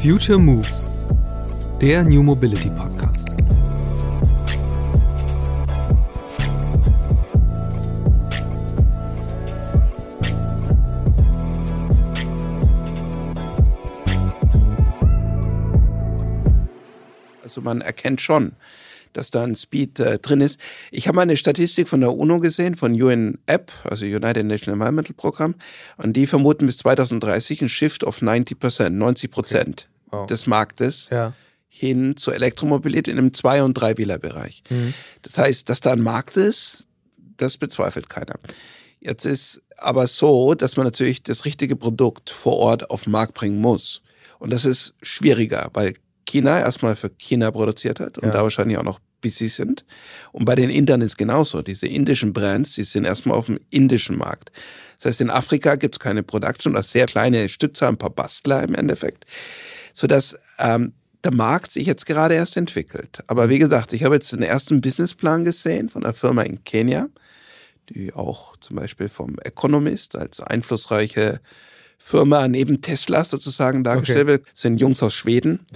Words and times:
Future 0.00 0.38
Moves, 0.38 0.88
der 1.80 2.04
New 2.04 2.22
Mobility 2.22 2.70
Podcast. 2.70 3.30
Also 17.42 17.60
man 17.60 17.80
erkennt 17.80 18.20
schon, 18.20 18.52
dass 19.18 19.30
da 19.30 19.44
ein 19.44 19.56
Speed 19.56 20.00
äh, 20.00 20.18
drin 20.18 20.40
ist. 20.40 20.60
Ich 20.90 21.08
habe 21.08 21.16
mal 21.16 21.22
eine 21.22 21.36
Statistik 21.36 21.88
von 21.88 22.00
der 22.00 22.14
UNO 22.14 22.38
gesehen, 22.38 22.76
von 22.76 22.92
UNEP, 22.92 23.72
also 23.84 24.04
United 24.04 24.46
National 24.46 24.74
Environmental 24.74 25.14
Program, 25.14 25.54
und 25.96 26.14
die 26.14 26.26
vermuten 26.26 26.66
bis 26.66 26.78
2030 26.78 27.62
ein 27.62 27.68
Shift 27.68 28.04
of 28.04 28.22
90 28.22 28.58
Prozent, 28.58 28.96
90 28.96 29.30
Prozent 29.30 29.88
okay. 30.06 30.16
wow. 30.16 30.26
des 30.26 30.46
Marktes. 30.46 31.08
Ja 31.10 31.34
hin 31.70 32.16
zur 32.16 32.34
Elektromobilität 32.34 33.08
in 33.08 33.18
einem 33.18 33.34
Zwei- 33.34 33.62
und 33.62 33.74
Dreiwieler-Bereich. 33.74 34.64
Mhm. 34.68 34.94
Das 35.22 35.38
heißt, 35.38 35.68
dass 35.68 35.80
da 35.80 35.92
ein 35.92 36.00
Markt 36.00 36.36
ist, 36.36 36.86
das 37.36 37.56
bezweifelt 37.56 38.08
keiner. 38.08 38.34
Jetzt 39.00 39.24
ist 39.26 39.62
aber 39.76 40.08
so, 40.08 40.54
dass 40.54 40.76
man 40.76 40.86
natürlich 40.86 41.22
das 41.22 41.44
richtige 41.44 41.76
Produkt 41.76 42.30
vor 42.30 42.56
Ort 42.56 42.90
auf 42.90 43.04
den 43.04 43.12
Markt 43.12 43.34
bringen 43.34 43.60
muss. 43.60 44.02
Und 44.40 44.52
das 44.52 44.64
ist 44.64 44.94
schwieriger, 45.02 45.70
weil 45.74 45.94
China 46.28 46.58
erstmal 46.58 46.96
für 46.96 47.10
China 47.10 47.50
produziert 47.50 48.00
hat 48.00 48.18
und 48.18 48.26
ja. 48.26 48.32
da 48.32 48.42
wahrscheinlich 48.42 48.76
auch 48.78 48.84
noch 48.84 49.00
busy 49.20 49.48
sind. 49.48 49.84
Und 50.32 50.44
bei 50.44 50.54
den 50.54 50.70
Indern 50.70 51.00
ist 51.00 51.16
genauso. 51.16 51.62
Diese 51.62 51.86
indischen 51.86 52.32
Brands, 52.32 52.74
die 52.74 52.82
sind 52.82 53.04
erstmal 53.04 53.36
auf 53.36 53.46
dem 53.46 53.58
indischen 53.70 54.16
Markt. 54.16 54.52
Das 54.96 55.06
heißt, 55.06 55.20
in 55.20 55.30
Afrika 55.30 55.76
gibt 55.76 55.96
es 55.96 56.00
keine 56.00 56.22
Production 56.22 56.72
oder 56.72 56.82
sehr 56.82 57.06
kleine 57.06 57.48
Stückzahl, 57.48 57.90
ein 57.90 57.98
paar 57.98 58.10
Bastler 58.10 58.62
im 58.62 58.74
Endeffekt, 58.74 59.24
sodass 59.94 60.38
ähm, 60.58 60.92
der 61.24 61.32
Markt 61.32 61.70
sich 61.72 61.86
jetzt 61.86 62.06
gerade 62.06 62.34
erst 62.34 62.56
entwickelt. 62.56 63.20
Aber 63.26 63.48
wie 63.48 63.58
gesagt, 63.58 63.92
ich 63.92 64.04
habe 64.04 64.14
jetzt 64.14 64.32
den 64.32 64.42
ersten 64.42 64.80
Businessplan 64.80 65.44
gesehen 65.44 65.88
von 65.88 66.04
einer 66.04 66.14
Firma 66.14 66.42
in 66.42 66.64
Kenia, 66.64 67.08
die 67.90 68.12
auch 68.12 68.56
zum 68.58 68.76
Beispiel 68.76 69.08
vom 69.08 69.38
Economist 69.40 70.16
als 70.16 70.40
einflussreiche 70.40 71.40
Firma 71.98 72.46
neben 72.46 72.80
Tesla 72.80 73.24
sozusagen 73.24 73.82
dargestellt 73.82 74.20
okay. 74.22 74.28
wird. 74.28 74.46
Das 74.52 74.60
sind 74.60 74.80
Jungs 74.80 75.02
aus 75.02 75.14
Schweden. 75.14 75.66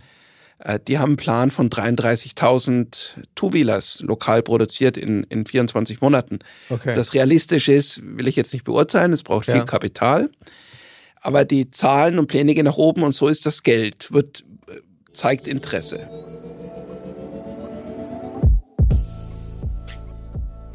Äh, 0.65 0.79
die 0.87 0.99
haben 0.99 1.11
einen 1.11 1.17
Plan 1.17 1.51
von 1.51 1.71
33.000 1.71 3.27
Two-Wheelers 3.35 4.01
lokal 4.03 4.43
produziert 4.43 4.97
in, 4.97 5.25
in 5.25 5.47
24 5.47 6.01
Monaten. 6.01 6.39
Okay. 6.71 6.95
Das 6.95 7.15
realistisch 7.15 7.69
ist, 7.69 8.01
will 8.03 8.29
ich 8.29 8.37
jetzt 8.37 8.53
nicht 8.53 8.65
beurteilen. 8.65 9.13
Es 9.13 9.23
braucht 9.23 9.49
ja. 9.49 9.55
viel 9.55 9.65
Kapital. 9.65 10.31
Aber 11.21 11.45
die 11.45 11.71
Zahlen 11.71 12.19
und 12.19 12.27
Pläne 12.27 12.55
gehen 12.55 12.65
nach 12.65 12.77
oben 12.77 13.03
und 13.03 13.15
so 13.15 13.29
ist 13.29 13.47
das 13.47 13.63
Geld, 13.63 14.13
wird, 14.13 14.45
äh, 14.69 14.81
zeigt 15.13 15.47
Interesse. 15.47 16.09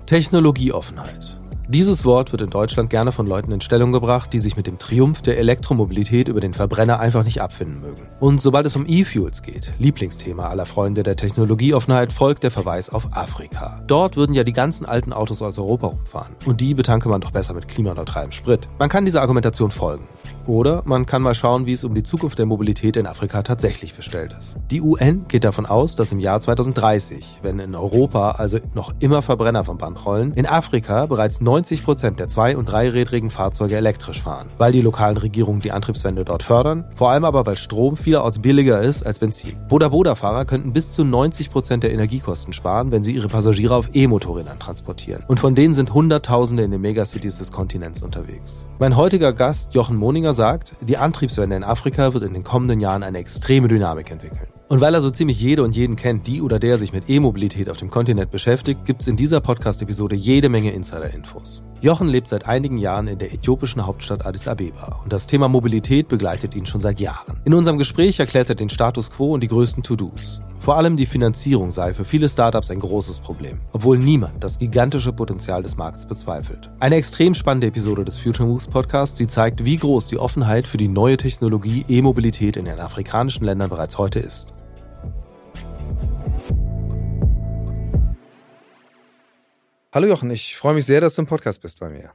Technologieoffenheit. 0.05 1.36
Dieses 1.69 2.05
Wort 2.05 2.31
wird 2.31 2.41
in 2.41 2.49
Deutschland 2.49 2.89
gerne 2.89 3.11
von 3.11 3.27
Leuten 3.27 3.51
in 3.51 3.59
Stellung 3.59 3.91
gebracht, 3.91 4.31
die 4.31 4.39
sich 4.39 4.55
mit 4.55 4.67
dem 4.67 4.79
Triumph 4.79 5.21
der 5.21 5.37
Elektromobilität 5.37 6.29
über 6.29 6.39
den 6.39 6.53
Verbrenner 6.53 7.01
einfach 7.01 7.25
nicht 7.25 7.41
abfinden 7.41 7.81
mögen. 7.81 8.07
Und 8.21 8.39
sobald 8.39 8.65
es 8.65 8.77
um 8.77 8.85
E-Fuels 8.87 9.41
geht, 9.41 9.73
Lieblingsthema 9.77 10.47
aller 10.47 10.65
Freunde 10.65 11.03
der 11.03 11.17
Technologieoffenheit, 11.17 12.13
folgt 12.13 12.43
der 12.43 12.51
Verweis 12.51 12.89
auf 12.89 13.17
Afrika. 13.17 13.83
Dort 13.85 14.15
würden 14.15 14.33
ja 14.33 14.45
die 14.45 14.53
ganzen 14.53 14.85
alten 14.85 15.11
Autos 15.11 15.41
aus 15.41 15.59
Europa 15.59 15.87
rumfahren. 15.87 16.37
Und 16.45 16.61
die 16.61 16.73
betanke 16.73 17.09
man 17.09 17.19
doch 17.19 17.31
besser 17.31 17.53
mit 17.53 17.67
klimaneutralem 17.67 18.31
Sprit. 18.31 18.69
Man 18.79 18.87
kann 18.87 19.03
dieser 19.03 19.21
Argumentation 19.21 19.69
folgen. 19.69 20.07
Oder 20.47 20.81
man 20.85 21.05
kann 21.05 21.21
mal 21.21 21.35
schauen, 21.35 21.65
wie 21.65 21.73
es 21.73 21.83
um 21.83 21.93
die 21.93 22.03
Zukunft 22.03 22.39
der 22.39 22.45
Mobilität 22.45 22.95
in 22.95 23.05
Afrika 23.05 23.41
tatsächlich 23.41 23.93
bestellt 23.93 24.33
ist. 24.37 24.57
Die 24.71 24.81
UN 24.81 25.25
geht 25.27 25.43
davon 25.43 25.65
aus, 25.65 25.95
dass 25.95 26.11
im 26.11 26.19
Jahr 26.19 26.39
2030, 26.39 27.39
wenn 27.41 27.59
in 27.59 27.75
Europa 27.75 28.31
also 28.31 28.57
noch 28.73 28.93
immer 28.99 29.21
Verbrenner 29.21 29.63
vom 29.63 29.77
Band 29.77 30.05
rollen, 30.05 30.33
in 30.33 30.45
Afrika 30.45 31.05
bereits 31.05 31.41
90 31.41 31.83
Prozent 31.83 32.19
der 32.19 32.29
zwei- 32.29 32.55
und 32.55 32.71
dreirädrigen 32.71 33.29
Fahrzeuge 33.29 33.75
elektrisch 33.75 34.21
fahren, 34.21 34.47
weil 34.57 34.71
die 34.71 34.81
lokalen 34.81 35.17
Regierungen 35.17 35.59
die 35.59 35.71
Antriebswende 35.71 36.23
dort 36.23 36.43
fördern, 36.43 36.85
vor 36.95 37.11
allem 37.11 37.25
aber 37.25 37.45
weil 37.45 37.57
Strom 37.57 37.97
vielerorts 37.97 38.39
billiger 38.39 38.81
ist 38.81 39.05
als 39.05 39.19
Benzin. 39.19 39.53
Boda-Boda-Fahrer 39.67 40.45
könnten 40.45 40.71
bis 40.71 40.91
zu 40.91 41.03
90 41.03 41.51
Prozent 41.51 41.83
der 41.83 41.91
Energiekosten 41.91 42.53
sparen, 42.53 42.91
wenn 42.91 43.03
sie 43.03 43.13
ihre 43.13 43.27
Passagiere 43.27 43.75
auf 43.75 43.89
E-Motorrädern 43.93 44.59
transportieren. 44.59 45.23
Und 45.27 45.39
von 45.39 45.55
denen 45.55 45.73
sind 45.73 45.93
Hunderttausende 45.93 46.63
in 46.63 46.71
den 46.71 46.81
Megacities 46.81 47.39
des 47.39 47.51
Kontinents 47.51 48.01
unterwegs. 48.01 48.69
Mein 48.79 48.95
heutiger 48.95 49.33
Gast, 49.33 49.73
Jochen 49.73 49.97
Moninger, 49.97 50.33
sagt, 50.37 50.75
die 50.79 50.97
Antriebswende 50.97 51.57
in 51.57 51.65
Afrika 51.65 52.13
wird 52.13 52.23
in 52.23 52.33
den 52.33 52.45
kommenden 52.45 52.79
Jahren 52.79 53.03
eine 53.03 53.17
extreme 53.17 53.67
Dynamik 53.67 54.09
entwickeln. 54.09 54.47
Und 54.69 54.81
weil 54.81 54.93
er 54.93 55.01
so 55.01 55.11
ziemlich 55.11 55.39
jede 55.39 55.63
und 55.63 55.77
jeden 55.77 55.95
kennt, 55.95 56.27
die 56.27 56.41
oder 56.41 56.59
der 56.59 56.77
sich 56.77 56.91
mit 56.91 57.09
E-Mobilität 57.09 57.69
auf 57.69 57.77
dem 57.77 57.89
Kontinent 57.89 58.31
beschäftigt, 58.31 58.83
gibt 58.83 59.01
es 59.01 59.07
in 59.07 59.15
dieser 59.15 59.39
Podcast-Episode 59.39 60.15
jede 60.15 60.49
Menge 60.49 60.71
Insider-Infos. 60.71 61.63
Jochen 61.79 62.09
lebt 62.09 62.27
seit 62.27 62.47
einigen 62.47 62.77
Jahren 62.77 63.07
in 63.07 63.17
der 63.17 63.33
äthiopischen 63.33 63.85
Hauptstadt 63.85 64.25
Addis 64.25 64.47
Abeba 64.47 64.99
und 65.03 65.13
das 65.13 65.27
Thema 65.27 65.47
Mobilität 65.47 66.09
begleitet 66.09 66.53
ihn 66.55 66.65
schon 66.65 66.81
seit 66.81 66.99
Jahren. 66.99 67.39
In 67.45 67.53
unserem 67.53 67.77
Gespräch 67.77 68.19
erklärt 68.19 68.49
er 68.49 68.55
den 68.55 68.69
Status 68.69 69.11
quo 69.11 69.33
und 69.33 69.41
die 69.41 69.47
größten 69.47 69.83
To-Dos. 69.83 70.41
Vor 70.59 70.75
allem 70.75 70.97
die 70.97 71.05
Finanzierung 71.05 71.71
sei 71.71 71.93
für 71.93 72.03
viele 72.03 72.27
Startups 72.27 72.71
ein 72.71 72.79
großes 72.79 73.21
Problem, 73.21 73.59
obwohl 73.71 73.99
niemand 73.99 74.43
das 74.43 74.59
gigantische 74.59 75.13
Potenzial 75.13 75.63
des 75.63 75.77
Marktes 75.77 76.07
bezweifelt. 76.07 76.69
Eine 76.79 76.95
extrem 76.95 77.35
spannende 77.35 77.67
Episode 77.67 78.03
des 78.03 78.17
Future 78.17 78.49
Moves 78.49 78.67
Podcasts, 78.67 79.17
die 79.17 79.27
zeigt, 79.27 79.63
wie 79.63 79.77
groß 79.77 80.07
die 80.07 80.17
Offenheit 80.17 80.67
für 80.67 80.77
die 80.77 80.89
neue 80.89 81.15
Technologie 81.15 81.85
E-Mobilität 81.87 82.57
in 82.57 82.65
den 82.65 82.79
afrikanischen 82.79 83.45
Ländern 83.45 83.69
bereits 83.69 83.97
heute 83.97 84.19
ist. 84.19 84.56
Hallo 89.97 90.09
Jochen, 90.09 90.29
ich 90.29 90.55
freue 90.55 90.75
mich 90.75 90.85
sehr, 90.85 91.01
dass 91.01 91.15
du 91.15 91.23
im 91.23 91.25
Podcast 91.25 91.59
bist 91.59 91.79
bei 91.79 91.89
mir. 91.89 92.11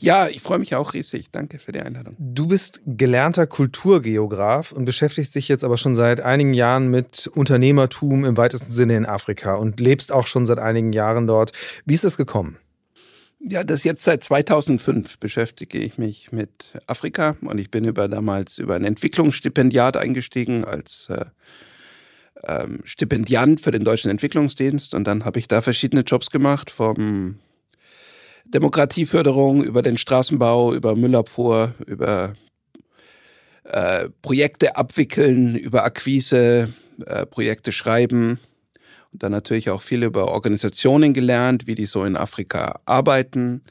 Ja, 0.00 0.28
ich 0.28 0.42
freue 0.42 0.58
mich 0.58 0.74
auch 0.74 0.92
riesig. 0.92 1.30
Danke 1.32 1.58
für 1.58 1.72
die 1.72 1.80
Einladung. 1.80 2.14
Du 2.18 2.46
bist 2.46 2.82
gelernter 2.84 3.46
Kulturgeograf 3.46 4.70
und 4.72 4.84
beschäftigst 4.84 5.34
dich 5.34 5.48
jetzt 5.48 5.64
aber 5.64 5.78
schon 5.78 5.94
seit 5.94 6.20
einigen 6.20 6.52
Jahren 6.52 6.88
mit 6.88 7.26
Unternehmertum 7.26 8.26
im 8.26 8.36
weitesten 8.36 8.70
Sinne 8.70 8.98
in 8.98 9.06
Afrika 9.06 9.54
und 9.54 9.80
lebst 9.80 10.12
auch 10.12 10.26
schon 10.26 10.44
seit 10.44 10.58
einigen 10.58 10.92
Jahren 10.92 11.26
dort. 11.26 11.52
Wie 11.86 11.94
ist 11.94 12.04
das 12.04 12.18
gekommen? 12.18 12.58
Ja, 13.42 13.64
das 13.64 13.82
jetzt 13.82 14.02
seit 14.02 14.22
2005 14.22 15.20
beschäftige 15.20 15.78
ich 15.78 15.96
mich 15.96 16.32
mit 16.32 16.74
Afrika 16.86 17.34
und 17.40 17.58
ich 17.58 17.70
bin 17.70 17.86
über 17.86 18.08
damals 18.08 18.58
über 18.58 18.74
ein 18.74 18.84
Entwicklungsstipendiat 18.84 19.96
eingestiegen 19.96 20.66
als 20.66 21.08
äh, 21.08 21.24
ähm, 22.46 22.80
Stipendiant 22.84 23.60
für 23.60 23.70
den 23.70 23.84
Deutschen 23.84 24.10
Entwicklungsdienst. 24.10 24.94
Und 24.94 25.04
dann 25.04 25.24
habe 25.24 25.38
ich 25.38 25.48
da 25.48 25.62
verschiedene 25.62 26.02
Jobs 26.02 26.30
gemacht, 26.30 26.70
vom 26.70 27.38
Demokratieförderung 28.46 29.62
über 29.62 29.82
den 29.82 29.96
Straßenbau, 29.96 30.74
über 30.74 30.96
Müllabfuhr, 30.96 31.74
über 31.86 32.34
äh, 33.64 34.08
Projekte 34.22 34.76
abwickeln, 34.76 35.54
über 35.54 35.84
Akquise, 35.84 36.72
äh, 37.06 37.26
Projekte 37.26 37.72
schreiben. 37.72 38.38
Und 39.12 39.22
dann 39.22 39.32
natürlich 39.32 39.70
auch 39.70 39.80
viel 39.80 40.02
über 40.02 40.28
Organisationen 40.28 41.14
gelernt, 41.14 41.66
wie 41.66 41.74
die 41.74 41.86
so 41.86 42.04
in 42.04 42.16
Afrika 42.16 42.80
arbeiten. 42.84 43.62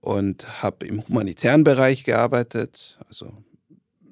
Und 0.00 0.62
habe 0.62 0.86
im 0.86 1.06
humanitären 1.06 1.64
Bereich 1.64 2.04
gearbeitet, 2.04 2.98
also 3.08 3.32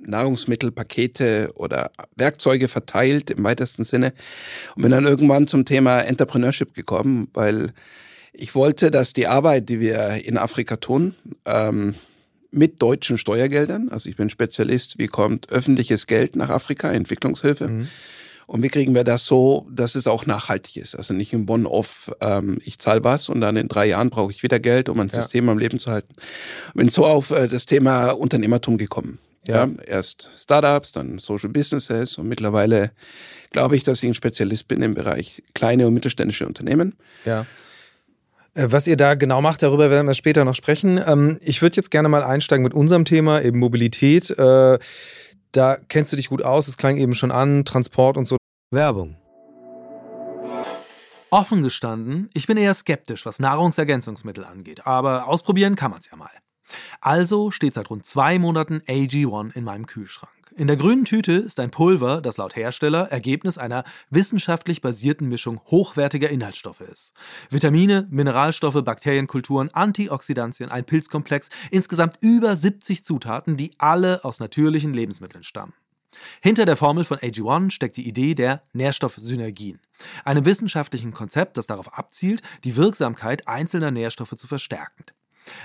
Nahrungsmittelpakete 0.06 1.52
oder 1.54 1.90
Werkzeuge 2.16 2.68
verteilt 2.68 3.30
im 3.30 3.44
weitesten 3.44 3.84
Sinne 3.84 4.12
und 4.76 4.82
bin 4.82 4.90
dann 4.90 5.06
irgendwann 5.06 5.46
zum 5.46 5.64
Thema 5.64 6.00
Entrepreneurship 6.00 6.74
gekommen, 6.74 7.28
weil 7.34 7.72
ich 8.32 8.54
wollte, 8.54 8.90
dass 8.90 9.12
die 9.12 9.26
Arbeit, 9.26 9.68
die 9.68 9.80
wir 9.80 10.24
in 10.24 10.38
Afrika 10.38 10.76
tun, 10.76 11.14
ähm, 11.44 11.94
mit 12.50 12.82
deutschen 12.82 13.18
Steuergeldern, 13.18 13.88
also 13.88 14.08
ich 14.08 14.16
bin 14.16 14.30
Spezialist, 14.30 14.98
wie 14.98 15.06
kommt 15.06 15.50
öffentliches 15.50 16.06
Geld 16.06 16.36
nach 16.36 16.50
Afrika, 16.50 16.92
Entwicklungshilfe, 16.92 17.68
mhm. 17.68 17.88
und 18.46 18.62
wie 18.62 18.68
kriegen 18.68 18.94
wir 18.94 19.04
das 19.04 19.24
so, 19.24 19.66
dass 19.70 19.94
es 19.94 20.06
auch 20.06 20.26
nachhaltig 20.26 20.76
ist, 20.76 20.94
also 20.94 21.14
nicht 21.14 21.32
im 21.32 21.48
One-Off, 21.48 22.12
ähm, 22.20 22.58
ich 22.62 22.78
zahle 22.78 23.02
was 23.04 23.30
und 23.30 23.40
dann 23.40 23.56
in 23.56 23.68
drei 23.68 23.86
Jahren 23.86 24.10
brauche 24.10 24.32
ich 24.32 24.42
wieder 24.42 24.60
Geld, 24.60 24.90
um 24.90 25.00
ein 25.00 25.08
ja. 25.08 25.14
System 25.14 25.48
am 25.48 25.58
Leben 25.58 25.78
zu 25.78 25.90
halten. 25.90 26.14
Bin 26.74 26.90
so 26.90 27.06
auf 27.06 27.30
äh, 27.30 27.48
das 27.48 27.64
Thema 27.64 28.10
Unternehmertum 28.10 28.76
gekommen. 28.76 29.18
Ja. 29.46 29.66
ja. 29.66 29.70
erst 29.86 30.28
Startups, 30.36 30.92
dann 30.92 31.18
Social 31.18 31.50
Businesses 31.50 32.18
und 32.18 32.28
mittlerweile 32.28 32.92
glaube 33.50 33.76
ich, 33.76 33.84
dass 33.84 34.02
ich 34.02 34.08
ein 34.08 34.14
Spezialist 34.14 34.68
bin 34.68 34.82
im 34.82 34.94
Bereich 34.94 35.42
kleine 35.54 35.86
und 35.86 35.94
mittelständische 35.94 36.46
Unternehmen. 36.46 36.94
Ja. 37.24 37.46
Äh, 38.54 38.66
was 38.68 38.86
ihr 38.86 38.96
da 38.96 39.14
genau 39.14 39.40
macht, 39.40 39.62
darüber 39.62 39.90
werden 39.90 40.06
wir 40.06 40.14
später 40.14 40.44
noch 40.44 40.54
sprechen. 40.54 41.00
Ähm, 41.04 41.38
ich 41.40 41.62
würde 41.62 41.76
jetzt 41.76 41.90
gerne 41.90 42.08
mal 42.08 42.22
einsteigen 42.22 42.62
mit 42.62 42.74
unserem 42.74 43.04
Thema, 43.04 43.42
eben 43.42 43.58
Mobilität. 43.58 44.30
Äh, 44.30 44.78
da 45.52 45.76
kennst 45.88 46.12
du 46.12 46.16
dich 46.16 46.28
gut 46.28 46.42
aus, 46.42 46.68
es 46.68 46.76
klang 46.76 46.96
eben 46.96 47.14
schon 47.14 47.30
an, 47.30 47.64
Transport 47.64 48.16
und 48.16 48.26
so. 48.26 48.36
Werbung. 48.70 49.16
Offen 51.30 51.62
gestanden, 51.62 52.28
ich 52.34 52.46
bin 52.46 52.58
eher 52.58 52.74
skeptisch, 52.74 53.24
was 53.24 53.38
Nahrungsergänzungsmittel 53.38 54.44
angeht, 54.44 54.86
aber 54.86 55.28
ausprobieren 55.28 55.76
kann 55.76 55.90
man 55.90 56.00
es 56.00 56.10
ja 56.10 56.16
mal. 56.16 56.28
Also 57.00 57.50
steht 57.50 57.74
seit 57.74 57.90
rund 57.90 58.06
zwei 58.06 58.38
Monaten 58.38 58.78
AG1 58.86 59.54
in 59.54 59.64
meinem 59.64 59.86
Kühlschrank. 59.86 60.32
In 60.54 60.66
der 60.66 60.76
grünen 60.76 61.06
Tüte 61.06 61.32
ist 61.32 61.58
ein 61.60 61.70
Pulver, 61.70 62.20
das 62.20 62.36
laut 62.36 62.56
Hersteller 62.56 63.10
Ergebnis 63.10 63.56
einer 63.56 63.84
wissenschaftlich 64.10 64.82
basierten 64.82 65.28
Mischung 65.28 65.60
hochwertiger 65.70 66.28
Inhaltsstoffe 66.28 66.82
ist. 66.82 67.14
Vitamine, 67.48 68.06
Mineralstoffe, 68.10 68.84
Bakterienkulturen, 68.84 69.70
Antioxidantien, 69.72 70.70
ein 70.70 70.84
Pilzkomplex, 70.84 71.48
insgesamt 71.70 72.18
über 72.20 72.54
70 72.54 73.02
Zutaten, 73.02 73.56
die 73.56 73.72
alle 73.78 74.24
aus 74.24 74.40
natürlichen 74.40 74.92
Lebensmitteln 74.92 75.44
stammen. 75.44 75.72
Hinter 76.42 76.66
der 76.66 76.76
Formel 76.76 77.04
von 77.04 77.18
AG1 77.18 77.70
steckt 77.70 77.96
die 77.96 78.06
Idee 78.06 78.34
der 78.34 78.62
Nährstoffsynergien, 78.74 79.80
einem 80.24 80.44
wissenschaftlichen 80.44 81.14
Konzept, 81.14 81.56
das 81.56 81.66
darauf 81.66 81.96
abzielt, 81.96 82.42
die 82.64 82.76
Wirksamkeit 82.76 83.48
einzelner 83.48 83.90
Nährstoffe 83.90 84.36
zu 84.36 84.46
verstärken. 84.46 85.04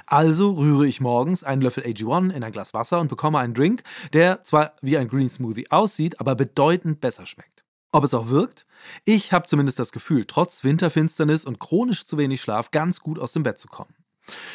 Also 0.06 0.52
rühre 0.52 0.88
ich 0.88 1.02
morgens 1.02 1.44
einen 1.44 1.62
Löffel 1.62 1.84
AG1 1.84 2.32
in 2.32 2.44
ein 2.44 2.52
Glas 2.52 2.74
Wasser 2.74 3.00
und 3.00 3.08
bekomme 3.08 3.40
einen 3.40 3.54
Drink, 3.54 3.84
der 4.14 4.44
zwar 4.44 4.74
wie 4.82 4.98
ein 4.98 5.08
Green 5.08 5.30
Smoothie 5.30 5.70
aussieht, 5.72 6.20
aber 6.20 6.36
bedeutend 6.36 7.02
besser 7.02 7.26
schmeckt. 7.26 7.64
Ob 7.92 8.04
es 8.04 8.14
auch 8.14 8.30
wirkt? 8.30 8.66
Ich 9.06 9.32
habe 9.32 9.48
zumindest 9.48 9.80
das 9.80 9.92
Gefühl, 9.92 10.26
trotz 10.26 10.64
Winterfinsternis 10.64 11.46
und 11.46 11.60
chronisch 11.60 12.06
zu 12.06 12.18
wenig 12.18 12.42
Schlaf 12.42 12.72
ganz 12.72 13.00
gut 13.00 13.18
aus 13.18 13.34
dem 13.34 13.44
Bett 13.44 13.60
zu 13.60 13.68
kommen. 13.68 13.96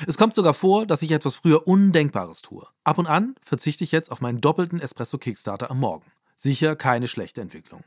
Es 0.06 0.18
kommt 0.18 0.34
sogar 0.34 0.54
vor, 0.54 0.86
dass 0.86 1.02
ich 1.02 1.12
etwas 1.12 1.36
früher 1.36 1.66
Undenkbares 1.66 2.42
tue. 2.42 2.66
Ab 2.84 2.98
und 2.98 3.06
an 3.06 3.34
verzichte 3.40 3.84
ich 3.84 3.92
jetzt 3.92 4.12
auf 4.12 4.20
meinen 4.20 4.40
doppelten 4.40 4.80
Espresso 4.80 5.18
Kickstarter 5.18 5.70
am 5.70 5.80
Morgen. 5.80 6.04
Sicher 6.36 6.76
keine 6.76 7.08
schlechte 7.08 7.40
Entwicklung. 7.40 7.82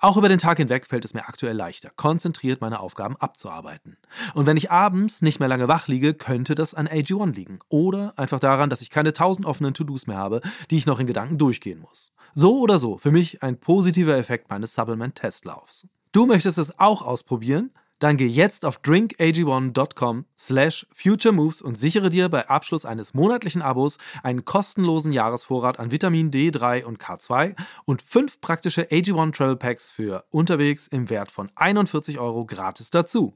Auch 0.00 0.16
über 0.16 0.28
den 0.28 0.38
Tag 0.38 0.58
hinweg 0.58 0.86
fällt 0.86 1.04
es 1.04 1.14
mir 1.14 1.28
aktuell 1.28 1.56
leichter, 1.56 1.90
konzentriert 1.96 2.60
meine 2.60 2.80
Aufgaben 2.80 3.16
abzuarbeiten. 3.16 3.96
Und 4.34 4.46
wenn 4.46 4.56
ich 4.56 4.70
abends 4.70 5.22
nicht 5.22 5.40
mehr 5.40 5.48
lange 5.48 5.68
wach 5.68 5.88
liege, 5.88 6.14
könnte 6.14 6.54
das 6.54 6.74
an 6.74 6.88
AG1 6.88 7.34
liegen. 7.34 7.58
Oder 7.68 8.14
einfach 8.16 8.40
daran, 8.40 8.70
dass 8.70 8.82
ich 8.82 8.90
keine 8.90 9.12
tausend 9.12 9.46
offenen 9.46 9.74
To-Dos 9.74 10.06
mehr 10.06 10.18
habe, 10.18 10.40
die 10.70 10.76
ich 10.76 10.86
noch 10.86 11.00
in 11.00 11.06
Gedanken 11.06 11.38
durchgehen 11.38 11.80
muss. 11.80 12.12
So 12.34 12.60
oder 12.60 12.78
so, 12.78 12.98
für 12.98 13.10
mich 13.10 13.42
ein 13.42 13.58
positiver 13.58 14.16
Effekt 14.16 14.50
meines 14.50 14.74
Supplement-Testlaufs. 14.74 15.88
Du 16.12 16.26
möchtest 16.26 16.58
es 16.58 16.78
auch 16.78 17.02
ausprobieren? 17.02 17.70
Dann 17.98 18.18
geh 18.18 18.26
jetzt 18.26 18.66
auf 18.66 18.80
drinkag1.com 18.80 20.26
slash 20.38 20.86
futuremoves 20.94 21.62
und 21.62 21.78
sichere 21.78 22.10
dir 22.10 22.28
bei 22.28 22.46
Abschluss 22.48 22.84
eines 22.84 23.14
monatlichen 23.14 23.62
Abos 23.62 23.96
einen 24.22 24.44
kostenlosen 24.44 25.12
Jahresvorrat 25.12 25.80
an 25.80 25.90
Vitamin 25.90 26.30
D3 26.30 26.84
und 26.84 26.98
K2 26.98 27.54
und 27.84 28.02
fünf 28.02 28.40
praktische 28.42 28.82
AG1 28.90 29.32
Travel 29.32 29.56
Packs 29.56 29.90
für 29.90 30.24
unterwegs 30.30 30.86
im 30.86 31.08
Wert 31.08 31.30
von 31.30 31.50
41 31.54 32.18
Euro 32.18 32.44
gratis 32.44 32.90
dazu. 32.90 33.34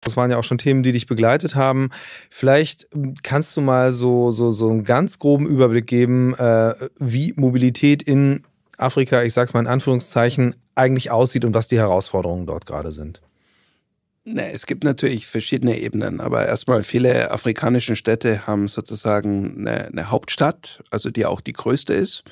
Das 0.00 0.16
waren 0.16 0.30
ja 0.30 0.38
auch 0.38 0.44
schon 0.44 0.56
Themen, 0.56 0.82
die 0.82 0.92
dich 0.92 1.06
begleitet 1.06 1.56
haben. 1.56 1.90
Vielleicht 2.30 2.88
kannst 3.22 3.54
du 3.56 3.60
mal 3.60 3.92
so, 3.92 4.30
so, 4.30 4.50
so 4.50 4.70
einen 4.70 4.84
ganz 4.84 5.18
groben 5.18 5.46
Überblick 5.46 5.86
geben, 5.86 6.34
äh, 6.34 6.74
wie 6.96 7.34
Mobilität 7.36 8.02
in 8.02 8.44
Afrika, 8.80 9.22
ich 9.22 9.32
sag's 9.32 9.54
mal 9.54 9.60
in 9.60 9.66
Anführungszeichen, 9.66 10.54
eigentlich 10.74 11.10
aussieht 11.10 11.44
und 11.44 11.54
was 11.54 11.68
die 11.68 11.78
Herausforderungen 11.78 12.46
dort 12.46 12.66
gerade 12.66 12.92
sind. 12.92 13.20
Ne, 14.24 14.52
es 14.52 14.66
gibt 14.66 14.84
natürlich 14.84 15.26
verschiedene 15.26 15.78
Ebenen, 15.78 16.20
aber 16.20 16.46
erstmal 16.46 16.82
viele 16.82 17.30
afrikanische 17.30 17.96
Städte 17.96 18.46
haben 18.46 18.68
sozusagen 18.68 19.66
eine, 19.66 19.86
eine 19.86 20.10
Hauptstadt, 20.10 20.82
also 20.90 21.10
die 21.10 21.24
auch 21.24 21.40
die 21.40 21.54
größte 21.54 21.94
ist, 21.94 22.24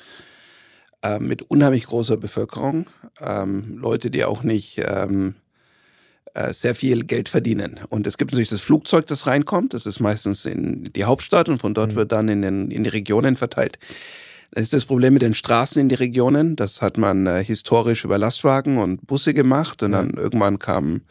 äh, 1.01 1.19
mit 1.19 1.43
unheimlich 1.43 1.87
großer 1.87 2.17
Bevölkerung, 2.17 2.87
ähm, 3.19 3.77
Leute, 3.79 4.11
die 4.11 4.23
auch 4.23 4.43
nicht 4.43 4.81
ähm, 4.85 5.35
äh, 6.35 6.53
sehr 6.53 6.75
viel 6.75 7.05
Geld 7.05 7.27
verdienen. 7.27 7.79
Und 7.89 8.05
es 8.05 8.17
gibt 8.17 8.31
natürlich 8.31 8.49
das 8.49 8.61
Flugzeug, 8.61 9.07
das 9.07 9.25
reinkommt, 9.25 9.73
das 9.73 9.87
ist 9.87 9.99
meistens 9.99 10.45
in 10.45 10.91
die 10.93 11.05
Hauptstadt 11.05 11.49
und 11.49 11.59
von 11.59 11.73
dort 11.73 11.93
mhm. 11.93 11.95
wird 11.95 12.11
dann 12.11 12.29
in, 12.29 12.43
den, 12.43 12.69
in 12.69 12.83
die 12.83 12.89
Regionen 12.89 13.35
verteilt. 13.35 13.79
Das 14.51 14.63
ist 14.63 14.73
das 14.73 14.85
Problem 14.85 15.13
mit 15.13 15.21
den 15.21 15.35
Straßen 15.35 15.79
in 15.79 15.89
die 15.89 15.95
Regionen. 15.95 16.55
Das 16.55 16.81
hat 16.81 16.97
man 16.97 17.27
äh, 17.27 17.43
historisch 17.43 18.03
über 18.03 18.17
Lastwagen 18.17 18.77
und 18.77 19.05
Busse 19.05 19.33
gemacht 19.33 19.83
und 19.83 19.91
dann 19.91 20.11
irgendwann 20.11 20.57
kamen 20.57 21.01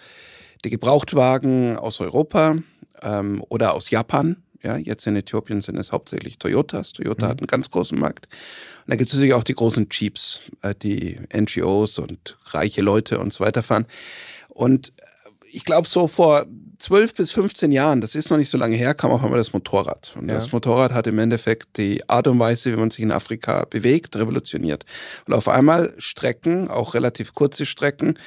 die 0.65 0.71
Gebrauchtwagen 0.71 1.77
aus 1.77 2.01
Europa 2.01 2.57
ähm, 3.03 3.43
oder 3.49 3.75
aus 3.75 3.91
Japan. 3.91 4.39
Ja, 4.63 4.77
jetzt 4.77 5.07
in 5.07 5.15
Äthiopien 5.15 5.63
sind 5.63 5.79
es 5.79 5.93
hauptsächlich 5.93 6.39
Toyotas. 6.39 6.93
Toyota 6.93 7.27
mhm. 7.27 7.31
hat 7.31 7.39
einen 7.41 7.47
ganz 7.47 7.71
großen 7.71 7.97
Markt. 7.97 8.27
Und 8.27 8.91
da 8.91 8.97
gibt 8.97 9.09
es 9.09 9.15
natürlich 9.15 9.35
auch 9.35 9.45
die 9.45 9.55
großen 9.55 9.87
Jeeps, 9.91 10.41
äh, 10.63 10.75
die 10.75 11.21
NGOs 11.33 12.01
und 12.01 12.37
reiche 12.47 12.83
Leute 12.83 13.21
und 13.21 13.33
so 13.33 13.45
weiter 13.45 13.63
fahren. 13.63 13.87
Und 14.49 14.93
ich 15.51 15.65
glaube, 15.65 15.87
so 15.87 16.09
vor 16.09 16.47
12 16.79 17.15
bis 17.15 17.33
15 17.33 17.73
Jahren, 17.73 18.01
das 18.01 18.15
ist 18.15 18.31
noch 18.31 18.39
nicht 18.39 18.51
so 18.51 18.59
lange 18.59 18.77
her, 18.77 18.95
kam 18.95 19.11
auch 19.11 19.23
einmal 19.23 19.39
das 19.39 19.53
Motorrad. 19.53 20.15
Und 20.19 20.29
ja. 20.29 20.35
das 20.35 20.53
Motorrad 20.53 20.93
hat 20.93 21.07
im 21.09 21.19
Endeffekt 21.19 21.77
die 21.77 22.09
Art 22.09 22.29
und 22.29 22.39
Weise, 22.39 22.73
wie 22.73 22.77
man 22.77 22.91
sich 22.91 23.03
in 23.03 23.11
Afrika 23.11 23.67
bewegt, 23.69 24.15
revolutioniert. 24.17 24.85
Und 25.27 25.35
auf 25.35 25.49
einmal 25.49 25.93
Strecken, 25.99 26.69
auch 26.69 26.95
relativ 26.95 27.35
kurze 27.35 27.67
Strecken, 27.67 28.19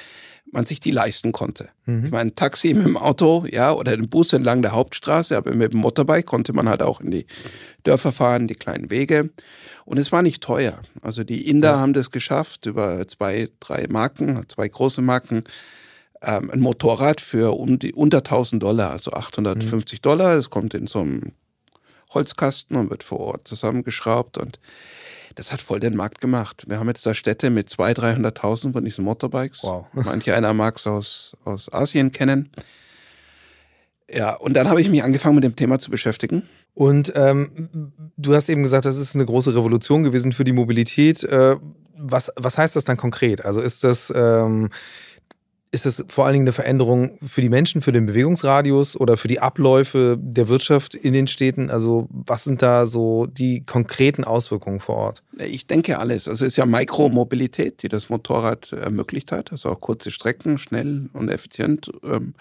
man 0.52 0.66
sich 0.66 0.80
die 0.80 0.90
leisten 0.90 1.32
konnte. 1.32 1.70
Mhm. 1.86 2.04
Ich 2.04 2.10
meine, 2.10 2.30
ein 2.30 2.34
Taxi 2.34 2.74
mit 2.74 2.84
dem 2.84 2.98
Auto, 2.98 3.46
ja, 3.50 3.72
oder 3.72 3.96
den 3.96 4.10
Bus 4.10 4.34
entlang 4.34 4.60
der 4.60 4.72
Hauptstraße, 4.72 5.34
aber 5.36 5.54
mit 5.54 5.72
dem 5.72 5.80
Motorbike 5.80 6.26
konnte 6.26 6.52
man 6.52 6.68
halt 6.68 6.82
auch 6.82 7.00
in 7.00 7.10
die 7.10 7.26
Dörfer 7.84 8.12
fahren, 8.12 8.48
die 8.48 8.54
kleinen 8.54 8.90
Wege. 8.90 9.30
Und 9.86 9.98
es 9.98 10.12
war 10.12 10.20
nicht 10.20 10.42
teuer. 10.42 10.80
Also 11.00 11.24
die 11.24 11.48
Inder 11.48 11.72
ja. 11.72 11.78
haben 11.78 11.94
das 11.94 12.10
geschafft 12.10 12.66
über 12.66 13.08
zwei, 13.08 13.48
drei 13.60 13.86
Marken, 13.88 14.44
zwei 14.48 14.68
große 14.68 15.00
Marken, 15.00 15.44
ähm, 16.22 16.50
ein 16.50 16.60
Motorrad 16.60 17.20
für 17.20 17.56
um 17.58 17.78
die, 17.78 17.92
unter 17.92 18.18
1000 18.18 18.62
Dollar, 18.62 18.90
also 18.90 19.12
850 19.12 19.98
mhm. 19.98 20.02
Dollar. 20.02 20.36
Es 20.36 20.50
kommt 20.50 20.74
in 20.74 20.86
so 20.86 21.00
einem 21.00 21.32
Holzkasten 22.14 22.76
und 22.76 22.90
wird 22.90 23.02
vor 23.02 23.20
Ort 23.20 23.48
zusammengeschraubt 23.48 24.38
und 24.38 24.58
das 25.34 25.52
hat 25.52 25.60
voll 25.62 25.80
den 25.80 25.96
Markt 25.96 26.20
gemacht. 26.20 26.64
Wir 26.68 26.78
haben 26.78 26.88
jetzt 26.88 27.06
da 27.06 27.14
Städte 27.14 27.50
mit 27.50 27.68
200.000, 27.68 28.22
300.000 28.22 28.72
von 28.72 28.84
diesen 28.84 29.04
Motorbikes. 29.04 29.62
Wow. 29.62 29.86
Manche 29.92 30.34
einer 30.34 30.52
mag 30.52 30.76
es 30.76 30.86
aus, 30.86 31.36
aus 31.44 31.72
Asien 31.72 32.12
kennen. 32.12 32.50
Ja, 34.10 34.34
und 34.34 34.54
dann 34.54 34.68
habe 34.68 34.80
ich 34.82 34.90
mich 34.90 35.02
angefangen 35.02 35.36
mit 35.36 35.44
dem 35.44 35.56
Thema 35.56 35.78
zu 35.78 35.90
beschäftigen. 35.90 36.42
Und 36.74 37.12
ähm, 37.16 37.92
du 38.18 38.34
hast 38.34 38.50
eben 38.50 38.62
gesagt, 38.62 38.84
das 38.84 38.98
ist 38.98 39.14
eine 39.14 39.24
große 39.24 39.54
Revolution 39.54 40.02
gewesen 40.02 40.32
für 40.32 40.44
die 40.44 40.52
Mobilität. 40.52 41.24
Äh, 41.24 41.56
was, 41.96 42.30
was 42.36 42.58
heißt 42.58 42.76
das 42.76 42.84
dann 42.84 42.96
konkret? 42.96 43.44
Also 43.44 43.60
ist 43.60 43.84
das 43.84 44.12
ähm, 44.14 44.70
ist 45.72 45.86
es 45.86 46.04
vor 46.08 46.26
allen 46.26 46.34
Dingen 46.34 46.44
eine 46.44 46.52
Veränderung 46.52 47.18
für 47.26 47.40
die 47.40 47.48
Menschen, 47.48 47.80
für 47.80 47.92
den 47.92 48.04
Bewegungsradius 48.04 48.94
oder 48.94 49.16
für 49.16 49.26
die 49.26 49.40
Abläufe 49.40 50.18
der 50.20 50.48
Wirtschaft 50.48 50.94
in 50.94 51.14
den 51.14 51.26
Städten? 51.26 51.70
Also 51.70 52.08
was 52.10 52.44
sind 52.44 52.60
da 52.60 52.86
so 52.86 53.24
die 53.24 53.64
konkreten 53.64 54.22
Auswirkungen 54.22 54.80
vor 54.80 54.96
Ort? 54.96 55.22
Ich 55.40 55.66
denke 55.66 55.98
alles. 55.98 56.28
Also 56.28 56.44
es 56.44 56.52
ist 56.52 56.56
ja 56.56 56.66
Mikromobilität, 56.66 57.82
die 57.82 57.88
das 57.88 58.10
Motorrad 58.10 58.72
ermöglicht 58.72 59.32
hat. 59.32 59.50
Also 59.50 59.70
auch 59.70 59.80
kurze 59.80 60.10
Strecken 60.10 60.58
schnell 60.58 61.08
und 61.14 61.30
effizient 61.30 61.90
ähm, 62.04 62.34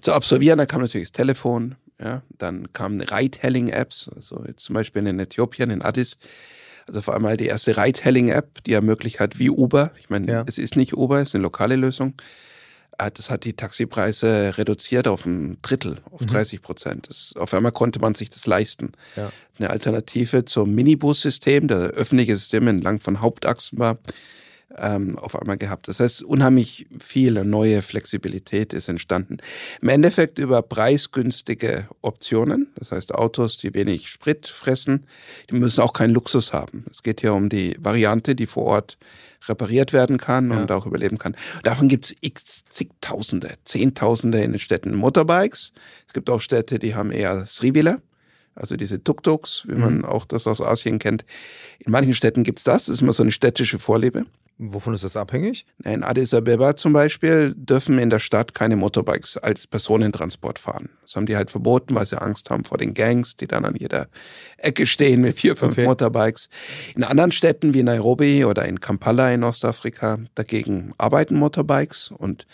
zu 0.00 0.14
absolvieren. 0.14 0.56
Da 0.56 0.64
kam 0.64 0.80
natürlich 0.80 1.08
das 1.08 1.12
Telefon. 1.12 1.74
Ja, 2.00 2.22
dann 2.38 2.72
kamen 2.72 3.02
Ride-Hailing-Apps. 3.02 4.10
Also 4.16 4.42
jetzt 4.48 4.64
zum 4.64 4.74
Beispiel 4.74 5.06
in 5.06 5.20
Äthiopien, 5.20 5.70
in 5.70 5.82
Addis 5.82 6.16
also 6.88 7.00
vor 7.00 7.14
allem 7.14 7.36
die 7.36 7.46
erste 7.46 7.76
Ride-Hailing-App, 7.76 8.64
die 8.64 8.72
ermöglicht 8.72 9.20
hat 9.20 9.38
wie 9.38 9.50
Uber. 9.50 9.92
Ich 10.00 10.10
meine, 10.10 10.32
ja. 10.32 10.44
es 10.46 10.58
ist 10.58 10.74
nicht 10.74 10.96
Uber, 10.96 11.20
es 11.20 11.28
ist 11.28 11.34
eine 11.34 11.42
lokale 11.42 11.76
Lösung. 11.76 12.14
Das 12.98 13.30
hat 13.30 13.44
die 13.44 13.54
Taxipreise 13.54 14.54
reduziert 14.56 15.08
auf 15.08 15.26
ein 15.26 15.58
Drittel, 15.62 16.00
auf 16.10 16.20
mhm. 16.20 16.26
30 16.26 16.62
Prozent. 16.62 17.32
auf 17.36 17.52
einmal 17.54 17.72
konnte 17.72 17.98
man 17.98 18.14
sich 18.14 18.30
das 18.30 18.46
leisten. 18.46 18.92
Ja. 19.16 19.32
Eine 19.58 19.70
Alternative 19.70 20.44
zum 20.44 20.74
Minibus-System, 20.74 21.68
der 21.68 21.78
öffentliche 21.78 22.36
System 22.36 22.68
entlang 22.68 23.00
von 23.00 23.20
Hauptachsen 23.20 23.78
war, 23.78 23.98
ähm, 24.78 25.18
auf 25.18 25.40
einmal 25.40 25.58
gehabt. 25.58 25.88
Das 25.88 26.00
heißt, 26.00 26.22
unheimlich 26.22 26.86
viel 26.98 27.44
neue 27.44 27.82
Flexibilität 27.82 28.72
ist 28.72 28.88
entstanden. 28.88 29.38
Im 29.80 29.88
Endeffekt 29.88 30.38
über 30.38 30.62
preisgünstige 30.62 31.88
Optionen, 32.00 32.68
das 32.76 32.92
heißt 32.92 33.14
Autos, 33.14 33.58
die 33.58 33.74
wenig 33.74 34.08
Sprit 34.08 34.46
fressen, 34.46 35.06
die 35.50 35.54
müssen 35.54 35.80
auch 35.80 35.92
keinen 35.92 36.14
Luxus 36.14 36.52
haben. 36.52 36.84
Es 36.90 37.02
geht 37.02 37.20
hier 37.20 37.34
um 37.34 37.48
die 37.48 37.76
Variante, 37.80 38.34
die 38.34 38.46
vor 38.46 38.64
Ort 38.64 38.98
repariert 39.48 39.92
werden 39.92 40.18
kann 40.18 40.50
ja. 40.50 40.60
und 40.60 40.72
auch 40.72 40.86
überleben 40.86 41.18
kann. 41.18 41.36
Davon 41.62 41.88
gibt 41.88 42.06
es 42.06 42.16
x 42.20 42.64
zigtausende, 42.64 43.54
zehntausende 43.64 44.40
in 44.40 44.52
den 44.52 44.58
Städten 44.58 44.94
Motorbikes. 44.94 45.72
Es 46.06 46.12
gibt 46.12 46.30
auch 46.30 46.40
Städte, 46.40 46.78
die 46.78 46.94
haben 46.94 47.10
eher 47.10 47.46
Srivile, 47.46 48.00
also 48.54 48.76
diese 48.76 49.02
Tuk-Tuks, 49.02 49.64
wie 49.66 49.74
man 49.74 49.98
mhm. 49.98 50.04
auch 50.04 50.24
das 50.24 50.46
aus 50.46 50.60
Asien 50.60 50.98
kennt. 50.98 51.24
In 51.80 51.92
manchen 51.92 52.14
Städten 52.14 52.44
gibt 52.44 52.58
es 52.58 52.64
das, 52.64 52.86
das 52.86 52.96
ist 52.96 53.02
immer 53.02 53.12
so 53.12 53.22
eine 53.22 53.32
städtische 53.32 53.78
Vorliebe. 53.78 54.24
Wovon 54.58 54.94
ist 54.94 55.02
das 55.02 55.16
abhängig? 55.16 55.66
In 55.82 56.02
Addis 56.02 56.34
Abeba 56.34 56.76
zum 56.76 56.92
Beispiel 56.92 57.54
dürfen 57.56 57.98
in 57.98 58.10
der 58.10 58.18
Stadt 58.18 58.54
keine 58.54 58.76
Motorbikes 58.76 59.36
als 59.36 59.66
Personentransport 59.66 60.58
fahren. 60.58 60.90
Das 61.02 61.16
haben 61.16 61.26
die 61.26 61.36
halt 61.36 61.50
verboten, 61.50 61.94
weil 61.94 62.06
sie 62.06 62.20
Angst 62.20 62.50
haben 62.50 62.64
vor 62.64 62.78
den 62.78 62.94
Gangs, 62.94 63.36
die 63.36 63.46
dann 63.46 63.64
an 63.64 63.74
jeder 63.74 64.08
Ecke 64.58 64.86
stehen 64.86 65.22
mit 65.22 65.36
vier, 65.36 65.56
fünf 65.56 65.72
okay. 65.72 65.84
Motorbikes. 65.84 66.48
In 66.94 67.02
anderen 67.02 67.32
Städten 67.32 67.74
wie 67.74 67.82
Nairobi 67.82 68.44
oder 68.44 68.66
in 68.66 68.80
Kampala 68.80 69.32
in 69.32 69.42
Ostafrika 69.42 70.18
dagegen 70.34 70.94
arbeiten 70.98 71.36
Motorbikes 71.36 72.12
und 72.16 72.46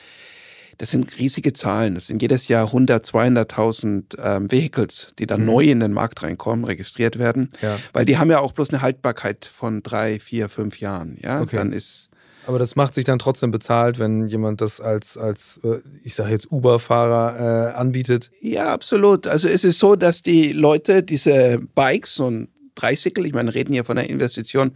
das 0.79 0.91
sind 0.91 1.19
riesige 1.19 1.53
Zahlen. 1.53 1.97
Das 1.97 2.07
sind 2.07 2.23
jedes 2.23 2.49
Jahr 2.49 2.67
100, 2.67 3.05
200.000 3.05 4.17
ähm, 4.23 4.51
Vehicles, 4.51 5.09
die 5.19 5.27
dann 5.27 5.41
mhm. 5.41 5.47
neu 5.47 5.65
in 5.65 5.81
den 5.81 5.93
Markt 5.93 6.23
reinkommen, 6.23 6.65
registriert 6.65 7.19
werden. 7.19 7.51
Ja. 7.61 7.79
Weil 7.93 8.05
die 8.05 8.17
haben 8.17 8.31
ja 8.31 8.39
auch 8.39 8.53
bloß 8.53 8.71
eine 8.71 8.81
Haltbarkeit 8.81 9.45
von 9.45 9.83
drei, 9.83 10.21
vier, 10.21 10.49
fünf 10.49 10.81
Jahren. 10.81 11.19
Ja, 11.21 11.43
okay. 11.43 11.57
dann 11.57 11.73
ist 11.73 12.11
aber 12.47 12.59
das 12.59 12.77
macht 12.77 12.95
sich 12.95 13.05
dann 13.05 13.19
trotzdem 13.19 13.51
bezahlt, 13.51 13.99
wenn 13.99 14.27
jemand 14.27 14.63
das 14.63 14.81
als, 14.81 15.19
als 15.19 15.61
äh, 15.65 15.81
ich 16.03 16.15
sage 16.15 16.31
jetzt 16.31 16.51
Uber-Fahrer 16.51 17.75
äh, 17.75 17.75
anbietet. 17.75 18.31
Ja, 18.41 18.73
absolut. 18.73 19.27
Also 19.27 19.49
es 19.49 19.65
ist 19.65 19.79
so, 19.79 19.97
dass 19.97 20.23
die 20.23 20.55
Leute 20.55 21.03
diese 21.03 21.59
Bikes 21.75 22.19
und 22.21 22.49
Dreicycle, 22.75 23.27
ich 23.27 23.35
meine, 23.35 23.55
reden 23.55 23.75
hier 23.75 23.85
von 23.85 23.99
einer 23.99 24.09
Investition, 24.09 24.73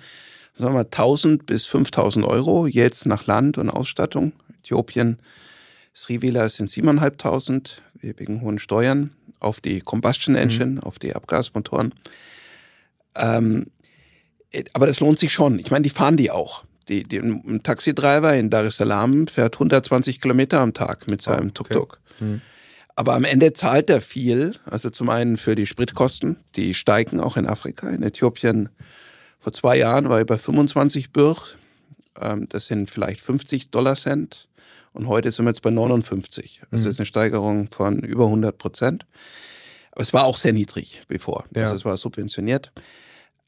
sagen 0.55 0.75
wir 0.75 0.81
1000 0.81 1.47
bis 1.47 1.65
5000 1.65 2.27
Euro 2.27 2.67
jetzt 2.67 3.07
nach 3.07 3.27
Land 3.27 3.57
und 3.57 3.71
Ausstattung. 3.71 4.33
Äthiopien, 4.61 5.19
Sri 5.95 6.23
Villa 6.23 6.49
sind 6.49 6.71
7.500 6.71 7.73
wegen 8.01 8.41
hohen 8.41 8.59
Steuern 8.59 9.13
auf 9.41 9.61
die 9.61 9.81
Combustion 9.81 10.35
Engine, 10.35 10.73
mhm. 10.73 10.81
auf 10.81 10.99
die 10.99 11.15
Abgasmotoren. 11.15 11.95
Ähm, 13.17 13.67
aber 14.73 14.87
das 14.87 15.01
lohnt 15.01 15.19
sich 15.19 15.33
schon. 15.33 15.59
Ich 15.59 15.71
meine, 15.71 15.83
die 15.83 15.91
fahren 15.91 16.17
die 16.17 16.31
auch. 16.31 16.65
Die, 16.89 17.03
die, 17.05 17.19
ein 17.19 17.63
Taxidriver 17.63 18.35
in 18.35 18.51
Dar 18.51 18.65
es 18.65 18.77
Salaam 18.77 19.27
fährt 19.27 19.55
120 19.55 20.21
Kilometer 20.21 20.61
am 20.61 20.75
Tag 20.75 21.09
mit 21.09 21.23
seinem 21.23 21.53
oh, 21.57 21.61
okay. 21.61 21.75
Tuk-Tuk. 21.75 22.01
Hm. 22.19 22.41
Aber 22.95 23.15
am 23.15 23.25
Ende 23.25 23.53
zahlt 23.53 23.89
er 23.89 24.01
viel. 24.01 24.57
Also 24.65 24.91
zum 24.91 25.09
einen 25.09 25.37
für 25.37 25.55
die 25.55 25.67
Spritkosten, 25.67 26.37
die 26.57 26.75
steigen 26.75 27.21
auch 27.21 27.37
in 27.37 27.47
Afrika. 27.47 27.89
In 27.89 28.03
Äthiopien 28.03 28.69
vor 29.39 29.53
zwei 29.53 29.79
Jahren 29.79 30.09
war 30.09 30.19
er 30.19 30.25
bei 30.25 30.39
25 30.39 31.13
Birr. 31.13 31.37
Das 32.49 32.67
sind 32.67 32.91
vielleicht 32.91 33.21
50 33.21 33.71
Dollar 33.71 33.97
Cent. 33.97 34.49
Und 34.93 35.09
heute 35.09 35.31
sind 35.31 35.45
wir 35.45 35.51
jetzt 35.51 35.63
bei 35.63 35.71
59. 35.71 36.63
Also 36.71 36.85
das 36.85 36.95
ist 36.95 37.01
eine 37.01 37.07
Steigerung 37.07 37.69
von 37.69 38.01
über 38.01 38.27
100 38.27 38.57
Prozent. 38.59 39.07
Aber 39.93 40.03
es 40.03 40.13
war 40.13 40.25
auch 40.25 40.37
sehr 40.37 40.53
niedrig 40.53 41.03
bevor. 41.09 41.45
Ja. 41.55 41.65
Also 41.65 41.77
es 41.77 41.85
war 41.85 41.97
subventioniert. 41.97 42.73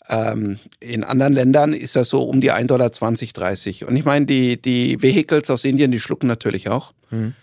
Ähm, 0.08 0.58
in 0.80 1.02
anderen 1.02 1.32
Ländern 1.32 1.72
ist 1.72 1.96
das 1.96 2.10
so 2.10 2.22
um 2.22 2.40
die 2.40 2.52
1,20 2.52 2.66
Dollar, 2.66 2.90
30. 2.90 3.84
Und 3.86 3.96
ich 3.96 4.04
meine, 4.04 4.26
die, 4.26 4.60
die 4.60 5.00
Vehicles 5.02 5.48
aus 5.50 5.64
Indien, 5.64 5.90
die 5.90 6.00
schlucken 6.00 6.26
natürlich 6.26 6.68
auch. 6.68 6.92
Mhm. 7.10 7.34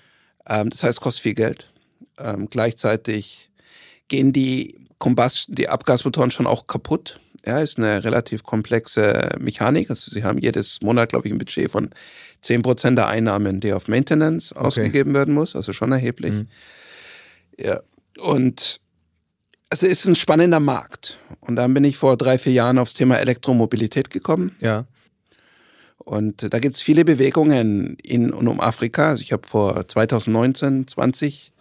Ähm, 0.48 0.70
das 0.70 0.84
heißt, 0.84 1.02
kostet 1.02 1.24
viel 1.24 1.34
Geld. 1.34 1.68
Ähm, 2.20 2.50
gleichzeitig 2.50 3.50
gehen 4.08 4.34
die 4.34 4.76
Combustion, 5.00 5.56
die 5.56 5.70
Abgasmotoren 5.70 6.30
schon 6.30 6.46
auch 6.46 6.68
kaputt. 6.68 7.20
Ja, 7.46 7.60
ist 7.60 7.80
eine 7.80 8.04
relativ 8.04 8.44
komplexe 8.44 9.30
Mechanik. 9.40 9.90
Also 9.90 10.12
sie 10.12 10.24
haben 10.24 10.38
jedes 10.38 10.82
Monat, 10.82 11.10
glaube 11.10 11.28
ich, 11.28 11.34
ein 11.34 11.40
Budget 11.40 11.72
von 11.72 11.90
10% 12.44 12.96
der 12.96 13.08
Einnahmen, 13.08 13.60
die 13.60 13.74
auf 13.74 13.88
Maintenance 13.88 14.52
okay. 14.52 14.66
ausgegeben 14.66 15.14
werden 15.16 15.34
muss. 15.34 15.56
Also 15.56 15.74
schon 15.74 15.92
erheblich. 15.92 16.34
Mhm. 16.34 16.48
Ja. 17.58 17.82
Und 18.20 18.80
also 19.72 19.86
es 19.88 19.94
ist 19.94 20.06
ein 20.06 20.16
spannender 20.16 20.60
Markt. 20.60 21.18
Und 21.40 21.56
dann 21.56 21.74
bin 21.74 21.84
ich 21.84 21.98
vor 21.98 22.18
drei, 22.18 22.38
vier 22.38 22.54
Jahren 22.54 22.78
aufs 22.78 22.94
Thema 22.94 23.18
Elektromobilität 23.18 24.10
gekommen. 24.10 24.52
Ja. 24.60 24.86
Und 25.98 26.54
da 26.54 26.60
gibt 26.60 26.76
es 26.76 26.82
viele 26.82 27.06
Bewegungen 27.06 27.96
in 28.04 28.32
und 28.32 28.48
um 28.48 28.60
Afrika. 28.60 29.10
Also 29.10 29.24
ich 29.24 29.32
habe 29.32 29.48
vor 29.48 29.88
2019, 29.88 30.88
20 30.88 31.54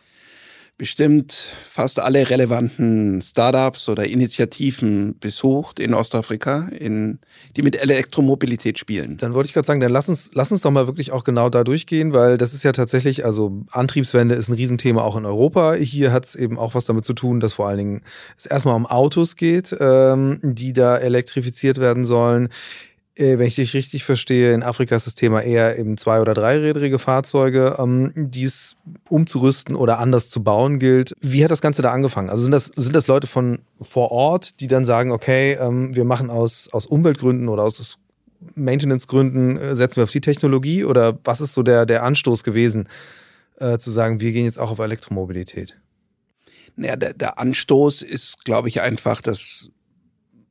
bestimmt 0.81 1.35
fast 1.69 2.01
alle 2.01 2.31
relevanten 2.31 3.21
Startups 3.21 3.91
oder 3.91 4.07
Initiativen 4.07 5.15
besucht 5.21 5.79
in 5.79 5.93
Ostafrika, 5.93 6.69
in, 6.69 7.19
die 7.55 7.61
mit 7.61 7.79
Elektromobilität 7.83 8.79
spielen. 8.79 9.19
Dann 9.19 9.35
wollte 9.35 9.49
ich 9.49 9.53
gerade 9.53 9.67
sagen, 9.67 9.81
dann 9.81 9.93
lass 9.93 10.09
uns, 10.09 10.31
lass 10.33 10.53
uns 10.53 10.63
doch 10.63 10.71
mal 10.71 10.87
wirklich 10.87 11.13
auch 11.13 11.23
genau 11.23 11.51
da 11.51 11.65
durchgehen, 11.65 12.15
weil 12.15 12.39
das 12.39 12.55
ist 12.55 12.63
ja 12.63 12.73
tatsächlich, 12.73 13.27
also 13.27 13.61
Antriebswende 13.71 14.35
ist 14.35 14.49
ein 14.49 14.55
Riesenthema 14.55 15.03
auch 15.03 15.19
in 15.19 15.27
Europa. 15.27 15.75
Hier 15.75 16.13
hat 16.13 16.25
es 16.25 16.35
eben 16.35 16.59
auch 16.59 16.75
was 16.75 16.87
damit 16.87 17.05
zu 17.05 17.13
tun, 17.13 17.41
dass 17.41 17.53
vor 17.53 17.69
allen 17.69 17.77
Dingen 17.77 18.03
es 18.39 18.47
erstmal 18.47 18.75
um 18.75 18.87
Autos 18.87 19.37
geht, 19.37 19.77
ähm, 19.79 20.39
die 20.43 20.73
da 20.73 20.97
elektrifiziert 20.97 21.77
werden 21.77 22.07
sollen. 22.07 22.49
Äh, 23.21 23.39
wenn 23.39 23.47
ich 23.47 23.57
dich 23.57 23.75
richtig 23.75 24.05
verstehe, 24.05 24.55
in 24.55 24.63
Afrika 24.63 24.97
ist 24.97 25.07
das 25.07 25.15
Thema 25.15 25.43
eher 25.43 25.79
eben 25.79 25.97
zwei- 25.99 26.21
oder 26.21 26.35
dreirädrige 26.35 26.99
Fahrzeuge, 26.99 27.77
ähm, 27.79 28.13
die 28.17 28.45
es 28.45 28.77
umzurüsten 29.09 29.77
oder 29.77 29.99
anders 29.99 30.31
zu 30.31 30.43
bauen 30.43 30.79
gilt. 30.79 31.13
Wie 31.21 31.45
hat 31.45 31.51
das 31.51 31.61
Ganze 31.61 31.83
da 31.83 31.93
angefangen? 31.93 32.31
Also 32.31 32.43
sind 32.43 32.53
das, 32.53 32.73
sind 32.75 32.97
das 32.97 33.07
Leute 33.07 33.27
von 33.27 33.61
vor 33.81 34.11
Ort, 34.11 34.61
die 34.61 34.67
dann 34.67 34.85
sagen, 34.85 35.13
okay, 35.13 35.53
ähm, 35.61 35.95
wir 35.95 36.05
machen 36.05 36.31
aus, 36.31 36.69
aus 36.73 36.87
Umweltgründen 36.87 37.49
oder 37.49 37.65
aus 37.65 37.99
Maintenance-Gründen, 38.55 39.59
äh, 39.59 39.77
setzen 39.77 39.97
wir 39.97 40.05
auf 40.05 40.11
die 40.11 40.23
Technologie 40.23 40.85
oder 40.85 41.19
was 41.25 41.43
ist 41.43 41.53
so 41.53 41.63
der, 41.63 41.85
der 41.85 42.03
Anstoß 42.05 42.43
gewesen, 42.43 42.89
äh, 43.59 43.77
zu 43.77 43.91
sagen, 43.91 44.21
wir 44.21 44.33
gehen 44.33 44.47
jetzt 44.47 44.59
auch 44.59 44.71
auf 44.71 44.79
Elektromobilität? 44.79 45.77
Naja, 46.77 46.97
der, 46.97 47.13
der 47.13 47.39
Anstoß 47.39 48.01
ist, 48.01 48.45
glaube 48.47 48.69
ich, 48.69 48.81
einfach, 48.81 49.21
dass 49.21 49.71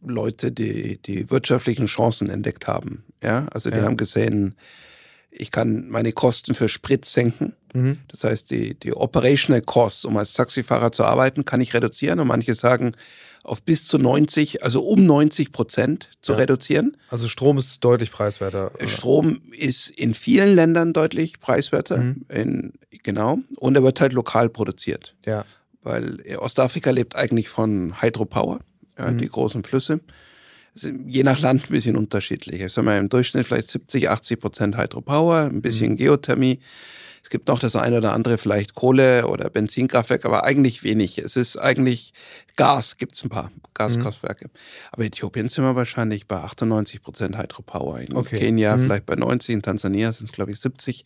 Leute, 0.01 0.51
die 0.51 0.97
die 1.01 1.29
wirtschaftlichen 1.29 1.85
Chancen 1.85 2.29
entdeckt 2.29 2.67
haben. 2.67 3.03
Ja, 3.23 3.47
also 3.51 3.69
die 3.69 3.77
ja. 3.77 3.83
haben 3.83 3.97
gesehen, 3.97 4.55
ich 5.31 5.51
kann 5.51 5.89
meine 5.89 6.11
Kosten 6.11 6.55
für 6.55 6.69
Sprit 6.69 7.05
senken. 7.05 7.53
Mhm. 7.73 7.99
Das 8.07 8.23
heißt, 8.23 8.49
die, 8.49 8.79
die 8.79 8.93
Operational 8.93 9.61
Costs, 9.61 10.05
um 10.05 10.17
als 10.17 10.33
Taxifahrer 10.33 10.91
zu 10.91 11.03
arbeiten, 11.03 11.45
kann 11.45 11.61
ich 11.61 11.73
reduzieren. 11.73 12.19
Und 12.19 12.27
manche 12.27 12.55
sagen, 12.55 12.93
auf 13.43 13.61
bis 13.61 13.85
zu 13.85 13.97
90, 13.97 14.63
also 14.63 14.81
um 14.81 15.05
90 15.05 15.51
Prozent 15.51 16.09
zu 16.21 16.33
ja. 16.33 16.39
reduzieren. 16.39 16.97
Also 17.09 17.27
Strom 17.27 17.57
ist 17.57 17.83
deutlich 17.83 18.11
preiswerter. 18.11 18.71
Oder? 18.73 18.87
Strom 18.87 19.39
ist 19.51 19.89
in 19.89 20.13
vielen 20.13 20.55
Ländern 20.55 20.93
deutlich 20.93 21.39
preiswerter. 21.39 21.97
Mhm. 21.97 22.25
In, 22.29 22.73
genau. 23.03 23.39
Und 23.57 23.75
er 23.75 23.83
wird 23.83 24.01
halt 24.01 24.13
lokal 24.13 24.49
produziert. 24.49 25.15
Ja. 25.25 25.45
Weil 25.81 26.21
Ostafrika 26.37 26.91
lebt 26.91 27.15
eigentlich 27.15 27.49
von 27.49 28.01
Hydropower 28.01 28.59
ja, 28.99 29.11
mhm. 29.11 29.17
die 29.17 29.29
großen 29.29 29.63
Flüsse. 29.63 30.01
Je 30.75 31.23
nach 31.23 31.39
Land 31.41 31.65
ein 31.65 31.71
bisschen 31.71 31.97
unterschiedlich. 31.97 32.61
Ich 32.61 32.73
sage 32.73 32.85
mal 32.85 32.97
im 32.97 33.09
Durchschnitt 33.09 33.47
vielleicht 33.47 33.69
70, 33.69 34.09
80 34.09 34.39
Prozent 34.39 34.77
Hydropower, 34.77 35.49
ein 35.51 35.61
bisschen 35.61 35.93
mhm. 35.93 35.97
Geothermie. 35.97 36.59
Es 37.21 37.29
gibt 37.29 37.47
noch 37.47 37.59
das 37.59 37.75
eine 37.75 37.97
oder 37.97 38.13
andere 38.13 38.37
vielleicht 38.37 38.75
Kohle 38.75 39.27
oder 39.27 39.49
Benzinkraftwerk, 39.49 40.25
aber 40.25 40.45
eigentlich 40.45 40.83
wenig. 40.83 41.17
Es 41.17 41.35
ist 41.35 41.57
eigentlich 41.57 42.13
Gas, 42.55 42.97
gibt 42.97 43.15
es 43.15 43.23
ein 43.23 43.29
paar 43.29 43.51
Gaskraftwerke. 43.73 44.45
Mhm. 44.45 44.59
Aber 44.91 45.03
Äthiopien 45.05 45.49
sind 45.49 45.63
wir 45.63 45.75
wahrscheinlich 45.75 46.27
bei 46.27 46.37
98 46.37 47.01
Prozent 47.01 47.37
Hydropower. 47.37 47.99
In 47.99 48.15
okay. 48.15 48.39
Kenia 48.39 48.77
mhm. 48.77 48.83
vielleicht 48.83 49.05
bei 49.05 49.15
90, 49.15 49.55
in 49.55 49.61
Tansania 49.61 50.13
sind 50.13 50.27
es 50.27 50.31
glaube 50.31 50.51
ich 50.51 50.59
70. 50.59 51.03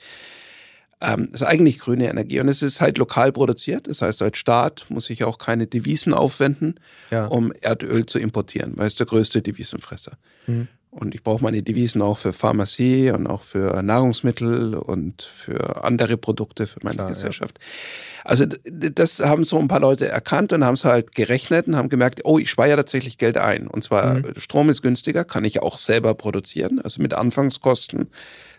Ähm, 1.02 1.30
ist 1.32 1.44
eigentlich 1.44 1.80
grüne 1.80 2.10
Energie 2.10 2.40
und 2.40 2.48
es 2.48 2.62
ist 2.62 2.80
halt 2.80 2.98
lokal 2.98 3.32
produziert. 3.32 3.88
Das 3.88 4.02
heißt, 4.02 4.22
als 4.22 4.38
Staat 4.38 4.86
muss 4.90 5.10
ich 5.10 5.24
auch 5.26 5.38
keine 5.38 5.68
Devisen 5.68 6.14
aufwenden, 6.14 6.80
ja. 7.12 7.26
um 7.26 7.52
Erdöl 7.62 8.06
zu 8.06 8.20
importieren, 8.20 8.74
weil 8.78 8.88
es 8.88 8.96
der 8.96 9.06
größte 9.06 9.42
Devisenfresser. 9.42 10.14
Mhm. 10.48 10.68
Und 10.94 11.16
ich 11.16 11.24
brauche 11.24 11.44
meine 11.44 11.64
Devisen 11.64 12.02
auch 12.04 12.20
für 12.20 12.34
Pharmazie 12.34 13.10
und 13.12 13.26
auch 13.26 13.42
für 13.42 13.82
Nahrungsmittel 13.82 14.76
und 14.76 15.24
für 15.24 15.84
andere 15.84 16.18
Produkte 16.18 16.68
für 16.68 16.80
meine 16.84 16.98
Klar, 16.98 17.10
Gesellschaft. 17.10 17.58
Ja. 17.60 18.30
Also 18.30 18.46
das 18.46 19.20
haben 19.20 19.44
so 19.44 19.58
ein 19.58 19.68
paar 19.68 19.80
Leute 19.80 20.08
erkannt 20.08 20.54
und 20.54 20.64
haben 20.64 20.76
es 20.76 20.86
halt 20.86 21.16
gerechnet 21.16 21.68
und 21.68 21.76
haben 21.76 21.90
gemerkt, 21.90 22.22
oh, 22.26 22.38
ich 22.38 22.50
spare 22.52 22.70
ja 22.70 22.76
tatsächlich 22.76 23.18
Geld 23.18 23.40
ein. 23.40 23.68
Und 23.68 23.84
zwar 23.84 24.16
mhm. 24.16 24.34
Strom 24.38 24.70
ist 24.70 24.84
günstiger, 24.84 25.26
kann 25.26 25.46
ich 25.46 25.64
auch 25.64 25.80
selber 25.80 26.14
produzieren, 26.14 26.80
also 26.80 27.02
mit 27.02 27.16
Anfangskosten 27.16 28.10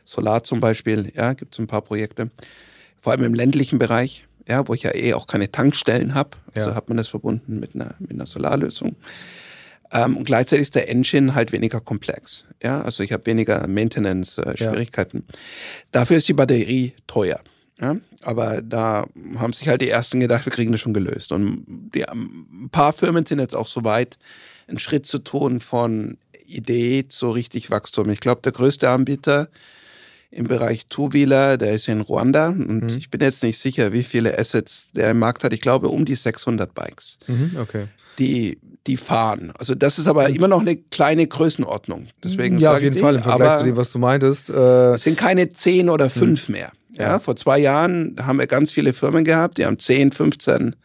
Solar 0.04 0.44
zum 0.44 0.60
Beispiel, 0.60 1.12
ja, 1.14 1.32
gibt 1.32 1.54
es 1.54 1.58
ein 1.58 1.66
paar 1.66 1.82
Projekte. 1.82 2.30
Vor 2.98 3.12
allem 3.12 3.24
im 3.24 3.34
ländlichen 3.34 3.78
Bereich, 3.78 4.26
ja, 4.48 4.66
wo 4.68 4.74
ich 4.74 4.82
ja 4.82 4.94
eh 4.94 5.14
auch 5.14 5.26
keine 5.26 5.50
Tankstellen 5.50 6.14
habe. 6.14 6.30
Also 6.54 6.70
ja. 6.70 6.74
hat 6.74 6.88
man 6.88 6.96
das 6.96 7.08
verbunden 7.08 7.60
mit 7.60 7.74
einer, 7.74 7.94
mit 7.98 8.12
einer 8.12 8.26
Solarlösung. 8.26 8.96
Ähm, 9.92 10.16
und 10.16 10.24
gleichzeitig 10.24 10.62
ist 10.62 10.74
der 10.74 10.88
Engine 10.88 11.34
halt 11.34 11.52
weniger 11.52 11.80
komplex. 11.80 12.44
Ja, 12.62 12.82
also 12.82 13.02
ich 13.02 13.12
habe 13.12 13.26
weniger 13.26 13.66
Maintenance-Schwierigkeiten. 13.66 15.18
Äh, 15.18 15.32
ja. 15.32 15.38
Dafür 15.92 16.16
ist 16.16 16.28
die 16.28 16.34
Batterie 16.34 16.94
teuer. 17.06 17.40
Ja, 17.80 17.96
aber 18.22 18.62
da 18.62 19.06
haben 19.36 19.52
sich 19.52 19.68
halt 19.68 19.82
die 19.82 19.88
ersten 19.88 20.20
gedacht, 20.20 20.46
wir 20.46 20.52
kriegen 20.52 20.70
das 20.70 20.80
schon 20.80 20.94
gelöst. 20.94 21.32
Und 21.32 21.64
die, 21.66 22.08
ein 22.08 22.68
paar 22.70 22.92
Firmen 22.92 23.26
sind 23.26 23.40
jetzt 23.40 23.56
auch 23.56 23.66
so 23.66 23.82
weit, 23.82 24.16
einen 24.68 24.78
Schritt 24.78 25.06
zu 25.06 25.18
tun 25.18 25.58
von 25.60 26.16
Idee 26.46 27.06
zu 27.08 27.30
richtig 27.30 27.70
Wachstum. 27.70 28.10
Ich 28.10 28.20
glaube, 28.20 28.42
der 28.42 28.52
größte 28.52 28.88
Anbieter 28.88 29.48
im 30.34 30.46
Bereich 30.48 30.86
Two-Wheeler, 30.88 31.56
der 31.56 31.72
ist 31.72 31.88
in 31.88 32.00
Ruanda 32.00 32.48
und 32.48 32.82
mhm. 32.82 32.98
ich 32.98 33.10
bin 33.10 33.20
jetzt 33.20 33.42
nicht 33.42 33.58
sicher, 33.58 33.92
wie 33.92 34.02
viele 34.02 34.38
Assets 34.38 34.88
der 34.92 35.10
im 35.10 35.18
Markt 35.18 35.44
hat. 35.44 35.52
Ich 35.52 35.60
glaube 35.60 35.88
um 35.88 36.04
die 36.04 36.16
600 36.16 36.74
Bikes, 36.74 37.18
mhm, 37.26 37.56
okay. 37.60 37.86
die 38.18 38.58
die 38.86 38.96
fahren. 38.98 39.52
Also 39.58 39.74
das 39.74 39.98
ist 39.98 40.06
aber 40.08 40.28
immer 40.28 40.48
noch 40.48 40.60
eine 40.60 40.76
kleine 40.76 41.26
Größenordnung. 41.26 42.08
Deswegen 42.22 42.58
ja, 42.58 42.74
auf 42.74 42.82
jeden 42.82 42.98
Fall 42.98 43.14
im 43.14 43.22
Vergleich 43.22 43.58
zu 43.58 43.64
dem, 43.64 43.76
was 43.76 43.92
du 43.92 43.98
meintest. 43.98 44.50
Äh 44.50 44.92
es 44.92 45.04
sind 45.04 45.16
keine 45.16 45.52
10 45.52 45.88
oder 45.88 46.10
5 46.10 46.48
mhm. 46.48 46.52
mehr. 46.52 46.72
Ja, 46.92 47.02
ja, 47.04 47.18
vor 47.18 47.34
zwei 47.34 47.58
Jahren 47.58 48.16
haben 48.20 48.38
wir 48.38 48.46
ganz 48.46 48.70
viele 48.70 48.92
Firmen 48.92 49.24
gehabt, 49.24 49.58
die 49.58 49.66
haben 49.66 49.78
10, 49.78 50.12
15 50.12 50.76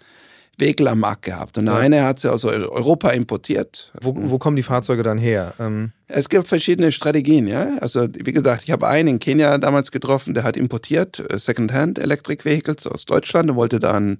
Markt 0.95 1.23
gehabt. 1.23 1.57
Und 1.57 1.67
ja. 1.67 1.75
eine 1.75 2.03
hat 2.03 2.19
sie 2.19 2.31
aus 2.31 2.45
Europa 2.45 3.09
importiert. 3.09 3.91
Wo, 4.01 4.13
wo 4.15 4.37
kommen 4.37 4.55
die 4.55 4.63
Fahrzeuge 4.63 5.03
dann 5.03 5.17
her? 5.17 5.53
Ähm 5.59 5.91
es 6.07 6.29
gibt 6.29 6.47
verschiedene 6.47 6.91
Strategien, 6.91 7.47
ja. 7.47 7.77
Also 7.81 8.07
wie 8.11 8.31
gesagt, 8.31 8.63
ich 8.63 8.71
habe 8.71 8.87
einen 8.87 9.07
in 9.07 9.19
Kenia 9.19 9.57
damals 9.57 9.91
getroffen, 9.91 10.33
der 10.33 10.43
hat 10.43 10.57
importiert 10.57 11.19
äh, 11.19 11.37
Secondhand 11.37 11.99
Electric 11.99 12.43
Vehicles 12.45 12.87
aus 12.87 13.05
Deutschland 13.05 13.51
und 13.51 13.55
wollte 13.55 13.79
da 13.79 13.93
einen 13.93 14.19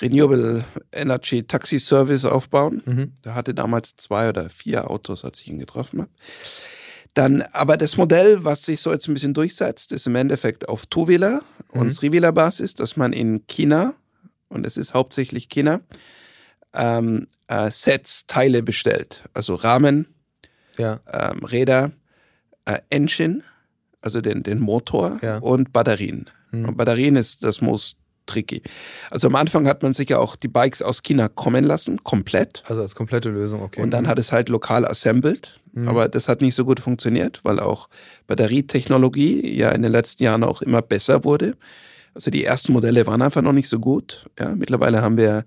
Renewable 0.00 0.64
Energy 0.92 1.42
Taxi 1.42 1.78
Service 1.78 2.24
aufbauen. 2.24 2.82
Mhm. 2.84 3.12
Der 3.24 3.34
hatte 3.34 3.54
damals 3.54 3.96
zwei 3.96 4.28
oder 4.28 4.48
vier 4.48 4.90
Autos, 4.90 5.24
als 5.24 5.40
ich 5.40 5.48
ihn 5.48 5.58
getroffen 5.58 6.00
habe. 6.00 6.10
Dann, 7.14 7.42
aber 7.52 7.76
das 7.76 7.98
Modell, 7.98 8.42
was 8.42 8.64
sich 8.64 8.80
so 8.80 8.90
jetzt 8.90 9.06
ein 9.06 9.14
bisschen 9.14 9.34
durchsetzt, 9.34 9.92
ist 9.92 10.06
im 10.06 10.16
Endeffekt 10.16 10.68
auf 10.68 10.86
Two-Wheeler 10.86 11.42
mhm. 11.72 11.80
und 11.80 11.94
Three-Wheeler-Basis, 11.94 12.74
dass 12.74 12.96
man 12.96 13.12
in 13.12 13.46
China 13.46 13.94
und 14.52 14.66
es 14.66 14.76
ist 14.76 14.94
hauptsächlich 14.94 15.48
China, 15.48 15.80
ähm, 16.74 17.28
äh, 17.48 17.70
Sets, 17.70 18.26
Teile 18.26 18.62
bestellt. 18.62 19.24
Also 19.34 19.54
Rahmen, 19.54 20.06
ja. 20.78 21.00
ähm, 21.10 21.44
Räder, 21.44 21.92
äh, 22.64 22.78
Engine, 22.90 23.42
also 24.00 24.20
den, 24.20 24.42
den 24.42 24.58
Motor 24.58 25.18
ja. 25.22 25.38
und 25.38 25.72
Batterien. 25.72 26.30
Mhm. 26.50 26.68
Und 26.70 26.76
Batterien 26.76 27.16
ist 27.16 27.42
das 27.42 27.60
most 27.60 27.98
tricky. 28.26 28.62
Also 29.10 29.28
am 29.28 29.34
Anfang 29.34 29.66
hat 29.66 29.82
man 29.82 29.94
sich 29.94 30.10
ja 30.10 30.18
auch 30.18 30.36
die 30.36 30.48
Bikes 30.48 30.82
aus 30.82 31.02
China 31.02 31.28
kommen 31.28 31.64
lassen, 31.64 32.02
komplett. 32.04 32.62
Also 32.68 32.82
als 32.82 32.94
komplette 32.94 33.30
Lösung, 33.30 33.62
okay. 33.62 33.82
Und 33.82 33.90
dann 33.90 34.06
hat 34.06 34.18
es 34.18 34.32
halt 34.32 34.48
lokal 34.48 34.86
assembled. 34.86 35.60
Mhm. 35.72 35.88
Aber 35.88 36.08
das 36.08 36.28
hat 36.28 36.40
nicht 36.40 36.54
so 36.54 36.64
gut 36.64 36.80
funktioniert, 36.80 37.40
weil 37.44 37.58
auch 37.58 37.88
Batterietechnologie 38.26 39.56
ja 39.56 39.70
in 39.70 39.82
den 39.82 39.92
letzten 39.92 40.22
Jahren 40.22 40.44
auch 40.44 40.62
immer 40.62 40.82
besser 40.82 41.24
wurde. 41.24 41.56
Also 42.14 42.30
die 42.30 42.44
ersten 42.44 42.72
Modelle 42.72 43.06
waren 43.06 43.22
einfach 43.22 43.42
noch 43.42 43.52
nicht 43.52 43.68
so 43.68 43.78
gut. 43.78 44.26
Ja, 44.38 44.54
mittlerweile 44.54 45.02
haben 45.02 45.16
wir 45.16 45.44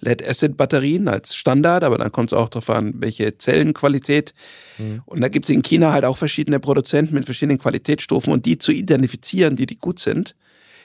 Lead-Acid-Batterien 0.00 1.08
als 1.08 1.34
Standard, 1.34 1.84
aber 1.84 1.98
dann 1.98 2.12
kommt 2.12 2.32
es 2.32 2.38
auch 2.38 2.48
darauf 2.48 2.70
an, 2.70 2.94
welche 2.96 3.38
Zellenqualität. 3.38 4.34
Mhm. 4.78 5.02
Und 5.06 5.20
da 5.20 5.28
gibt 5.28 5.48
es 5.48 5.50
in 5.50 5.62
China 5.62 5.92
halt 5.92 6.04
auch 6.04 6.16
verschiedene 6.16 6.60
Produzenten 6.60 7.14
mit 7.14 7.24
verschiedenen 7.24 7.58
Qualitätsstufen 7.58 8.32
und 8.32 8.46
die 8.46 8.58
zu 8.58 8.72
identifizieren, 8.72 9.56
die, 9.56 9.66
die 9.66 9.78
gut 9.78 9.98
sind, 9.98 10.34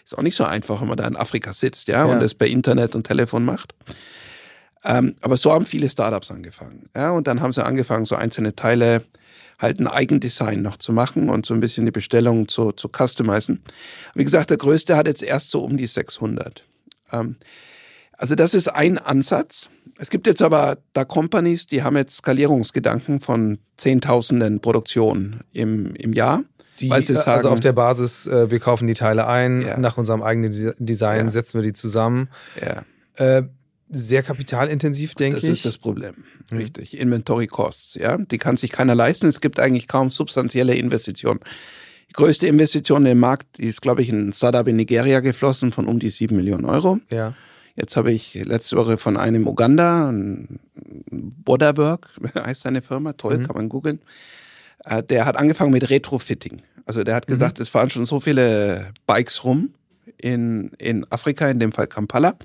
ist 0.04 0.18
auch 0.18 0.24
nicht 0.24 0.36
so 0.36 0.44
einfach, 0.44 0.82
wenn 0.82 0.88
man 0.88 0.98
da 0.98 1.08
in 1.08 1.16
Afrika 1.16 1.54
sitzt, 1.54 1.88
ja, 1.88 2.06
ja. 2.06 2.14
und 2.14 2.22
das 2.22 2.36
per 2.36 2.48
Internet 2.48 2.96
und 2.96 3.08
Telefon 3.08 3.46
macht. 3.46 3.74
Ähm, 4.86 5.16
aber 5.22 5.38
so 5.38 5.52
haben 5.52 5.66
viele 5.66 5.90
Startups 5.90 6.30
angefangen. 6.32 6.90
Ja, 6.96 7.12
und 7.12 7.28
dann 7.28 7.42
haben 7.42 7.54
sie 7.54 7.64
angefangen, 7.64 8.06
so 8.06 8.16
einzelne 8.16 8.56
Teile 8.56 9.04
halt 9.60 9.80
ein 9.80 9.88
Eigendesign 9.88 10.62
noch 10.62 10.78
zu 10.78 10.92
machen 10.92 11.30
und 11.30 11.46
so 11.46 11.54
ein 11.54 11.60
bisschen 11.60 11.86
die 11.86 11.92
Bestellung 11.92 12.48
zu, 12.48 12.72
zu 12.74 12.90
customizen. 12.90 13.64
Wie 14.14 14.24
gesagt, 14.24 14.50
der 14.50 14.58
größte 14.58 14.98
hat 14.98 15.08
jetzt 15.08 15.24
erst 15.24 15.52
so 15.52 15.64
um 15.64 15.78
die 15.78 15.88
600. 15.88 16.64
Ähm, 17.12 17.38
also 18.14 18.36
das 18.36 18.54
ist 18.54 18.68
ein 18.68 18.98
Ansatz. 18.98 19.70
Es 19.98 20.10
gibt 20.10 20.28
jetzt 20.28 20.42
aber 20.42 20.78
da 20.94 21.06
Companies, 21.06 21.68
die 21.68 21.84
haben 21.84 21.96
jetzt 21.96 22.18
Skalierungsgedanken 22.18 23.20
von 23.20 23.60
Zehntausenden 23.78 24.60
Produktionen 24.60 25.42
im, 25.52 25.96
im 25.96 26.14
Jahr. 26.14 26.44
Die, 26.80 26.90
sagen, 26.90 27.32
also 27.32 27.50
auf 27.50 27.60
der 27.60 27.74
Basis, 27.74 28.28
äh, 28.28 28.50
wir 28.50 28.60
kaufen 28.60 28.88
die 28.88 28.96
Teile 28.96 29.28
ein, 29.28 29.62
ja. 29.62 29.78
nach 29.78 29.98
unserem 29.98 30.24
eigenen 30.24 30.52
Design 30.80 31.26
ja. 31.26 31.30
setzen 31.30 31.60
wir 31.60 31.64
die 31.64 31.74
zusammen. 31.74 32.30
Ja. 32.60 32.84
Äh, 33.16 33.44
sehr 33.90 34.24
kapitalintensiv, 34.24 35.16
denke 35.16 35.38
ich. 35.38 35.44
Das 35.44 35.52
ist 35.52 35.66
das 35.66 35.78
Problem. 35.78 36.24
Mhm. 36.52 36.58
Richtig. 36.58 36.98
Inventory 36.98 37.48
Costs, 37.48 37.96
ja. 37.96 38.18
Die 38.18 38.38
kann 38.38 38.58
sich 38.58 38.72
keiner 38.72 38.96
leisten. 38.96 39.28
Es 39.28 39.42
gibt 39.42 39.60
eigentlich 39.60 39.88
kaum 39.88 40.12
substanzielle 40.12 40.76
Investitionen. 40.76 41.40
Die 42.10 42.14
größte 42.14 42.48
Investition 42.48 43.06
im 43.06 43.20
Markt 43.20 43.58
die 43.58 43.66
ist, 43.66 43.82
glaube 43.82 44.02
ich, 44.02 44.10
in 44.10 44.30
ein 44.30 44.34
Startup 44.34 44.68
in 44.68 44.76
Nigeria 44.76 45.20
geflossen 45.20 45.72
von 45.72 45.88
um 45.88 46.00
die 46.00 46.10
sieben 46.10 46.36
Millionen 46.36 46.66
Euro. 46.66 47.00
Ja. 47.10 47.34
Jetzt 47.76 47.98
habe 47.98 48.12
ich 48.12 48.36
letzte 48.36 48.78
Woche 48.78 48.98
von 48.98 49.18
einem 49.18 49.48
Uganda, 49.48 50.10
ein 50.10 50.60
Borderwork 51.10 52.10
heißt 52.36 52.62
seine 52.62 52.82
Firma, 52.84 53.14
toll, 53.14 53.40
mhm. 53.40 53.44
kann 53.48 53.56
man 53.56 53.70
googeln. 53.70 54.00
Äh, 54.86 55.02
der 55.02 55.26
hat 55.26 55.38
angefangen 55.38 55.72
mit 55.72 55.90
Retrofitting. 55.90 56.62
Also 56.86 57.04
der 57.04 57.16
hat 57.16 57.28
mhm. 57.28 57.34
gesagt, 57.34 57.58
mhm. 57.58 57.64
es 57.64 57.70
fahren 57.70 57.90
schon 57.90 58.06
so 58.06 58.20
viele 58.20 58.92
Bikes 59.08 59.44
rum 59.44 59.74
in, 60.18 60.70
in 60.78 61.06
Afrika, 61.12 61.50
in 61.50 61.60
dem 61.60 61.72
Fall 61.72 61.88
Kampala 61.88 62.36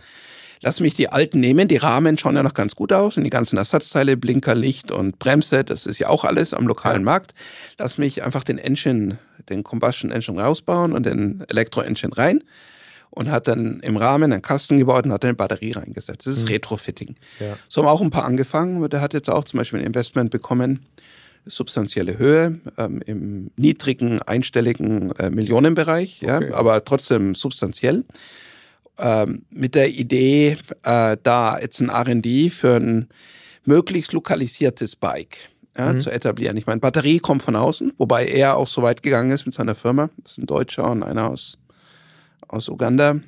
lass 0.61 0.81
mich 0.81 0.95
die 0.95 1.09
alten 1.09 1.41
nehmen, 1.41 1.69
die 1.69 1.77
Rahmen 1.77 2.19
schauen 2.19 2.37
ja 2.37 2.43
noch 2.43 2.55
ganz 2.55 2.75
gut 2.75 2.93
aus 2.93 3.17
und 3.17 3.25
die 3.25 3.31
ganzen 3.31 3.57
Ersatzteile, 3.57 4.17
Blinker, 4.17 4.55
Licht 4.55 4.91
und 4.91 5.19
Bremse, 5.19 5.65
das 5.65 5.87
ist 5.87 5.99
ja 5.99 6.09
auch 6.09 6.25
alles 6.25 6.55
am 6.55 6.67
lokalen 6.67 7.05
Markt. 7.05 7.35
Lass 7.79 7.99
mich 7.99 8.23
einfach 8.23 8.45
den 8.45 8.59
Engine, 8.59 9.19
den 9.49 9.65
Combustion 9.65 10.11
Engine 10.11 10.43
rausbauen 10.43 10.93
und 10.93 11.07
den 11.07 11.45
Elektro 11.49 11.81
Engine 11.81 12.17
rein 12.17 12.43
und 13.11 13.31
hat 13.31 13.49
dann 13.49 13.81
im 13.81 13.97
Rahmen 13.97 14.33
einen 14.33 14.43
Kasten 14.43 14.79
gebaut 14.79 15.07
und 15.07 15.13
hat 15.13 15.25
eine 15.25 15.35
Batterie 15.35 15.73
reingesetzt. 15.73 16.27
Das 16.27 16.37
ist 16.37 16.45
mhm. 16.45 16.55
Retrofitting. 16.55 17.17
Ja. 17.41 17.57
So 17.69 17.83
haben 17.83 17.89
auch 17.89 18.03
ein 18.03 18.11
paar 18.11 18.25
angefangen. 18.25 18.89
Der 18.91 19.01
hat 19.01 19.15
jetzt 19.15 19.31
auch 19.31 19.45
zum 19.45 19.59
Beispiel 19.59 19.81
ein 19.81 19.87
Investment 19.87 20.31
bekommen, 20.31 20.87
substanzielle 21.47 22.19
Höhe, 22.19 22.61
ähm, 22.77 23.01
im 23.07 23.51
niedrigen, 23.57 24.21
einstelligen 24.23 25.13
äh, 25.13 25.31
Millionenbereich, 25.31 26.21
okay. 26.23 26.49
ja, 26.51 26.55
aber 26.55 26.85
trotzdem 26.85 27.35
substanziell 27.35 28.05
ähm, 28.99 29.45
mit 29.51 29.75
der 29.75 29.91
Idee, 29.91 30.57
äh, 30.83 31.17
da 31.23 31.59
jetzt 31.61 31.81
ein 31.81 31.91
RD 31.91 32.53
für 32.53 32.77
ein 32.77 33.09
möglichst 33.65 34.13
lokalisiertes 34.13 34.97
Bike 34.97 35.39
ja, 35.77 35.93
mhm. 35.93 36.01
zu 36.01 36.11
etablieren. 36.11 36.57
Ich 36.57 36.67
meine, 36.67 36.81
Batterie 36.81 37.19
kommt 37.19 37.43
von 37.43 37.57
außen, 37.57 37.93
wobei 37.99 38.27
er 38.27 38.57
auch 38.57 38.67
so 38.67 38.83
weit 38.83 39.03
gegangen 39.03 39.31
ist 39.31 39.47
mit 39.47 39.55
seiner 39.55 39.75
Firma. 39.75 40.11
Das 40.19 40.33
ist 40.33 40.39
ein 40.39 40.47
Deutscher 40.47 40.91
und 40.91 41.03
einer 41.03 41.31
aus, 41.31 41.59
aus 42.49 42.69
Uganda, 42.69 43.21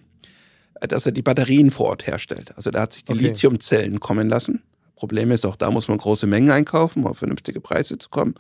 äh, 0.81 0.89
dass 0.89 1.07
er 1.07 1.13
die 1.13 1.23
Batterien 1.23 1.71
vor 1.71 1.87
Ort 1.87 2.07
herstellt. 2.07 2.53
Also 2.57 2.71
da 2.71 2.83
hat 2.83 2.93
sich 2.93 3.05
die 3.05 3.13
okay. 3.13 3.23
Lithiumzellen 3.29 4.01
kommen 4.01 4.29
lassen. 4.29 4.63
Problem 4.97 5.31
ist, 5.31 5.47
auch 5.47 5.57
da 5.57 5.71
muss 5.71 5.89
man 5.89 5.97
große 5.97 6.27
Mengen 6.27 6.51
einkaufen, 6.51 7.05
um 7.05 7.07
auf 7.11 7.19
vernünftige 7.19 7.61
Preise 7.61 7.97
zu 7.97 8.11
kommen. 8.11 8.35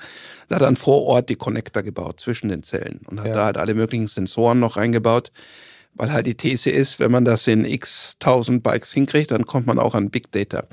Da 0.49 0.57
hat 0.57 0.63
dann 0.63 0.77
vor 0.77 1.07
Ort 1.07 1.31
die 1.31 1.37
Connector 1.37 1.83
gebaut 1.83 2.21
zwischen 2.21 2.49
den 2.49 2.63
Zellen 2.63 3.01
und 3.07 3.21
hat 3.21 3.29
ja. 3.29 3.33
da 3.33 3.45
halt 3.47 3.57
alle 3.57 3.73
möglichen 3.73 4.09
Sensoren 4.09 4.61
noch 4.61 4.77
reingebaut 4.77 5.33
weil 5.95 6.13
halt 6.13 6.27
die 6.27 6.35
These 6.35 6.71
ist, 6.71 7.01
wenn 7.01 7.11
man 7.11 7.25
das 7.25 7.47
in 7.47 7.65
x 7.65 8.17
tausend 8.19 8.63
Bikes 8.63 8.93
hinkriegt, 8.93 9.31
dann 9.31 9.45
kommt 9.45 9.67
man 9.67 9.79
auch 9.79 9.95
an 9.95 10.11
Big 10.11 10.33
Data. 10.33 10.65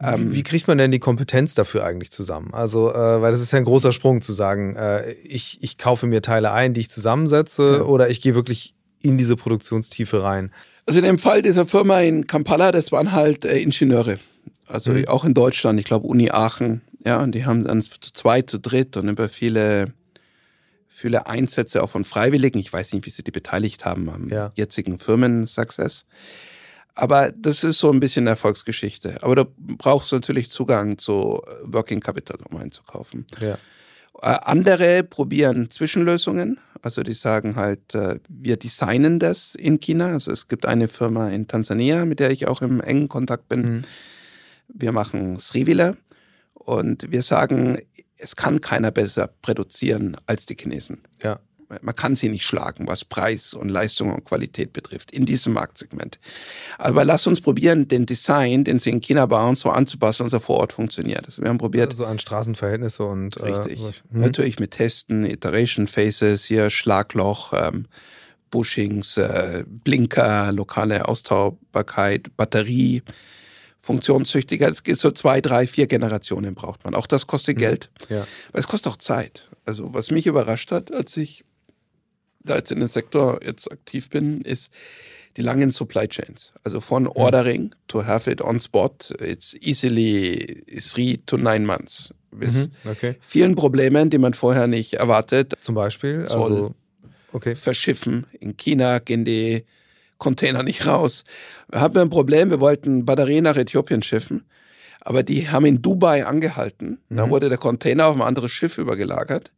Ähm, 0.00 0.34
Wie 0.34 0.42
kriegt 0.42 0.66
man 0.66 0.78
denn 0.78 0.90
die 0.90 0.98
Kompetenz 0.98 1.54
dafür 1.54 1.84
eigentlich 1.84 2.10
zusammen? 2.10 2.52
Also, 2.52 2.90
äh, 2.90 3.22
weil 3.22 3.30
das 3.30 3.40
ist 3.40 3.52
ja 3.52 3.58
ein 3.58 3.64
großer 3.64 3.92
Sprung 3.92 4.20
zu 4.20 4.32
sagen, 4.32 4.74
äh, 4.76 5.12
ich, 5.12 5.58
ich 5.62 5.78
kaufe 5.78 6.06
mir 6.06 6.20
Teile 6.20 6.50
ein, 6.52 6.74
die 6.74 6.80
ich 6.80 6.90
zusammensetze, 6.90 7.76
ja. 7.78 7.82
oder 7.82 8.10
ich 8.10 8.20
gehe 8.20 8.34
wirklich 8.34 8.74
in 9.00 9.16
diese 9.18 9.36
Produktionstiefe 9.36 10.22
rein. 10.22 10.50
Also 10.86 10.98
in 10.98 11.04
dem 11.04 11.18
Fall 11.18 11.42
dieser 11.42 11.66
Firma 11.66 12.00
in 12.00 12.26
Kampala, 12.26 12.72
das 12.72 12.92
waren 12.92 13.12
halt 13.12 13.44
äh, 13.44 13.58
Ingenieure. 13.58 14.18
Also 14.66 14.92
mhm. 14.92 15.08
auch 15.08 15.24
in 15.24 15.34
Deutschland, 15.34 15.78
ich 15.78 15.86
glaube 15.86 16.06
Uni 16.06 16.30
Aachen, 16.30 16.82
ja, 17.04 17.22
und 17.22 17.32
die 17.32 17.44
haben 17.44 17.64
dann 17.64 17.82
zu 17.82 17.98
zweit, 18.12 18.50
zu 18.50 18.58
dritt 18.58 18.96
und 18.96 19.08
über 19.08 19.28
viele 19.28 19.92
viele 20.94 21.26
Einsätze 21.26 21.82
auch 21.82 21.90
von 21.90 22.04
Freiwilligen. 22.04 22.58
Ich 22.60 22.72
weiß 22.72 22.92
nicht, 22.92 23.04
wie 23.04 23.10
sie 23.10 23.24
die 23.24 23.32
beteiligt 23.32 23.84
haben 23.84 24.08
am 24.08 24.28
ja. 24.28 24.52
jetzigen 24.54 24.98
Firmen-Success. 24.98 26.06
Aber 26.94 27.32
das 27.32 27.64
ist 27.64 27.80
so 27.80 27.90
ein 27.90 27.98
bisschen 27.98 28.28
Erfolgsgeschichte. 28.28 29.16
Aber 29.22 29.34
du 29.34 29.44
brauchst 29.56 30.12
natürlich 30.12 30.50
Zugang 30.50 30.96
zu 30.96 31.42
Working 31.64 31.98
Capital, 31.98 32.38
um 32.48 32.58
einzukaufen. 32.58 33.26
Ja. 33.40 33.58
Äh, 34.22 34.38
andere 34.42 35.02
probieren 35.02 35.68
Zwischenlösungen. 35.68 36.60
Also 36.80 37.02
die 37.02 37.14
sagen 37.14 37.56
halt, 37.56 37.94
äh, 37.96 38.20
wir 38.28 38.56
designen 38.56 39.18
das 39.18 39.56
in 39.56 39.80
China. 39.80 40.12
Also 40.12 40.30
es 40.30 40.46
gibt 40.46 40.64
eine 40.64 40.86
Firma 40.86 41.30
in 41.30 41.48
Tansania, 41.48 42.04
mit 42.04 42.20
der 42.20 42.30
ich 42.30 42.46
auch 42.46 42.62
im 42.62 42.80
engen 42.80 43.08
Kontakt 43.08 43.48
bin. 43.48 43.60
Mhm. 43.60 43.82
Wir 44.68 44.92
machen 44.92 45.40
Srivila 45.40 45.96
und 46.54 47.10
wir 47.10 47.22
sagen, 47.22 47.78
es 48.24 48.36
kann 48.36 48.60
keiner 48.60 48.90
besser 48.90 49.30
produzieren 49.42 50.16
als 50.26 50.46
die 50.46 50.56
Chinesen. 50.56 51.02
Ja. 51.22 51.38
Man 51.82 51.96
kann 51.96 52.14
sie 52.14 52.28
nicht 52.28 52.44
schlagen, 52.44 52.86
was 52.86 53.04
Preis 53.04 53.54
und 53.54 53.68
Leistung 53.68 54.12
und 54.14 54.24
Qualität 54.24 54.72
betrifft, 54.72 55.10
in 55.10 55.26
diesem 55.26 55.54
Marktsegment. 55.54 56.18
Aber 56.78 57.04
lass 57.04 57.26
uns 57.26 57.40
probieren, 57.40 57.88
den 57.88 58.06
Design, 58.06 58.64
den 58.64 58.78
sie 58.78 58.90
in 58.90 59.00
China 59.00 59.26
bauen, 59.26 59.56
so 59.56 59.70
anzupassen, 59.70 60.24
dass 60.24 60.32
er 60.32 60.40
vor 60.40 60.58
Ort 60.58 60.72
funktioniert. 60.72 61.24
Also 61.24 61.42
wir 61.42 61.48
haben 61.48 61.58
probiert. 61.58 61.88
Also 61.88 62.04
an 62.06 62.18
Straßenverhältnisse 62.18 63.04
und. 63.04 63.38
Äh, 63.38 63.46
Richtig. 63.46 63.80
Äh, 63.80 64.18
Natürlich 64.18 64.60
mit 64.60 64.72
Testen, 64.72 65.24
Iteration 65.24 65.86
Phases, 65.86 66.44
hier 66.44 66.70
Schlagloch, 66.70 67.52
ähm, 67.54 67.86
Bushings, 68.50 69.16
äh, 69.16 69.64
Blinker, 69.66 70.52
lokale 70.52 71.08
Austaubarkeit, 71.08 72.36
Batterie 72.36 73.02
funktionstüchtiger. 73.84 74.68
Es 74.68 74.82
geht 74.82 74.96
so 74.96 75.10
zwei, 75.10 75.42
drei, 75.42 75.66
vier 75.66 75.86
Generationen 75.86 76.54
braucht 76.54 76.84
man. 76.84 76.94
Auch 76.94 77.06
das 77.06 77.26
kostet 77.26 77.56
mhm. 77.56 77.60
Geld. 77.60 77.90
Ja. 78.08 78.26
Aber 78.48 78.58
es 78.58 78.66
kostet 78.66 78.90
auch 78.90 78.96
Zeit. 78.96 79.50
Also 79.66 79.92
was 79.92 80.10
mich 80.10 80.26
überrascht 80.26 80.72
hat, 80.72 80.92
als 80.92 81.16
ich 81.16 81.44
da 82.42 82.56
jetzt 82.56 82.72
in 82.72 82.80
den 82.80 82.88
Sektor 82.88 83.40
jetzt 83.44 83.70
aktiv 83.70 84.08
bin, 84.08 84.40
ist 84.40 84.72
die 85.36 85.42
langen 85.42 85.70
Supply 85.70 86.08
Chains. 86.08 86.52
Also 86.62 86.80
von 86.80 87.06
Ordering 87.06 87.74
to 87.88 88.06
have 88.06 88.30
it 88.30 88.40
on 88.40 88.58
spot, 88.58 89.14
it's 89.20 89.54
easily 89.60 90.64
three 90.78 91.18
to 91.26 91.36
nine 91.36 91.66
months. 91.66 92.14
Bis 92.30 92.68
mhm, 92.68 92.90
okay. 92.90 93.16
vielen 93.20 93.54
Problemen, 93.54 94.10
die 94.10 94.18
man 94.18 94.34
vorher 94.34 94.66
nicht 94.66 94.94
erwartet. 94.94 95.54
Zum 95.60 95.74
Beispiel? 95.74 96.26
Also, 96.30 96.74
okay. 97.32 97.54
Verschiffen. 97.54 98.26
In 98.40 98.56
China 98.56 98.98
gehen 98.98 99.24
die 99.24 99.64
Container 100.18 100.62
nicht 100.62 100.86
raus. 100.86 101.24
Wir 101.70 101.80
hatten 101.80 101.98
ein 101.98 102.10
Problem, 102.10 102.50
wir 102.50 102.60
wollten 102.60 103.04
Batterien 103.04 103.44
nach 103.44 103.56
Äthiopien 103.56 104.02
schiffen, 104.02 104.44
aber 105.00 105.22
die 105.22 105.48
haben 105.50 105.66
in 105.66 105.82
Dubai 105.82 106.26
angehalten. 106.26 106.98
Mhm. 107.08 107.16
Da 107.16 107.30
wurde 107.30 107.48
der 107.48 107.58
Container 107.58 108.06
auf 108.06 108.16
ein 108.16 108.22
anderes 108.22 108.52
Schiff 108.52 108.78
übergelagert. 108.78 109.50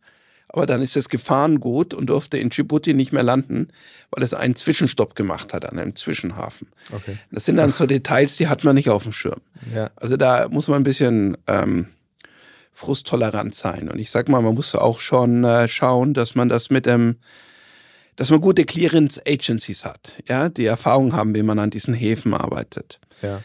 Aber 0.48 0.64
dann 0.64 0.80
ist 0.80 0.94
das 0.94 1.08
Gefahrengut 1.08 1.92
und 1.92 2.06
durfte 2.06 2.38
in 2.38 2.50
Djibouti 2.50 2.94
nicht 2.94 3.12
mehr 3.12 3.24
landen, 3.24 3.68
weil 4.10 4.22
es 4.22 4.32
einen 4.32 4.54
Zwischenstopp 4.54 5.16
gemacht 5.16 5.52
hat 5.52 5.64
an 5.64 5.78
einem 5.78 5.96
Zwischenhafen. 5.96 6.68
Okay. 6.92 7.18
Das 7.32 7.44
sind 7.44 7.56
dann 7.56 7.72
so 7.72 7.84
Details, 7.84 8.36
die 8.36 8.46
hat 8.46 8.62
man 8.62 8.76
nicht 8.76 8.88
auf 8.88 9.02
dem 9.02 9.12
Schirm. 9.12 9.40
Ja. 9.74 9.90
Also 9.96 10.16
da 10.16 10.48
muss 10.48 10.68
man 10.68 10.80
ein 10.80 10.84
bisschen 10.84 11.36
ähm, 11.48 11.88
frusttolerant 12.72 13.54
sein. 13.54 13.88
Und 13.88 13.98
ich 13.98 14.10
sag 14.10 14.28
mal, 14.28 14.40
man 14.40 14.54
muss 14.54 14.74
auch 14.74 15.00
schon 15.00 15.44
äh, 15.44 15.66
schauen, 15.66 16.14
dass 16.14 16.34
man 16.34 16.48
das 16.48 16.70
mit 16.70 16.86
dem, 16.86 17.16
dass 18.16 18.30
man 18.30 18.40
gute 18.40 18.64
Clearance 18.64 19.20
Agencies 19.26 19.84
hat, 19.84 20.14
ja, 20.28 20.48
die 20.48 20.66
Erfahrung 20.66 21.12
haben, 21.12 21.34
wie 21.34 21.42
man 21.42 21.58
an 21.58 21.70
diesen 21.70 21.94
Häfen 21.94 22.34
arbeitet. 22.34 22.98
Ja. 23.22 23.42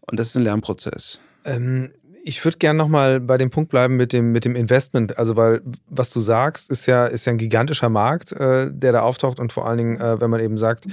Und 0.00 0.18
das 0.18 0.28
ist 0.28 0.36
ein 0.36 0.44
Lernprozess. 0.44 1.20
Ähm, 1.44 1.92
ich 2.26 2.42
würde 2.44 2.56
gerne 2.56 2.78
nochmal 2.78 3.20
bei 3.20 3.36
dem 3.36 3.50
Punkt 3.50 3.70
bleiben 3.70 3.96
mit 3.96 4.14
dem, 4.14 4.32
mit 4.32 4.46
dem 4.46 4.56
Investment. 4.56 5.18
Also, 5.18 5.36
weil 5.36 5.60
was 5.88 6.10
du 6.10 6.20
sagst, 6.20 6.70
ist 6.70 6.86
ja, 6.86 7.06
ist 7.06 7.26
ja 7.26 7.32
ein 7.32 7.38
gigantischer 7.38 7.90
Markt, 7.90 8.32
äh, 8.32 8.70
der 8.72 8.92
da 8.92 9.02
auftaucht 9.02 9.38
und 9.38 9.52
vor 9.52 9.66
allen 9.68 9.78
Dingen, 9.78 10.00
äh, 10.00 10.20
wenn 10.20 10.30
man 10.30 10.40
eben 10.40 10.56
sagt, 10.56 10.86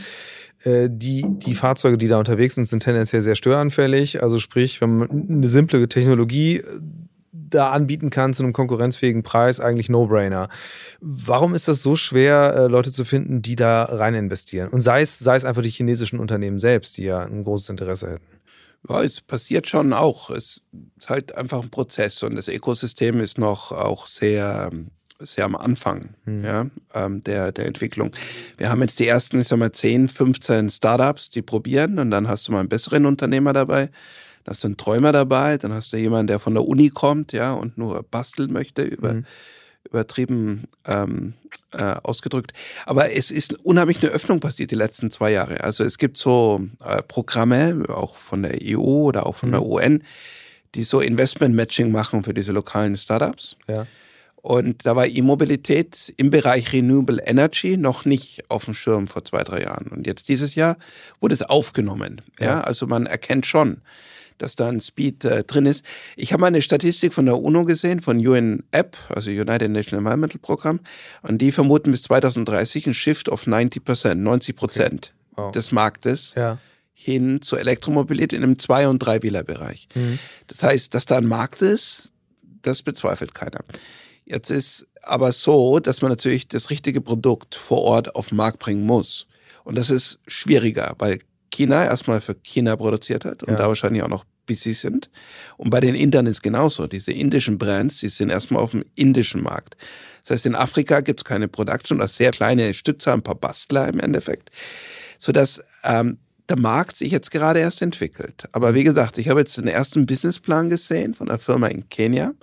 äh, 0.63 0.89
die, 0.91 1.23
die 1.37 1.55
Fahrzeuge, 1.55 1.97
die 1.97 2.09
da 2.09 2.19
unterwegs 2.19 2.55
sind, 2.55 2.65
sind 2.65 2.83
tendenziell 2.83 3.21
sehr 3.21 3.35
störanfällig. 3.35 4.21
Also 4.21 4.39
sprich, 4.39 4.81
wenn 4.81 4.97
man 4.97 5.09
eine 5.09 5.47
simple 5.47 5.87
Technologie 5.87 6.61
da 7.31 7.71
anbieten 7.71 8.09
kann 8.09 8.33
zu 8.33 8.43
einem 8.43 8.53
konkurrenzfähigen 8.53 9.23
Preis, 9.23 9.59
eigentlich 9.59 9.89
No-Brainer. 9.89 10.49
Warum 10.99 11.55
ist 11.55 11.67
das 11.67 11.81
so 11.81 11.95
schwer, 11.95 12.53
äh, 12.55 12.67
Leute 12.67 12.91
zu 12.91 13.05
finden, 13.05 13.41
die 13.41 13.55
da 13.55 13.83
rein 13.83 14.15
investieren? 14.15 14.69
Und 14.69 14.81
sei 14.81 15.01
es, 15.01 15.19
sei 15.19 15.35
es 15.35 15.45
einfach 15.45 15.61
die 15.61 15.69
chinesischen 15.69 16.19
Unternehmen 16.19 16.59
selbst, 16.59 16.97
die 16.97 17.03
ja 17.03 17.21
ein 17.21 17.43
großes 17.43 17.69
Interesse 17.69 18.11
hätten. 18.11 18.41
Ja, 18.89 19.03
es 19.03 19.21
passiert 19.21 19.67
schon 19.69 19.93
auch. 19.93 20.29
Es 20.29 20.61
ist 20.97 21.09
halt 21.09 21.35
einfach 21.35 21.61
ein 21.61 21.69
Prozess 21.69 22.23
und 22.23 22.35
das 22.35 22.47
Ökosystem 22.47 23.19
ist 23.19 23.37
noch 23.37 23.71
auch 23.71 24.07
sehr, 24.07 24.71
sehr 25.19 25.45
am 25.45 25.55
Anfang 25.55 26.15
mhm. 26.25 26.43
ja, 26.43 26.65
ähm, 26.93 27.21
der, 27.21 27.51
der 27.51 27.67
Entwicklung. 27.67 28.11
Wir 28.57 28.69
haben 28.69 28.81
jetzt 28.81 28.99
die 28.99 29.07
ersten, 29.07 29.39
ich 29.39 29.47
sag 29.47 29.59
mal, 29.59 29.71
10, 29.71 30.07
15 30.07 30.69
Startups, 30.69 31.29
die 31.29 31.43
probieren 31.43 31.99
und 31.99 32.09
dann 32.11 32.27
hast 32.27 32.47
du 32.47 32.51
mal 32.51 32.59
einen 32.59 32.69
besseren 32.69 33.05
Unternehmer 33.05 33.53
dabei. 33.53 33.89
Dann 34.43 34.53
hast 34.53 34.63
du 34.63 34.67
einen 34.67 34.77
Träumer 34.77 35.11
dabei, 35.11 35.57
dann 35.57 35.73
hast 35.73 35.93
du 35.93 35.97
jemanden, 35.97 36.27
der 36.27 36.39
von 36.39 36.53
der 36.53 36.65
Uni 36.65 36.89
kommt, 36.89 37.31
ja, 37.31 37.53
und 37.53 37.77
nur 37.77 38.03
basteln 38.03 38.51
möchte 38.51 38.83
über, 38.83 39.13
mhm 39.13 39.25
übertrieben 39.91 40.67
ähm, 40.85 41.33
äh, 41.73 41.95
ausgedrückt. 42.03 42.53
Aber 42.85 43.13
es 43.13 43.31
ist 43.31 43.53
unheimlich 43.65 44.01
eine 44.01 44.11
Öffnung 44.11 44.39
passiert 44.39 44.71
die 44.71 44.75
letzten 44.75 45.11
zwei 45.11 45.31
Jahre. 45.31 45.63
Also 45.63 45.83
es 45.83 45.97
gibt 45.97 46.17
so 46.17 46.61
äh, 46.83 47.01
Programme, 47.03 47.85
auch 47.89 48.15
von 48.15 48.43
der 48.43 48.59
EU 48.63 48.79
oder 48.79 49.25
auch 49.25 49.35
von 49.35 49.49
mhm. 49.49 49.53
der 49.53 49.63
UN, 49.63 50.03
die 50.75 50.83
so 50.83 51.01
Investment-Matching 51.01 51.91
machen 51.91 52.23
für 52.23 52.33
diese 52.33 52.51
lokalen 52.51 52.95
Startups. 52.95 53.57
Ja. 53.67 53.85
Und 54.35 54.87
da 54.87 54.95
war 54.95 55.05
E-Mobilität 55.05 56.13
im 56.17 56.31
Bereich 56.31 56.73
Renewable 56.73 57.21
Energy 57.25 57.77
noch 57.77 58.05
nicht 58.05 58.49
auf 58.49 58.65
dem 58.65 58.73
Schirm 58.73 59.07
vor 59.07 59.23
zwei, 59.23 59.43
drei 59.43 59.61
Jahren. 59.61 59.87
Und 59.87 60.07
jetzt 60.07 60.29
dieses 60.29 60.55
Jahr 60.55 60.77
wurde 61.19 61.35
es 61.35 61.43
aufgenommen. 61.43 62.21
Ja, 62.39 62.45
ja 62.45 62.61
also 62.61 62.87
man 62.87 63.05
erkennt 63.05 63.45
schon, 63.45 63.81
dass 64.37 64.55
da 64.55 64.69
ein 64.69 64.81
Speed 64.81 65.25
äh, 65.25 65.43
drin 65.43 65.65
ist. 65.65 65.85
Ich 66.15 66.33
habe 66.33 66.41
mal 66.41 66.47
eine 66.47 66.61
Statistik 66.61 67.13
von 67.13 67.25
der 67.25 67.39
UNO 67.39 67.65
gesehen, 67.65 68.01
von 68.01 68.25
UNEP, 68.25 68.97
also 69.09 69.29
United 69.29 69.69
National 69.71 69.99
Environmental 69.99 70.39
Program, 70.39 70.79
und 71.21 71.39
die 71.39 71.51
vermuten 71.51 71.91
bis 71.91 72.03
2030 72.03 72.87
ein 72.87 72.93
Shift 72.93 73.29
of 73.29 73.47
90 73.47 73.83
Prozent, 73.83 74.21
90 74.21 74.55
Prozent 74.55 75.13
okay. 75.31 75.43
wow. 75.43 75.51
des 75.51 75.71
Marktes. 75.71 76.33
Ja 76.35 76.57
hin 77.03 77.41
zur 77.41 77.59
Elektromobilität 77.59 78.33
in 78.33 78.43
einem 78.43 78.59
Zwei- 78.59 78.87
und 78.87 78.99
Dreiwählerbereich. 78.99 79.87
Mhm. 79.95 80.19
Das 80.45 80.61
heißt, 80.61 80.93
dass 80.93 81.07
da 81.07 81.17
ein 81.17 81.25
Markt 81.25 81.63
ist, 81.63 82.11
das 82.61 82.83
bezweifelt 82.83 83.33
keiner. 83.33 83.61
Jetzt 84.23 84.51
ist 84.51 84.87
aber 85.01 85.31
so, 85.31 85.79
dass 85.79 86.01
man 86.01 86.09
natürlich 86.09 86.47
das 86.47 86.69
richtige 86.69 87.01
Produkt 87.01 87.55
vor 87.55 87.81
Ort 87.81 88.15
auf 88.15 88.29
den 88.29 88.37
Markt 88.37 88.59
bringen 88.59 88.85
muss. 88.85 89.25
Und 89.63 89.77
das 89.77 89.89
ist 89.89 90.19
schwieriger, 90.27 90.93
weil 90.99 91.19
China 91.51 91.85
erstmal 91.85 92.21
für 92.21 92.35
China 92.35 92.75
produziert 92.75 93.25
hat 93.25 93.43
und 93.43 93.51
ja. 93.51 93.55
da 93.57 93.67
wahrscheinlich 93.67 94.03
auch 94.03 94.07
noch 94.07 94.25
busy 94.45 94.73
sind. 94.73 95.09
Und 95.57 95.69
bei 95.69 95.79
den 95.79 95.95
Indern 95.95 96.25
ist 96.25 96.41
genauso. 96.41 96.87
Diese 96.87 97.11
indischen 97.11 97.57
Brands, 97.57 97.99
die 97.99 98.07
sind 98.07 98.29
erstmal 98.29 98.61
auf 98.61 98.71
dem 98.71 98.83
indischen 98.95 99.43
Markt. 99.43 99.77
Das 100.23 100.31
heißt, 100.31 100.45
in 100.47 100.55
Afrika 100.55 101.01
gibt 101.01 101.21
es 101.21 101.25
keine 101.25 101.47
Production 101.47 101.99
oder 101.99 102.07
sehr 102.07 102.31
kleine 102.31 102.73
Stückzahl, 102.73 103.15
ein 103.15 103.23
paar 103.23 103.35
Bastler 103.35 103.87
im 103.87 103.99
Endeffekt, 103.99 104.49
sodass 105.19 105.63
ähm, 105.83 106.17
der 106.49 106.57
Markt 106.57 106.97
sich 106.97 107.11
jetzt 107.11 107.31
gerade 107.31 107.59
erst 107.59 107.81
entwickelt. 107.81 108.45
Aber 108.51 108.73
wie 108.73 108.83
gesagt, 108.83 109.17
ich 109.17 109.29
habe 109.29 109.39
jetzt 109.39 109.57
den 109.57 109.67
ersten 109.67 110.05
Businessplan 110.05 110.69
gesehen 110.69 111.13
von 111.13 111.29
einer 111.29 111.39
Firma 111.39 111.67
in 111.67 111.87
Kenia, 111.89 112.33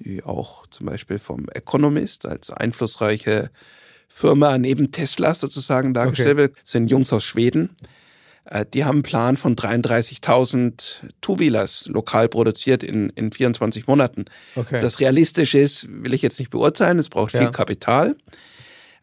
die 0.00 0.22
auch 0.24 0.66
zum 0.68 0.86
Beispiel 0.86 1.18
vom 1.18 1.48
Economist 1.50 2.26
als 2.26 2.50
einflussreiche 2.50 3.50
Firma 4.08 4.56
neben 4.58 4.90
Tesla 4.90 5.34
sozusagen 5.34 5.92
dargestellt 5.92 6.30
okay. 6.30 6.38
wird. 6.38 6.56
Das 6.62 6.70
sind 6.70 6.90
Jungs 6.90 7.12
aus 7.12 7.24
Schweden. 7.24 7.76
Äh, 8.46 8.64
die 8.72 8.84
haben 8.84 8.96
einen 8.96 9.02
Plan 9.02 9.36
von 9.36 9.56
33.000 9.56 11.10
Two-Wheelers 11.20 11.86
lokal 11.88 12.28
produziert 12.28 12.82
in, 12.82 13.10
in 13.10 13.32
24 13.32 13.86
Monaten. 13.86 14.26
Okay. 14.54 14.80
Das 14.80 15.00
realistisch 15.00 15.54
ist, 15.54 15.88
will 15.90 16.14
ich 16.14 16.22
jetzt 16.22 16.38
nicht 16.38 16.50
beurteilen. 16.50 16.98
Es 16.98 17.08
braucht 17.08 17.32
viel 17.32 17.40
ja. 17.42 17.50
Kapital. 17.50 18.16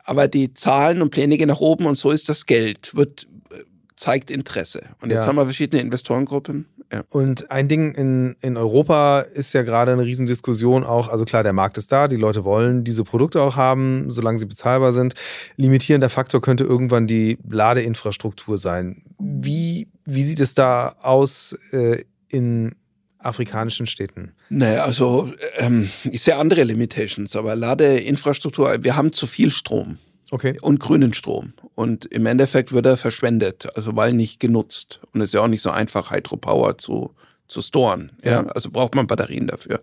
Aber 0.05 0.27
die 0.27 0.53
Zahlen 0.53 1.01
und 1.01 1.11
Pläne 1.11 1.37
gehen 1.37 1.47
nach 1.47 1.61
oben 1.61 1.85
und 1.85 1.95
so 1.95 2.11
ist 2.11 2.27
das 2.27 2.45
Geld, 2.45 2.95
wird, 2.95 3.27
äh, 3.51 3.63
zeigt 3.95 4.31
Interesse. 4.31 4.89
Und 5.01 5.11
jetzt 5.11 5.23
ja. 5.23 5.27
haben 5.27 5.35
wir 5.35 5.45
verschiedene 5.45 5.81
Investorengruppen. 5.81 6.65
Ja. 6.93 7.03
Und 7.09 7.49
ein 7.49 7.67
Ding 7.67 7.93
in, 7.93 8.35
in 8.41 8.55
Europa 8.55 9.21
ist 9.21 9.53
ja 9.53 9.63
gerade 9.63 9.91
eine 9.91 10.05
Riesendiskussion 10.05 10.83
auch, 10.83 11.09
also 11.09 11.25
klar, 11.25 11.41
der 11.41 11.53
Markt 11.53 11.79
ist 11.79 11.91
da, 11.91 12.07
die 12.07 12.17
Leute 12.17 12.43
wollen 12.43 12.83
diese 12.83 13.03
Produkte 13.03 13.41
auch 13.41 13.55
haben, 13.55 14.11
solange 14.11 14.37
sie 14.37 14.45
bezahlbar 14.45 14.93
sind. 14.93 15.15
Limitierender 15.57 16.09
Faktor 16.09 16.39
könnte 16.39 16.63
irgendwann 16.63 17.07
die 17.07 17.39
Ladeinfrastruktur 17.49 18.59
sein. 18.59 19.01
Wie, 19.17 19.87
wie 20.05 20.23
sieht 20.23 20.39
es 20.39 20.53
da 20.53 20.95
aus 21.01 21.57
äh, 21.71 22.03
in 22.27 22.75
afrikanischen 23.17 23.87
Städten? 23.87 24.33
Naja, 24.49 24.83
also 24.83 25.31
ähm, 25.57 25.89
ich 26.03 26.21
sehe 26.21 26.35
andere 26.35 26.63
Limitations, 26.63 27.35
aber 27.35 27.55
Ladeinfrastruktur, 27.55 28.83
wir 28.83 28.95
haben 28.95 29.13
zu 29.13 29.25
viel 29.25 29.49
Strom. 29.49 29.97
Okay. 30.33 30.57
Und 30.61 30.79
grünen 30.79 31.13
Strom. 31.13 31.53
Und 31.75 32.05
im 32.05 32.25
Endeffekt 32.25 32.71
wird 32.71 32.87
er 32.87 32.97
verschwendet, 32.97 33.67
also 33.75 33.95
weil 33.95 34.13
nicht 34.13 34.39
genutzt. 34.39 34.99
Und 35.13 35.21
es 35.21 35.25
ist 35.25 35.33
ja 35.35 35.41
auch 35.41 35.47
nicht 35.47 35.61
so 35.61 35.69
einfach, 35.69 36.09
Hydropower 36.09 36.79
zu, 36.79 37.13
zu 37.47 37.61
storen. 37.61 38.11
Ja. 38.23 38.31
ja. 38.31 38.47
Also 38.47 38.71
braucht 38.71 38.95
man 38.95 39.05
Batterien 39.05 39.45
dafür. 39.45 39.81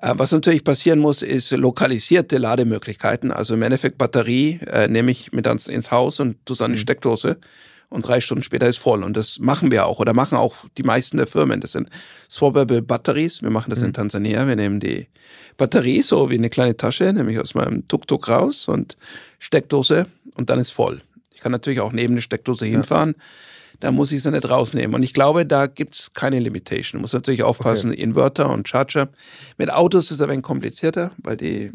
Äh, 0.00 0.14
was 0.16 0.32
natürlich 0.32 0.64
passieren 0.64 0.98
muss, 0.98 1.22
ist 1.22 1.52
lokalisierte 1.52 2.38
Lademöglichkeiten. 2.38 3.30
Also 3.30 3.54
im 3.54 3.62
Endeffekt 3.62 3.98
Batterie 3.98 4.58
äh, 4.66 4.88
nehme 4.88 5.12
ich 5.12 5.30
mit 5.30 5.46
ins 5.46 5.92
Haus 5.92 6.18
und 6.18 6.44
tue 6.44 6.54
es 6.54 6.60
an 6.60 6.72
die 6.72 6.78
mhm. 6.78 6.82
Steckdose 6.82 7.38
und 7.88 8.06
drei 8.06 8.20
Stunden 8.20 8.42
später 8.42 8.66
ist 8.66 8.78
voll. 8.78 9.04
Und 9.04 9.16
das 9.16 9.38
machen 9.38 9.70
wir 9.70 9.86
auch 9.86 10.00
oder 10.00 10.12
machen 10.12 10.36
auch 10.36 10.64
die 10.76 10.82
meisten 10.82 11.18
der 11.18 11.28
Firmen. 11.28 11.60
Das 11.60 11.72
sind 11.72 11.88
Swappable 12.28 12.82
Batteries. 12.82 13.42
Wir 13.42 13.50
machen 13.50 13.70
das 13.70 13.78
mhm. 13.78 13.86
in 13.86 13.92
Tansania. 13.92 14.48
Wir 14.48 14.56
nehmen 14.56 14.80
die 14.80 15.06
Batterie 15.56 16.02
so 16.02 16.30
wie 16.30 16.38
eine 16.38 16.50
kleine 16.50 16.76
Tasche, 16.76 17.12
nämlich 17.12 17.38
aus 17.38 17.54
meinem 17.54 17.86
Tuk-Tuk 17.86 18.28
raus 18.28 18.68
und 18.68 18.96
Steckdose 19.42 20.06
und 20.34 20.50
dann 20.50 20.58
ist 20.58 20.70
voll. 20.70 21.02
Ich 21.34 21.40
kann 21.40 21.52
natürlich 21.52 21.80
auch 21.80 21.92
neben 21.92 22.14
eine 22.14 22.22
Steckdose 22.22 22.64
hinfahren. 22.64 23.14
Ja. 23.16 23.24
Da 23.80 23.90
muss 23.90 24.12
ich 24.12 24.22
sie 24.22 24.30
nicht 24.30 24.48
rausnehmen. 24.48 24.94
Und 24.94 25.02
ich 25.02 25.12
glaube, 25.12 25.44
da 25.44 25.66
gibt's 25.66 26.12
keine 26.12 26.38
Limitation. 26.38 26.98
Man 26.98 27.02
muss 27.02 27.12
natürlich 27.12 27.42
aufpassen, 27.42 27.90
okay. 27.90 28.00
Inverter 28.00 28.50
und 28.50 28.68
Charger. 28.68 29.08
Mit 29.58 29.72
Autos 29.72 30.04
ist 30.04 30.12
es 30.12 30.20
ein 30.20 30.30
wenig 30.30 30.44
komplizierter, 30.44 31.10
weil 31.18 31.36
die 31.36 31.72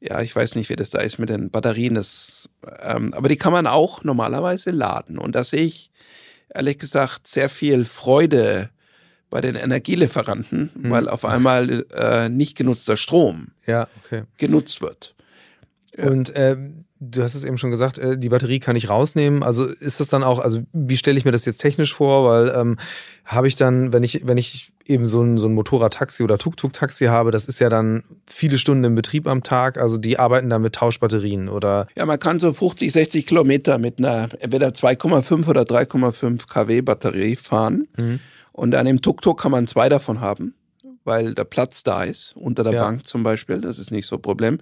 ja, 0.00 0.22
ich 0.22 0.34
weiß 0.34 0.54
nicht, 0.54 0.70
wie 0.70 0.76
das 0.76 0.90
da 0.90 1.00
ist 1.00 1.18
mit 1.18 1.28
den 1.28 1.50
Batterien. 1.50 1.94
Das, 1.94 2.48
ähm, 2.80 3.12
aber 3.14 3.28
die 3.28 3.36
kann 3.36 3.52
man 3.52 3.66
auch 3.66 4.02
normalerweise 4.02 4.70
laden. 4.70 5.18
Und 5.18 5.36
da 5.36 5.44
sehe 5.44 5.62
ich 5.62 5.90
ehrlich 6.52 6.78
gesagt 6.78 7.28
sehr 7.28 7.48
viel 7.48 7.84
Freude 7.84 8.70
bei 9.28 9.40
den 9.40 9.54
Energielieferanten, 9.54 10.70
hm. 10.74 10.90
weil 10.90 11.08
auf 11.08 11.24
einmal 11.24 11.84
äh, 11.94 12.28
nicht 12.28 12.56
genutzter 12.56 12.96
Strom 12.96 13.48
ja, 13.66 13.86
okay. 14.04 14.24
genutzt 14.38 14.80
wird. 14.80 15.14
Und 16.02 16.34
äh, 16.34 16.56
du 17.00 17.22
hast 17.22 17.34
es 17.34 17.44
eben 17.44 17.58
schon 17.58 17.70
gesagt, 17.70 17.98
äh, 17.98 18.18
die 18.18 18.28
Batterie 18.28 18.60
kann 18.60 18.76
ich 18.76 18.90
rausnehmen. 18.90 19.42
Also 19.42 19.66
ist 19.66 20.00
das 20.00 20.08
dann 20.08 20.22
auch, 20.22 20.38
also 20.38 20.60
wie 20.72 20.96
stelle 20.96 21.18
ich 21.18 21.24
mir 21.24 21.32
das 21.32 21.46
jetzt 21.46 21.58
technisch 21.58 21.94
vor? 21.94 22.30
Weil 22.30 22.52
ähm, 22.54 22.76
habe 23.24 23.48
ich 23.48 23.56
dann, 23.56 23.92
wenn 23.92 24.02
ich, 24.02 24.26
wenn 24.26 24.38
ich 24.38 24.72
eben 24.84 25.06
so 25.06 25.22
ein, 25.22 25.38
so 25.38 25.48
ein 25.48 25.54
Motorradtaxi 25.54 26.22
oder 26.22 26.36
Tuk-Tuk-Taxi 26.36 27.06
habe, 27.06 27.30
das 27.30 27.46
ist 27.46 27.58
ja 27.58 27.68
dann 27.68 28.02
viele 28.26 28.58
Stunden 28.58 28.84
im 28.84 28.94
Betrieb 28.94 29.26
am 29.26 29.42
Tag. 29.42 29.78
Also 29.78 29.96
die 29.96 30.18
arbeiten 30.18 30.50
dann 30.50 30.62
mit 30.62 30.74
Tauschbatterien 30.74 31.48
oder? 31.48 31.86
Ja, 31.96 32.04
man 32.06 32.18
kann 32.18 32.38
so 32.38 32.52
50, 32.52 32.92
60 32.92 33.26
Kilometer 33.26 33.78
mit 33.78 33.98
einer 33.98 34.28
entweder 34.38 34.68
2,5 34.68 35.48
oder 35.48 35.62
3,5 35.62 36.48
kW 36.48 36.82
Batterie 36.82 37.36
fahren. 37.36 37.88
Mhm. 37.98 38.20
Und 38.52 38.74
an 38.74 38.84
dem 38.84 39.00
Tuk-Tuk 39.00 39.40
kann 39.40 39.52
man 39.52 39.66
zwei 39.66 39.88
davon 39.88 40.20
haben, 40.20 40.54
weil 41.04 41.34
der 41.34 41.44
Platz 41.44 41.82
da 41.82 42.04
ist, 42.04 42.36
unter 42.36 42.62
der 42.62 42.74
ja. 42.74 42.82
Bank 42.82 43.06
zum 43.06 43.22
Beispiel. 43.22 43.62
Das 43.62 43.78
ist 43.78 43.90
nicht 43.90 44.06
so 44.06 44.16
ein 44.16 44.22
Problem. 44.22 44.58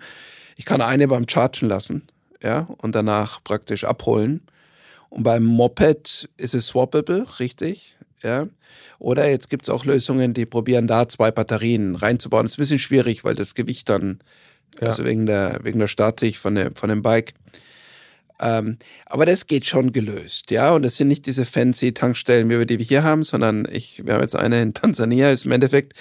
Ich 0.59 0.64
kann 0.64 0.81
eine 0.81 1.07
beim 1.07 1.29
Chargen 1.29 1.68
lassen, 1.68 2.09
ja, 2.42 2.68
und 2.79 2.97
danach 2.97 3.42
praktisch 3.44 3.85
abholen. 3.85 4.42
Und 5.09 5.23
beim 5.23 5.44
Moped 5.44 6.29
ist 6.37 6.53
es 6.53 6.66
swappable, 6.66 7.27
richtig? 7.38 7.97
Ja. 8.25 8.49
Oder 8.99 9.31
jetzt 9.31 9.51
gibt 9.51 9.62
es 9.62 9.71
auch 9.71 9.85
Lösungen, 9.85 10.35
die 10.35 10.47
probieren 10.47 10.88
da 10.88 11.09
zwei 11.09 11.31
Batterien 11.31 11.94
reinzubauen. 11.94 12.44
Das 12.44 12.53
ist 12.53 12.59
ein 12.59 12.62
bisschen 12.62 12.81
schwierig, 12.81 13.23
weil 13.23 13.37
das 13.37 13.55
Gewicht 13.55 13.88
dann, 13.88 14.18
ja. 14.81 14.88
also 14.88 15.05
wegen 15.05 15.27
der, 15.27 15.61
wegen 15.62 15.79
der 15.79 15.87
Statik 15.87 16.37
von, 16.37 16.57
der, 16.57 16.73
von 16.75 16.88
dem 16.88 17.03
Bike. 17.03 17.35
Ähm, 18.40 18.79
aber 19.07 19.27
das 19.27 19.46
geht 19.46 19.66
schon 19.66 19.92
gelöst, 19.92 20.51
ja. 20.51 20.74
Und 20.74 20.83
das 20.83 20.96
sind 20.96 21.09
nicht 21.09 21.27
diese 21.27 21.44
fancy 21.44 21.92
Tankstellen, 21.92 22.48
wie 22.48 22.59
wir 22.59 22.66
die 22.66 22.79
hier 22.79 23.03
haben, 23.03 23.24
sondern 23.24 23.66
ich, 23.70 24.07
wir 24.07 24.14
haben 24.14 24.22
jetzt 24.22 24.37
eine 24.37 24.62
in 24.62 24.74
Tansania, 24.74 25.31
ist 25.31 25.44
im 25.44 25.53
Endeffekt 25.53 25.94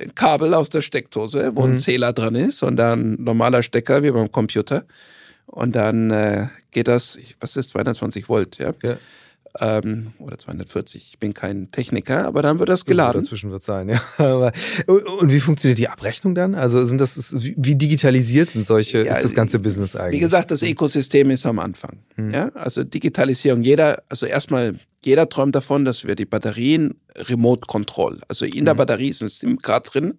ein 0.00 0.14
Kabel 0.14 0.54
aus 0.54 0.70
der 0.70 0.82
Steckdose, 0.82 1.52
wo 1.54 1.66
mhm. 1.66 1.74
ein 1.74 1.78
Zähler 1.78 2.12
dran 2.12 2.34
ist 2.34 2.62
und 2.62 2.76
dann 2.76 3.12
ein 3.12 3.24
normaler 3.24 3.62
Stecker 3.62 4.02
wie 4.02 4.10
beim 4.10 4.30
Computer. 4.30 4.84
Und 5.46 5.76
dann 5.76 6.10
äh, 6.10 6.48
geht 6.72 6.88
das, 6.88 7.18
was 7.40 7.56
ist 7.56 7.70
220 7.70 8.28
Volt, 8.28 8.58
ja? 8.58 8.74
ja. 8.82 8.96
Ähm, 9.60 10.12
oder 10.18 10.38
240. 10.38 11.08
Ich 11.12 11.18
bin 11.18 11.34
kein 11.34 11.70
Techniker, 11.70 12.24
aber 12.26 12.42
dann 12.42 12.58
wird 12.58 12.68
das 12.68 12.84
geladen. 12.84 13.22
Dazwischen 13.22 13.50
wird 13.50 13.62
sein, 13.62 13.88
ja. 14.18 14.52
und 14.86 15.32
wie 15.32 15.40
funktioniert 15.40 15.78
die 15.78 15.88
Abrechnung 15.88 16.34
dann? 16.34 16.54
Also 16.54 16.84
sind 16.84 17.00
das 17.00 17.34
wie 17.38 17.74
digitalisiert 17.74 18.50
sind 18.50 18.64
solche 18.66 19.04
ja, 19.04 19.14
ist 19.14 19.24
das 19.24 19.34
ganze 19.34 19.58
Business 19.58 19.96
eigentlich? 19.96 20.20
Wie 20.20 20.24
gesagt, 20.24 20.50
das 20.50 20.62
Ökosystem 20.62 21.30
ist 21.30 21.46
am 21.46 21.58
Anfang. 21.58 21.98
Hm. 22.16 22.30
Ja, 22.30 22.48
also 22.54 22.84
Digitalisierung. 22.84 23.62
Jeder, 23.62 24.02
also 24.08 24.26
erstmal 24.26 24.78
jeder 25.04 25.28
träumt 25.28 25.54
davon, 25.54 25.84
dass 25.84 26.06
wir 26.06 26.16
die 26.16 26.26
Batterien 26.26 27.00
remote 27.16 27.62
control. 27.66 28.20
Also 28.28 28.44
in 28.44 28.64
der 28.64 28.72
hm. 28.72 28.78
Batterie 28.78 29.08
ist 29.08 29.22
ein 29.22 29.28
SIM-Card 29.28 29.94
drin. 29.94 30.18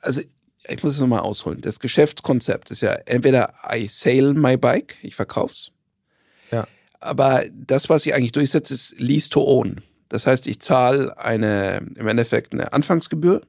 Also 0.00 0.20
ich 0.68 0.82
muss 0.82 0.94
es 0.94 1.00
nochmal 1.00 1.20
ausholen. 1.20 1.60
Das 1.60 1.78
Geschäftskonzept 1.78 2.70
ist 2.70 2.80
ja 2.80 2.92
entweder 3.06 3.52
I 3.70 3.86
sell 3.88 4.34
my 4.34 4.56
bike, 4.56 4.96
ich 5.02 5.14
verkauf's. 5.14 5.72
Aber 7.04 7.44
das, 7.52 7.88
was 7.88 8.06
ich 8.06 8.14
eigentlich 8.14 8.32
durchsetze, 8.32 8.74
ist 8.74 8.98
Lease 8.98 9.28
to 9.28 9.44
Own. 9.44 9.80
Das 10.08 10.26
heißt, 10.26 10.46
ich 10.46 10.60
zahle 10.60 11.18
eine, 11.18 11.86
im 11.96 12.08
Endeffekt 12.08 12.52
eine 12.52 12.72
Anfangsgebühr 12.72 13.42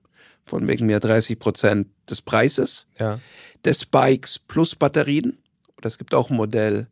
von 0.45 0.67
wegen 0.67 0.85
mir 0.85 0.99
30 0.99 1.39
Prozent 1.39 1.87
des 2.09 2.21
Preises 2.21 2.87
ja. 2.99 3.19
des 3.63 3.85
Bikes 3.85 4.39
plus 4.39 4.75
Batterien. 4.75 5.37
Oder 5.77 5.87
es 5.87 5.97
gibt 5.97 6.13
auch 6.13 6.29
ein 6.29 6.35
Modell, 6.35 6.87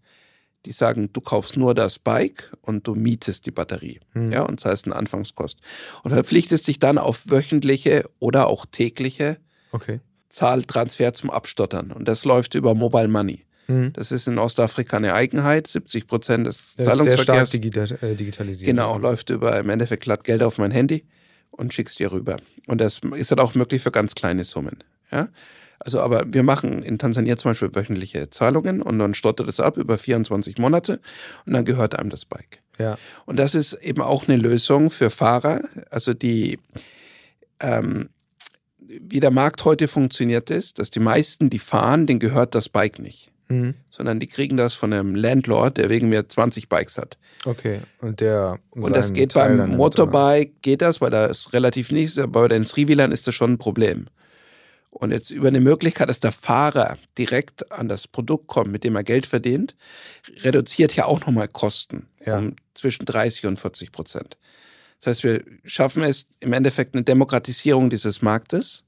die 0.65 0.71
sagen, 0.71 1.11
du 1.11 1.21
kaufst 1.21 1.57
nur 1.57 1.75
das 1.75 1.99
Bike 1.99 2.51
und 2.61 2.87
du 2.87 2.95
mietest 2.95 3.45
die 3.45 3.51
Batterie. 3.51 3.99
Hm. 4.13 4.31
Ja, 4.31 4.43
und 4.43 4.59
zahlst 4.59 4.85
eine 4.85 4.95
Anfangskost. 4.95 5.59
Und 6.03 6.11
verpflichtest 6.11 6.67
dich 6.67 6.79
dann 6.79 6.97
auf 6.97 7.29
wöchentliche 7.29 8.09
oder 8.19 8.47
auch 8.47 8.65
tägliche 8.65 9.37
okay. 9.71 9.99
Zahltransfer 10.29 11.13
zum 11.13 11.29
Abstottern. 11.29 11.91
Und 11.91 12.07
das 12.07 12.25
läuft 12.25 12.55
über 12.55 12.73
Mobile 12.73 13.09
Money. 13.09 13.45
Mhm. 13.67 13.93
Das 13.93 14.11
ist 14.11 14.27
in 14.27 14.37
Ostafrika 14.37 14.97
eine 14.97 15.13
Eigenheit. 15.13 15.67
70 15.67 16.07
Prozent 16.07 16.47
des 16.47 16.75
das 16.75 16.85
Zahlungsverkehrs. 16.85 17.51
Sehr 17.51 17.85
stark 17.85 18.03
äh, 18.03 18.15
digitalisiert. 18.15 18.67
Genau, 18.67 18.97
läuft 18.97 19.29
über 19.29 19.57
im 19.59 19.69
Endeffekt 19.69 20.03
glatt 20.03 20.23
Geld 20.23 20.43
auf 20.43 20.57
mein 20.57 20.71
Handy 20.71 21.05
und 21.51 21.73
schickst 21.73 21.99
dir 21.99 22.11
rüber. 22.11 22.37
Und 22.67 22.81
das 22.81 23.01
ist 23.15 23.31
halt 23.31 23.39
auch 23.39 23.55
möglich 23.55 23.81
für 23.81 23.91
ganz 23.91 24.15
kleine 24.15 24.43
Summen. 24.43 24.83
Ja? 25.11 25.29
Also, 25.79 25.99
aber 25.99 26.23
wir 26.27 26.43
machen 26.43 26.81
in 26.81 26.97
Tansania 26.97 27.37
zum 27.37 27.51
Beispiel 27.51 27.75
wöchentliche 27.75 28.29
Zahlungen 28.29 28.81
und 28.81 28.99
dann 28.99 29.13
stottert 29.13 29.49
es 29.49 29.59
ab 29.59 29.77
über 29.77 29.97
24 29.97 30.57
Monate 30.57 31.01
und 31.45 31.53
dann 31.53 31.65
gehört 31.65 31.95
einem 31.95 32.09
das 32.09 32.25
Bike. 32.25 32.61
Ja. 32.79 32.97
Und 33.25 33.37
das 33.37 33.53
ist 33.53 33.73
eben 33.73 34.01
auch 34.01 34.27
eine 34.27 34.37
Lösung 34.37 34.91
für 34.91 35.09
Fahrer, 35.09 35.61
also 35.89 36.13
die 36.13 36.59
ähm, 37.59 38.09
wie 38.79 39.19
der 39.19 39.31
Markt 39.31 39.65
heute 39.65 39.87
funktioniert 39.87 40.49
ist, 40.49 40.79
dass 40.79 40.89
die 40.89 40.99
meisten, 40.99 41.49
die 41.49 41.59
fahren, 41.59 42.05
denen 42.05 42.19
gehört 42.19 42.55
das 42.55 42.69
Bike 42.69 42.99
nicht. 42.99 43.32
Mhm. 43.61 43.73
Sondern 43.89 44.19
die 44.19 44.27
kriegen 44.27 44.57
das 44.57 44.73
von 44.73 44.93
einem 44.93 45.15
Landlord, 45.15 45.77
der 45.77 45.89
wegen 45.89 46.09
mir 46.09 46.27
20 46.27 46.69
Bikes 46.69 46.97
hat. 46.97 47.17
Okay, 47.45 47.81
und 48.01 48.19
der. 48.19 48.59
Und 48.71 48.95
das 48.95 49.13
geht 49.13 49.33
Teil 49.33 49.57
beim 49.57 49.75
Motorbike, 49.77 50.61
geht 50.61 50.81
das, 50.81 51.01
weil 51.01 51.11
da 51.11 51.25
ist 51.25 51.53
relativ 51.53 51.91
nichts, 51.91 52.17
aber 52.17 52.41
bei 52.41 52.47
den 52.49 52.63
Three-Wheelern 52.63 53.11
ist 53.11 53.27
das 53.27 53.35
schon 53.35 53.53
ein 53.53 53.57
Problem. 53.57 54.07
Und 54.89 55.11
jetzt 55.11 55.31
über 55.31 55.47
eine 55.47 55.59
Möglichkeit, 55.59 56.09
dass 56.09 56.19
der 56.19 56.31
Fahrer 56.31 56.97
direkt 57.17 57.71
an 57.71 57.87
das 57.87 58.07
Produkt 58.07 58.45
kommt, 58.47 58.71
mit 58.71 58.83
dem 58.83 58.95
er 58.95 59.03
Geld 59.03 59.25
verdient, 59.25 59.75
reduziert 60.41 60.95
ja 60.95 61.05
auch 61.05 61.19
nochmal 61.21 61.47
Kosten 61.47 62.07
ja. 62.25 62.37
um 62.37 62.55
zwischen 62.75 63.05
30 63.05 63.47
und 63.47 63.59
40 63.59 63.91
Prozent. 63.91 64.37
Das 64.99 65.07
heißt, 65.07 65.23
wir 65.23 65.43
schaffen 65.65 66.03
es 66.03 66.27
im 66.39 66.53
Endeffekt 66.53 66.93
eine 66.95 67.03
Demokratisierung 67.03 67.89
dieses 67.89 68.21
Marktes, 68.21 68.83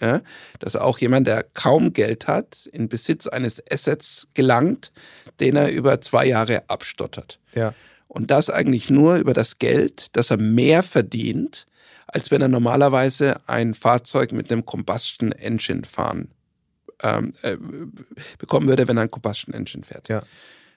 ja, 0.00 0.22
dass 0.58 0.76
auch 0.76 0.98
jemand, 0.98 1.26
der 1.26 1.44
kaum 1.54 1.92
Geld 1.92 2.26
hat, 2.26 2.66
in 2.72 2.88
Besitz 2.88 3.26
eines 3.26 3.62
Assets 3.70 4.28
gelangt, 4.34 4.92
den 5.40 5.56
er 5.56 5.70
über 5.70 6.00
zwei 6.00 6.26
Jahre 6.26 6.68
abstottert. 6.68 7.38
Ja. 7.54 7.74
Und 8.08 8.30
das 8.30 8.50
eigentlich 8.50 8.90
nur 8.90 9.16
über 9.16 9.34
das 9.34 9.58
Geld, 9.58 10.16
dass 10.16 10.30
er 10.30 10.36
mehr 10.36 10.82
verdient, 10.82 11.66
als 12.06 12.30
wenn 12.30 12.40
er 12.40 12.48
normalerweise 12.48 13.40
ein 13.48 13.74
Fahrzeug 13.74 14.32
mit 14.32 14.50
einem 14.50 14.64
Combustion 14.64 15.32
Engine 15.32 15.84
fahren 15.84 16.28
ähm, 17.02 17.34
äh, 17.42 17.56
bekommen 18.38 18.68
würde, 18.68 18.88
wenn 18.88 18.96
er 18.96 19.04
ein 19.04 19.10
Combustion 19.10 19.54
Engine 19.54 19.84
fährt. 19.84 20.08
Ja. 20.08 20.22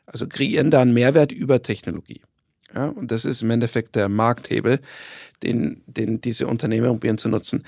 Also 0.05 0.27
kreieren 0.27 0.69
da 0.69 0.81
einen 0.81 0.93
Mehrwert 0.93 1.31
über 1.31 1.61
Technologie. 1.61 2.21
Ja, 2.75 2.87
und 2.87 3.11
das 3.11 3.25
ist 3.25 3.41
im 3.41 3.51
Endeffekt 3.51 3.95
der 3.95 4.09
Markthebel, 4.09 4.79
den, 5.43 5.83
den 5.85 6.21
diese 6.21 6.47
Unternehmen 6.47 6.87
probieren 6.87 7.17
zu 7.17 7.29
nutzen. 7.29 7.63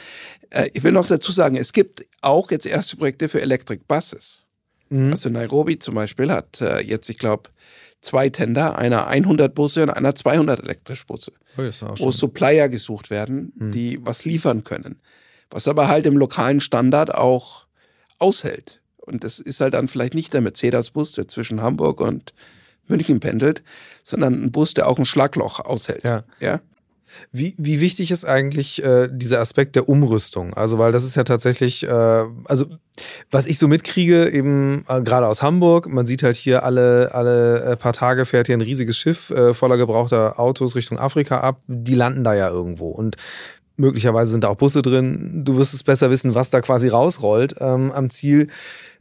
Äh, 0.50 0.70
ich 0.74 0.84
will 0.84 0.92
noch 0.92 1.08
dazu 1.08 1.32
sagen, 1.32 1.56
es 1.56 1.74
gibt 1.74 2.06
auch 2.22 2.50
jetzt 2.52 2.66
erste 2.66 2.98
Projekte 2.98 3.30
für 3.30 3.42
Electric 3.42 3.84
Buses. 3.88 4.44
Mhm. 4.90 5.12
Also 5.12 5.30
Nairobi 5.30 5.80
zum 5.80 5.96
Beispiel 5.96 6.32
hat 6.32 6.62
äh, 6.62 6.80
jetzt, 6.82 7.10
ich 7.10 7.18
glaube, 7.18 7.50
zwei 8.02 8.30
Tender, 8.30 8.78
einer 8.78 9.08
100 9.08 9.54
Busse 9.54 9.84
und 9.84 9.90
einer 9.90 10.16
200 10.16 10.64
elektrische 10.64 11.06
Busse, 11.06 11.32
oh, 11.58 11.64
wo 11.98 12.12
Supplier 12.12 12.70
gesucht 12.70 13.10
werden, 13.10 13.52
mhm. 13.56 13.72
die 13.72 14.00
was 14.02 14.26
liefern 14.26 14.64
können. 14.64 15.02
Was 15.50 15.68
aber 15.68 15.88
halt 15.88 16.06
im 16.06 16.18
lokalen 16.18 16.60
Standard 16.60 17.14
auch 17.14 17.66
aushält. 18.20 18.82
Und 18.98 19.24
das 19.24 19.40
ist 19.40 19.62
halt 19.62 19.76
dann 19.76 19.88
vielleicht 19.88 20.16
nicht 20.16 20.34
der 20.34 20.42
Mercedes-Bus, 20.42 21.14
der 21.14 21.28
zwischen 21.28 21.62
Hamburg 21.62 22.02
und 22.02 22.34
München 22.88 23.20
pendelt, 23.20 23.64
sondern 24.04 24.44
ein 24.44 24.52
Bus, 24.52 24.74
der 24.74 24.88
auch 24.88 25.00
ein 25.00 25.06
Schlagloch 25.06 25.60
aushält. 25.60 26.04
Ja. 26.04 26.24
ja? 26.40 26.62
Wie, 27.32 27.54
wie 27.58 27.82
wichtig 27.82 28.12
ist 28.12 28.26
eigentlich 28.26 28.84
äh, 28.84 29.08
dieser 29.12 29.40
Aspekt 29.40 29.76
der 29.76 29.90
Umrüstung? 29.90 30.54
Also, 30.54 30.78
weil 30.80 30.92
das 30.92 31.04
ist 31.04 31.16
ja 31.16 31.24
tatsächlich, 31.24 31.84
äh, 31.84 32.26
also 32.46 32.66
was 33.32 33.46
ich 33.46 33.60
so 33.60 33.68
mitkriege, 33.68 34.30
eben 34.30 34.86
äh, 34.88 35.02
gerade 35.02 35.28
aus 35.28 35.42
Hamburg, 35.42 35.88
man 35.88 36.06
sieht 36.06 36.24
halt 36.24 36.36
hier 36.36 36.64
alle, 36.64 37.14
alle 37.14 37.64
äh, 37.64 37.78
paar 37.78 37.94
Tage 37.94 38.26
fährt 38.26 38.48
hier 38.48 38.58
ein 38.58 38.62
riesiges 38.62 38.98
Schiff 38.98 39.30
äh, 39.32 39.54
voller 39.54 39.78
gebrauchter 39.78 40.40
Autos 40.40 40.76
Richtung 40.76 41.00
Afrika 41.00 41.40
ab. 41.40 41.62
Die 41.68 41.96
landen 41.96 42.24
da 42.24 42.34
ja 42.34 42.50
irgendwo. 42.50 42.90
Und 42.90 43.18
möglicherweise 43.78 44.32
sind 44.32 44.44
da 44.44 44.50
auch 44.50 44.58
Busse 44.58 44.82
drin. 44.82 45.44
Du 45.46 45.58
wirst 45.58 45.74
es 45.74 45.84
besser 45.84 46.10
wissen, 46.10 46.36
was 46.36 46.50
da 46.50 46.62
quasi 46.62 46.88
rausrollt 46.88 47.56
ähm, 47.60 47.92
am 47.92 48.10
Ziel. 48.10 48.48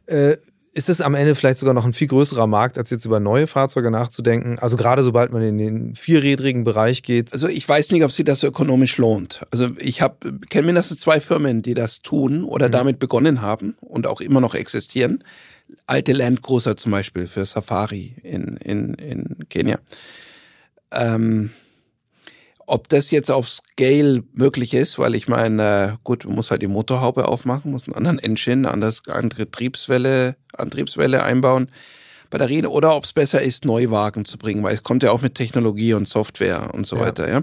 Äh, 0.07 0.37
ist 0.75 0.89
es 0.89 1.01
am 1.01 1.15
Ende 1.15 1.37
vielleicht 1.37 1.59
sogar 1.59 1.73
noch 1.73 1.87
ein 1.87 1.93
viel 1.93 2.09
größerer 2.09 2.49
Markt, 2.49 2.79
als 2.79 2.91
jetzt 2.91 3.05
über 3.05 3.21
neue 3.21 3.47
Fahrzeuge 3.47 3.93
nachzudenken? 3.93 4.59
Also 4.59 4.77
gerade 4.77 5.05
sobald 5.05 5.33
man 5.33 5.41
in 5.41 5.57
den 5.57 5.95
vierrädrigen 5.95 6.65
Bereich 6.65 7.05
geht. 7.05 7.33
Also 7.33 7.47
ich 7.47 7.67
weiß 7.67 7.93
nicht, 7.93 8.03
ob 8.03 8.11
sich 8.11 8.25
das 8.25 8.43
ökonomisch 8.43 8.99
lohnt. 8.99 9.43
Also 9.53 9.69
ich 9.79 10.03
habe 10.03 10.17
kenne 10.51 10.67
mindestens 10.67 10.99
zwei 10.99 11.21
Firmen, 11.21 11.63
die 11.63 11.75
das 11.75 12.03
tun 12.03 12.43
oder 12.43 12.67
mhm. 12.67 12.73
damit 12.73 12.99
begonnen 12.99 13.41
haben 13.41 13.77
und 13.81 14.09
auch 14.09 14.21
immer 14.21 14.41
noch 14.41 14.57
existieren. 14.57 15.23
Alte 15.87 16.13
Landcruiser 16.13 16.77
zum 16.77 16.91
Beispiel 16.91 17.29
für 17.29 17.47
Safari 17.47 18.17
in, 18.25 18.57
in, 18.57 18.95
in 18.95 19.49
Kenia. 19.49 19.79
Ähm, 20.91 21.51
ob 22.67 22.89
das 22.89 23.11
jetzt 23.11 23.31
auf 23.31 23.49
Scale 23.49 24.23
möglich 24.33 24.75
ist, 24.75 24.99
weil 24.99 25.15
ich 25.15 25.29
meine, 25.29 25.99
gut, 26.05 26.25
man 26.25 26.35
muss 26.35 26.51
halt 26.51 26.63
die 26.63 26.69
Motorhaube 26.69 27.29
aufmachen, 27.29 27.71
muss 27.71 27.87
einen 27.87 27.97
anderen 27.97 28.19
Engine, 28.19 28.71
anders, 28.71 29.03
andere 29.09 29.51
Triebswelle, 29.51 30.37
Antriebswelle 30.57 31.23
einbauen, 31.23 31.71
Batterien, 32.31 32.67
oder 32.67 32.97
ob 32.97 33.05
es 33.05 33.13
besser 33.13 33.43
ist, 33.43 33.65
Neuwagen 33.65 34.25
zu 34.25 34.39
bringen, 34.39 34.63
weil 34.63 34.75
es 34.75 34.83
kommt 34.83 35.03
ja 35.03 35.13
auch 35.13 35.23
mit 35.23 35.35
Technologie 35.35 35.95
und 35.95 36.09
Software 36.09 36.75
und 36.75 36.87
so 36.87 36.97
ja. 36.97 37.03
weiter, 37.03 37.29
ja 37.29 37.43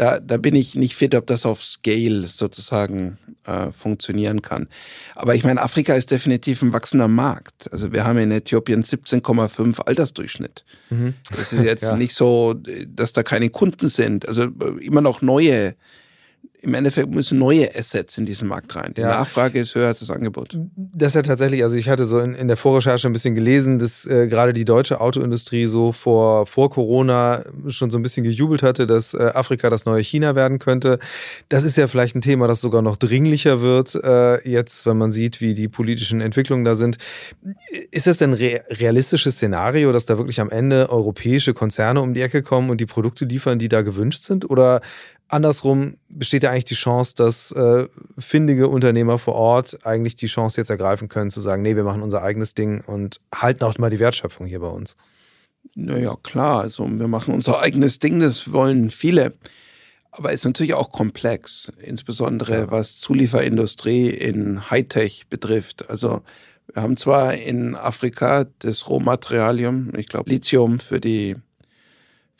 da, 0.00 0.18
da 0.18 0.38
bin 0.38 0.54
ich 0.54 0.76
nicht 0.76 0.94
fit, 0.94 1.14
ob 1.14 1.26
das 1.26 1.44
auf 1.44 1.62
Scale 1.62 2.26
sozusagen 2.26 3.18
äh, 3.44 3.70
funktionieren 3.70 4.40
kann. 4.40 4.66
Aber 5.14 5.34
ich 5.34 5.44
meine, 5.44 5.60
Afrika 5.60 5.92
ist 5.92 6.10
definitiv 6.10 6.62
ein 6.62 6.72
wachsender 6.72 7.06
Markt. 7.06 7.70
Also 7.70 7.92
wir 7.92 8.04
haben 8.04 8.18
in 8.18 8.30
Äthiopien 8.30 8.82
17,5 8.82 9.82
Altersdurchschnitt. 9.82 10.64
Mhm. 10.88 11.12
Das 11.36 11.52
ist 11.52 11.62
jetzt 11.62 11.82
ja. 11.90 11.96
nicht 11.96 12.14
so, 12.14 12.54
dass 12.86 13.12
da 13.12 13.22
keine 13.22 13.50
Kunden 13.50 13.90
sind. 13.90 14.26
Also 14.26 14.44
immer 14.80 15.02
noch 15.02 15.20
neue 15.20 15.74
im 16.62 16.74
Endeffekt 16.74 17.10
müssen 17.10 17.38
neue 17.38 17.74
Assets 17.74 18.18
in 18.18 18.26
diesen 18.26 18.46
Markt 18.46 18.74
rein. 18.76 18.92
Die 18.94 19.00
ja. 19.00 19.08
Nachfrage 19.08 19.58
ist 19.58 19.74
höher 19.74 19.88
als 19.88 20.00
das 20.00 20.10
Angebot. 20.10 20.58
Das 20.76 21.08
ist 21.12 21.14
ja 21.14 21.22
tatsächlich, 21.22 21.62
also 21.62 21.76
ich 21.76 21.88
hatte 21.88 22.04
so 22.04 22.18
in, 22.18 22.34
in 22.34 22.48
der 22.48 22.56
Vorrecherche 22.56 23.08
ein 23.08 23.12
bisschen 23.12 23.34
gelesen, 23.34 23.78
dass 23.78 24.04
äh, 24.06 24.26
gerade 24.26 24.52
die 24.52 24.64
deutsche 24.64 25.00
Autoindustrie 25.00 25.66
so 25.66 25.92
vor, 25.92 26.46
vor 26.46 26.70
Corona 26.70 27.44
schon 27.68 27.90
so 27.90 27.98
ein 27.98 28.02
bisschen 28.02 28.24
gejubelt 28.24 28.62
hatte, 28.62 28.86
dass 28.86 29.14
äh, 29.14 29.30
Afrika 29.34 29.70
das 29.70 29.86
neue 29.86 30.02
China 30.02 30.34
werden 30.34 30.58
könnte. 30.58 30.98
Das 31.48 31.64
ist 31.64 31.76
ja 31.76 31.88
vielleicht 31.88 32.14
ein 32.14 32.20
Thema, 32.20 32.46
das 32.46 32.60
sogar 32.60 32.82
noch 32.82 32.96
dringlicher 32.96 33.62
wird, 33.62 33.94
äh, 33.94 34.48
jetzt, 34.48 34.84
wenn 34.86 34.98
man 34.98 35.12
sieht, 35.12 35.40
wie 35.40 35.54
die 35.54 35.68
politischen 35.68 36.20
Entwicklungen 36.20 36.64
da 36.64 36.74
sind. 36.74 36.98
Ist 37.90 38.06
das 38.06 38.18
denn 38.18 38.34
re 38.34 38.60
realistisches 38.68 39.36
Szenario, 39.36 39.92
dass 39.92 40.06
da 40.06 40.18
wirklich 40.18 40.40
am 40.40 40.50
Ende 40.50 40.90
europäische 40.90 41.54
Konzerne 41.54 42.02
um 42.02 42.12
die 42.12 42.20
Ecke 42.20 42.42
kommen 42.42 42.68
und 42.68 42.80
die 42.80 42.86
Produkte 42.86 43.24
liefern, 43.24 43.58
die 43.58 43.68
da 43.68 43.82
gewünscht 43.82 44.22
sind? 44.22 44.50
Oder 44.50 44.80
andersrum 45.30 45.94
besteht 46.08 46.42
ja 46.42 46.49
eigentlich 46.50 46.64
die 46.66 46.74
Chance, 46.74 47.14
dass 47.16 47.52
äh, 47.52 47.86
findige 48.18 48.68
Unternehmer 48.68 49.18
vor 49.18 49.34
Ort 49.34 49.86
eigentlich 49.86 50.16
die 50.16 50.26
Chance 50.26 50.60
jetzt 50.60 50.70
ergreifen 50.70 51.08
können, 51.08 51.30
zu 51.30 51.40
sagen, 51.40 51.62
nee, 51.62 51.76
wir 51.76 51.84
machen 51.84 52.02
unser 52.02 52.22
eigenes 52.22 52.54
Ding 52.54 52.82
und 52.84 53.20
halten 53.34 53.64
auch 53.64 53.78
mal 53.78 53.90
die 53.90 53.98
Wertschöpfung 53.98 54.46
hier 54.46 54.60
bei 54.60 54.68
uns. 54.68 54.96
Naja, 55.74 56.16
klar, 56.22 56.60
also 56.60 56.86
wir 56.88 57.08
machen 57.08 57.34
unser 57.34 57.60
eigenes 57.60 57.98
Ding, 57.98 58.20
das 58.20 58.52
wollen 58.52 58.90
viele. 58.90 59.34
Aber 60.12 60.32
ist 60.32 60.44
natürlich 60.44 60.74
auch 60.74 60.90
komplex, 60.90 61.72
insbesondere 61.82 62.70
was 62.70 62.98
Zulieferindustrie 62.98 64.08
in 64.08 64.68
Hightech 64.68 65.28
betrifft. 65.28 65.88
Also 65.88 66.22
wir 66.72 66.82
haben 66.82 66.96
zwar 66.96 67.34
in 67.34 67.76
Afrika 67.76 68.46
das 68.58 68.88
Rohmaterialium, 68.88 69.92
ich 69.96 70.08
glaube 70.08 70.30
Lithium 70.30 70.80
für 70.80 71.00
die 71.00 71.36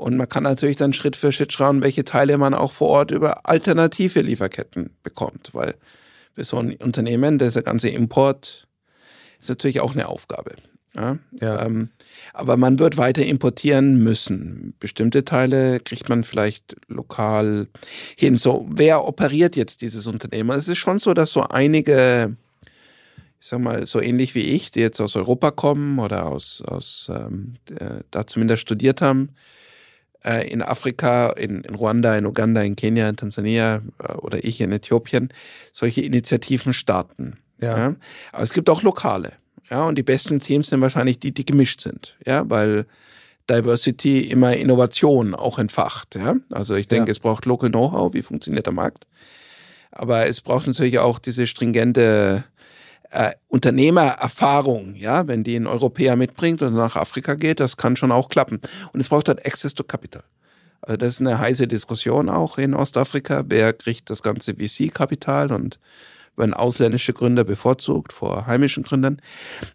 Und 0.00 0.16
man 0.16 0.30
kann 0.30 0.44
natürlich 0.44 0.76
dann 0.76 0.94
Schritt 0.94 1.14
für 1.14 1.30
Schritt 1.30 1.52
schauen, 1.52 1.82
welche 1.82 2.04
Teile 2.04 2.38
man 2.38 2.54
auch 2.54 2.72
vor 2.72 2.88
Ort 2.88 3.10
über 3.10 3.46
alternative 3.46 4.22
Lieferketten 4.22 4.96
bekommt, 5.02 5.50
weil 5.52 5.74
für 6.34 6.42
so 6.42 6.56
ein 6.56 6.74
Unternehmen, 6.76 7.38
dieser 7.38 7.60
ganze 7.60 7.90
Import 7.90 8.66
ist 9.40 9.50
natürlich 9.50 9.80
auch 9.80 9.92
eine 9.92 10.08
Aufgabe. 10.08 10.52
Ja? 10.96 11.18
ja. 11.38 11.66
Ähm, 11.66 11.90
aber 12.32 12.56
man 12.56 12.78
wird 12.78 12.96
weiter 12.96 13.26
importieren 13.26 14.02
müssen. 14.02 14.72
Bestimmte 14.80 15.26
Teile 15.26 15.80
kriegt 15.80 16.08
man 16.08 16.24
vielleicht 16.24 16.76
lokal 16.88 17.68
hin. 18.16 18.38
So, 18.38 18.66
wer 18.70 19.04
operiert 19.06 19.54
jetzt 19.54 19.82
dieses 19.82 20.06
Unternehmen? 20.06 20.56
Es 20.56 20.66
ist 20.66 20.78
schon 20.78 20.98
so, 20.98 21.12
dass 21.12 21.30
so 21.30 21.42
einige, 21.42 22.36
ich 23.38 23.48
sag 23.48 23.60
mal, 23.60 23.86
so 23.86 24.00
ähnlich 24.00 24.34
wie 24.34 24.44
ich, 24.44 24.70
die 24.70 24.80
jetzt 24.80 24.98
aus 24.98 25.14
Europa 25.14 25.50
kommen 25.50 25.98
oder 25.98 26.24
aus, 26.24 26.62
aus 26.62 27.10
ähm, 27.14 27.56
äh, 27.78 28.00
da 28.10 28.26
zumindest 28.26 28.62
studiert 28.62 29.02
haben, 29.02 29.34
äh, 30.24 30.48
in 30.48 30.62
Afrika, 30.62 31.30
in, 31.30 31.62
in, 31.62 31.74
Ruanda, 31.74 32.16
in 32.16 32.26
Uganda, 32.26 32.62
in 32.62 32.76
Kenia, 32.76 33.08
in 33.08 33.16
Tansania 33.16 33.82
äh, 33.98 34.12
oder 34.14 34.44
ich 34.44 34.60
in 34.60 34.72
Äthiopien 34.72 35.32
solche 35.72 36.02
Initiativen 36.02 36.72
starten. 36.72 37.38
Ja. 37.60 37.78
ja. 37.78 37.96
Aber 38.32 38.42
es 38.42 38.52
gibt 38.52 38.70
auch 38.70 38.82
lokale. 38.82 39.32
Ja, 39.70 39.86
und 39.86 39.96
die 39.96 40.02
besten 40.02 40.40
Teams 40.40 40.68
sind 40.68 40.80
wahrscheinlich 40.80 41.20
die, 41.20 41.32
die 41.32 41.44
gemischt 41.44 41.80
sind. 41.80 42.16
Ja, 42.26 42.48
weil 42.48 42.86
Diversity 43.48 44.20
immer 44.22 44.56
Innovation 44.56 45.34
auch 45.34 45.58
entfacht. 45.58 46.16
Ja, 46.16 46.36
also 46.50 46.74
ich 46.74 46.88
denke, 46.88 47.08
ja. 47.08 47.12
es 47.12 47.20
braucht 47.20 47.46
Local 47.46 47.70
Know-how. 47.70 48.14
Wie 48.14 48.22
funktioniert 48.22 48.66
der 48.66 48.72
Markt? 48.72 49.06
Aber 49.92 50.26
es 50.26 50.40
braucht 50.40 50.66
natürlich 50.66 50.98
auch 50.98 51.18
diese 51.18 51.46
stringente 51.46 52.44
äh, 53.10 53.32
Unternehmererfahrung, 53.48 54.94
ja, 54.94 55.26
wenn 55.26 55.44
die 55.44 55.56
ein 55.56 55.66
Europäer 55.66 56.16
mitbringt 56.16 56.62
und 56.62 56.74
nach 56.74 56.96
Afrika 56.96 57.34
geht, 57.34 57.60
das 57.60 57.76
kann 57.76 57.96
schon 57.96 58.12
auch 58.12 58.28
klappen. 58.28 58.60
Und 58.92 59.00
es 59.00 59.08
braucht 59.08 59.28
halt 59.28 59.44
Access 59.44 59.74
to 59.74 59.84
Capital. 59.84 60.22
Also 60.82 60.96
das 60.96 61.08
ist 61.14 61.20
eine 61.20 61.38
heiße 61.38 61.68
Diskussion 61.68 62.28
auch 62.28 62.56
in 62.56 62.74
Ostafrika. 62.74 63.44
Wer 63.46 63.72
kriegt 63.72 64.08
das 64.10 64.22
ganze 64.22 64.54
VC-Kapital 64.54 65.52
und 65.52 65.78
werden 66.40 66.54
ausländische 66.54 67.12
Gründer 67.12 67.44
bevorzugt 67.44 68.12
vor 68.12 68.46
heimischen 68.46 68.82
Gründern. 68.82 69.22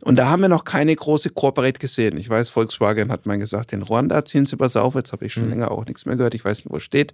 Und 0.02 0.18
da 0.18 0.28
haben 0.28 0.42
wir 0.42 0.50
noch 0.50 0.66
keine 0.66 0.94
große 0.94 1.30
Corporate 1.30 1.80
gesehen. 1.80 2.18
Ich 2.18 2.30
weiß, 2.30 2.50
Volkswagen 2.50 3.12
hat 3.12 3.26
mal 3.26 3.38
gesagt, 3.38 3.72
in 3.72 3.82
Ruanda 3.82 4.26
ziehen 4.26 4.46
sie 4.46 4.60
was 4.60 4.76
auf. 4.76 4.96
Jetzt 4.96 5.14
habe 5.14 5.26
ich 5.26 5.34
schon 5.34 5.46
mhm. 5.46 5.52
länger 5.52 5.72
auch 5.72 5.86
nichts 5.86 6.06
mehr 6.06 6.18
gehört. 6.18 6.36
Ich 6.36 6.44
weiß 6.44 6.58
nicht, 6.58 6.74
wo 6.74 6.78
es 6.78 6.84
steht. 6.84 7.14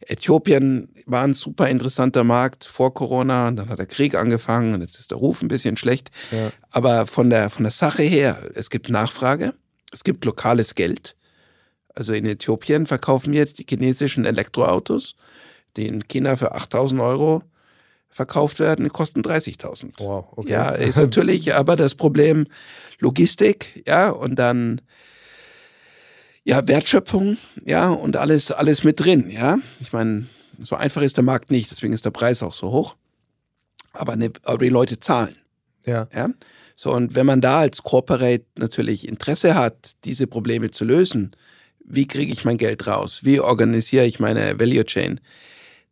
Äthiopien 0.00 0.88
war 1.06 1.22
ein 1.22 1.34
super 1.34 1.68
interessanter 1.68 2.24
Markt 2.24 2.64
vor 2.64 2.92
Corona 2.94 3.48
und 3.48 3.56
dann 3.56 3.68
hat 3.68 3.78
der 3.78 3.86
Krieg 3.86 4.14
angefangen 4.14 4.74
und 4.74 4.80
jetzt 4.80 4.98
ist 4.98 5.10
der 5.10 5.18
Ruf 5.18 5.42
ein 5.42 5.48
bisschen 5.48 5.76
schlecht. 5.76 6.10
Ja. 6.30 6.50
Aber 6.70 7.06
von 7.06 7.30
der, 7.30 7.50
von 7.50 7.64
der 7.64 7.72
Sache 7.72 8.02
her, 8.02 8.50
es 8.54 8.70
gibt 8.70 8.88
Nachfrage, 8.88 9.54
es 9.92 10.04
gibt 10.04 10.24
lokales 10.24 10.74
Geld. 10.74 11.16
Also 11.94 12.12
in 12.12 12.26
Äthiopien 12.26 12.86
verkaufen 12.86 13.32
jetzt 13.32 13.58
die 13.58 13.66
chinesischen 13.68 14.24
Elektroautos, 14.24 15.16
die 15.76 15.88
in 15.88 16.06
China 16.06 16.36
für 16.36 16.52
8000 16.54 17.00
Euro 17.00 17.42
verkauft 18.08 18.58
werden, 18.60 18.88
kosten 18.90 19.22
30.000. 19.22 19.92
Wow, 19.98 20.26
okay. 20.36 20.52
Ja, 20.52 20.70
ist 20.70 20.96
natürlich 20.96 21.54
aber 21.54 21.76
das 21.76 21.94
Problem 21.94 22.46
Logistik, 22.98 23.82
ja, 23.86 24.10
und 24.10 24.36
dann 24.36 24.80
ja, 26.44 26.66
Wertschöpfung, 26.66 27.36
ja, 27.66 27.90
und 27.90 28.16
alles, 28.16 28.50
alles 28.50 28.82
mit 28.82 29.00
drin, 29.00 29.28
ja. 29.30 29.58
Ich 29.80 29.92
meine, 29.92 30.26
so 30.58 30.76
einfach 30.76 31.02
ist 31.02 31.16
der 31.16 31.24
Markt 31.24 31.50
nicht, 31.50 31.70
deswegen 31.70 31.92
ist 31.92 32.04
der 32.04 32.10
Preis 32.10 32.42
auch 32.42 32.54
so 32.54 32.72
hoch. 32.72 32.96
Aber, 33.92 34.16
ne, 34.16 34.32
aber 34.44 34.58
die 34.58 34.70
Leute 34.70 34.98
zahlen. 34.98 35.36
Ja. 35.84 36.08
ja. 36.14 36.30
So, 36.74 36.92
und 36.92 37.14
wenn 37.14 37.26
man 37.26 37.40
da 37.40 37.60
als 37.60 37.82
Corporate 37.82 38.44
natürlich 38.56 39.08
Interesse 39.08 39.54
hat, 39.56 39.92
diese 40.04 40.26
Probleme 40.26 40.70
zu 40.70 40.84
lösen, 40.84 41.32
wie 41.84 42.06
kriege 42.06 42.32
ich 42.32 42.44
mein 42.44 42.58
Geld 42.58 42.86
raus? 42.86 43.20
Wie 43.24 43.40
organisiere 43.40 44.06
ich 44.06 44.20
meine 44.20 44.60
Value 44.60 44.84
Chain? 44.84 45.20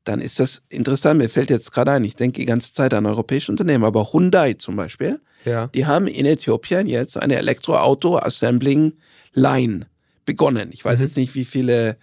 Dann 0.07 0.21
ist 0.21 0.41
das 0.41 0.63
interessant. 0.69 1.19
Mir 1.19 1.29
fällt 1.29 1.51
jetzt 1.51 1.73
gerade 1.73 1.93
ein, 1.93 2.03
ich 2.05 2.17
denke 2.17 2.41
die 2.41 2.47
ganze 2.47 2.73
Zeit 2.73 2.95
an 2.95 3.05
europäische 3.07 3.53
Unternehmen, 3.53 3.85
aber 3.85 4.13
Hyundai 4.13 4.55
zum 4.55 4.75
Beispiel, 4.77 5.21
ja. 5.45 5.67
die 5.69 5.87
haben 5.87 6.07
in 6.07 6.25
Äthiopien 6.25 6.87
jetzt 6.87 7.19
eine 7.19 7.37
Elektroauto-Assembling-Line 7.37 9.87
begonnen. 10.25 10.71
Ich 10.73 10.83
weiß 10.85 10.99
mhm. 10.99 11.05
jetzt 11.05 11.17
nicht, 11.17 11.35
wie 11.35 11.45
viele 11.45 11.97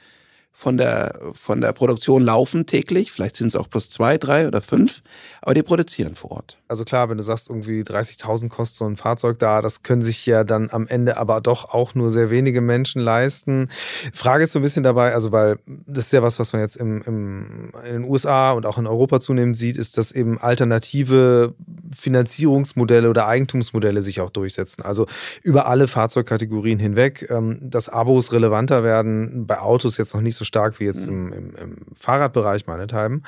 von 0.56 0.78
der, 0.78 1.20
von 1.34 1.60
der 1.60 1.74
Produktion 1.74 2.24
laufen 2.24 2.66
täglich. 2.66 3.12
Vielleicht 3.12 3.36
sind 3.36 3.48
es 3.48 3.56
auch 3.56 3.68
plus 3.68 3.89
zwei, 3.89 4.20
drei 4.20 4.48
oder 4.48 4.62
fünf, 4.62 5.02
aber 5.42 5.56
die 5.56 5.63
produzieren 5.63 6.16
vor 6.16 6.32
Ort. 6.32 6.58
Also 6.68 6.86
klar, 6.86 7.10
wenn 7.10 7.18
du 7.18 7.24
sagst, 7.24 7.50
irgendwie 7.50 7.82
30.000 7.82 8.50
kostet 8.50 8.78
so 8.78 8.86
ein 8.86 8.96
Fahrzeug 8.96 9.39
da, 9.39 9.62
das 9.62 9.82
können 9.82 10.04
sich 10.04 10.26
ja 10.26 10.44
dann 10.44 10.70
am 10.72 10.88
Ende 10.88 11.18
aber 11.18 11.42
doch 11.42 11.74
auch 11.74 11.96
nur 11.96 12.12
sehr 12.12 12.30
wenige 12.30 12.62
Menschen 12.62 13.02
leisten. 13.02 13.68
Frage 14.13 14.44
ist 14.44 14.54
so 14.54 14.60
ein 14.60 14.62
bisschen 14.62 14.84
dabei, 14.84 15.13
also 15.13 15.32
weil 15.32 15.58
das 15.66 16.06
ist 16.06 16.13
ja 16.13 16.22
was, 16.22 16.39
was 16.39 16.54
man 16.54 16.62
jetzt 16.62 16.76
im, 16.76 17.02
im, 17.02 17.72
in 17.86 17.94
den 17.94 18.04
USA 18.04 18.52
und 18.52 18.66
auch 18.66 18.78
in 18.78 18.88
Europa 18.88 19.20
zunehmend 19.20 19.58
sieht, 19.58 19.76
ist, 19.76 19.98
dass 19.98 20.12
eben 20.12 20.38
alternative 20.38 21.56
Finanzierungsmodelle 21.94 23.10
oder 23.10 23.28
Eigentumsmodelle 23.28 24.02
sich 24.02 24.22
auch 24.22 24.30
durchsetzen. 24.30 24.84
Also 24.84 25.08
über 25.42 25.66
alle 25.66 25.88
Fahrzeugkategorien 25.88 26.80
hinweg, 26.80 27.28
ähm, 27.30 27.58
dass 27.62 27.89
Abos 27.89 28.32
relevanter 28.32 28.84
werden, 28.84 29.46
bei 29.46 29.60
Autos 29.60 29.98
jetzt 29.98 30.13
noch 30.13 30.22
nicht 30.22 30.36
so 30.36 30.43
so 30.44 30.46
stark 30.46 30.80
wie 30.80 30.86
jetzt 30.86 31.08
mhm. 31.08 31.32
im, 31.32 31.34
im, 31.34 31.56
im 31.56 31.78
Fahrradbereich 31.96 32.68
meinethalben. 32.68 33.24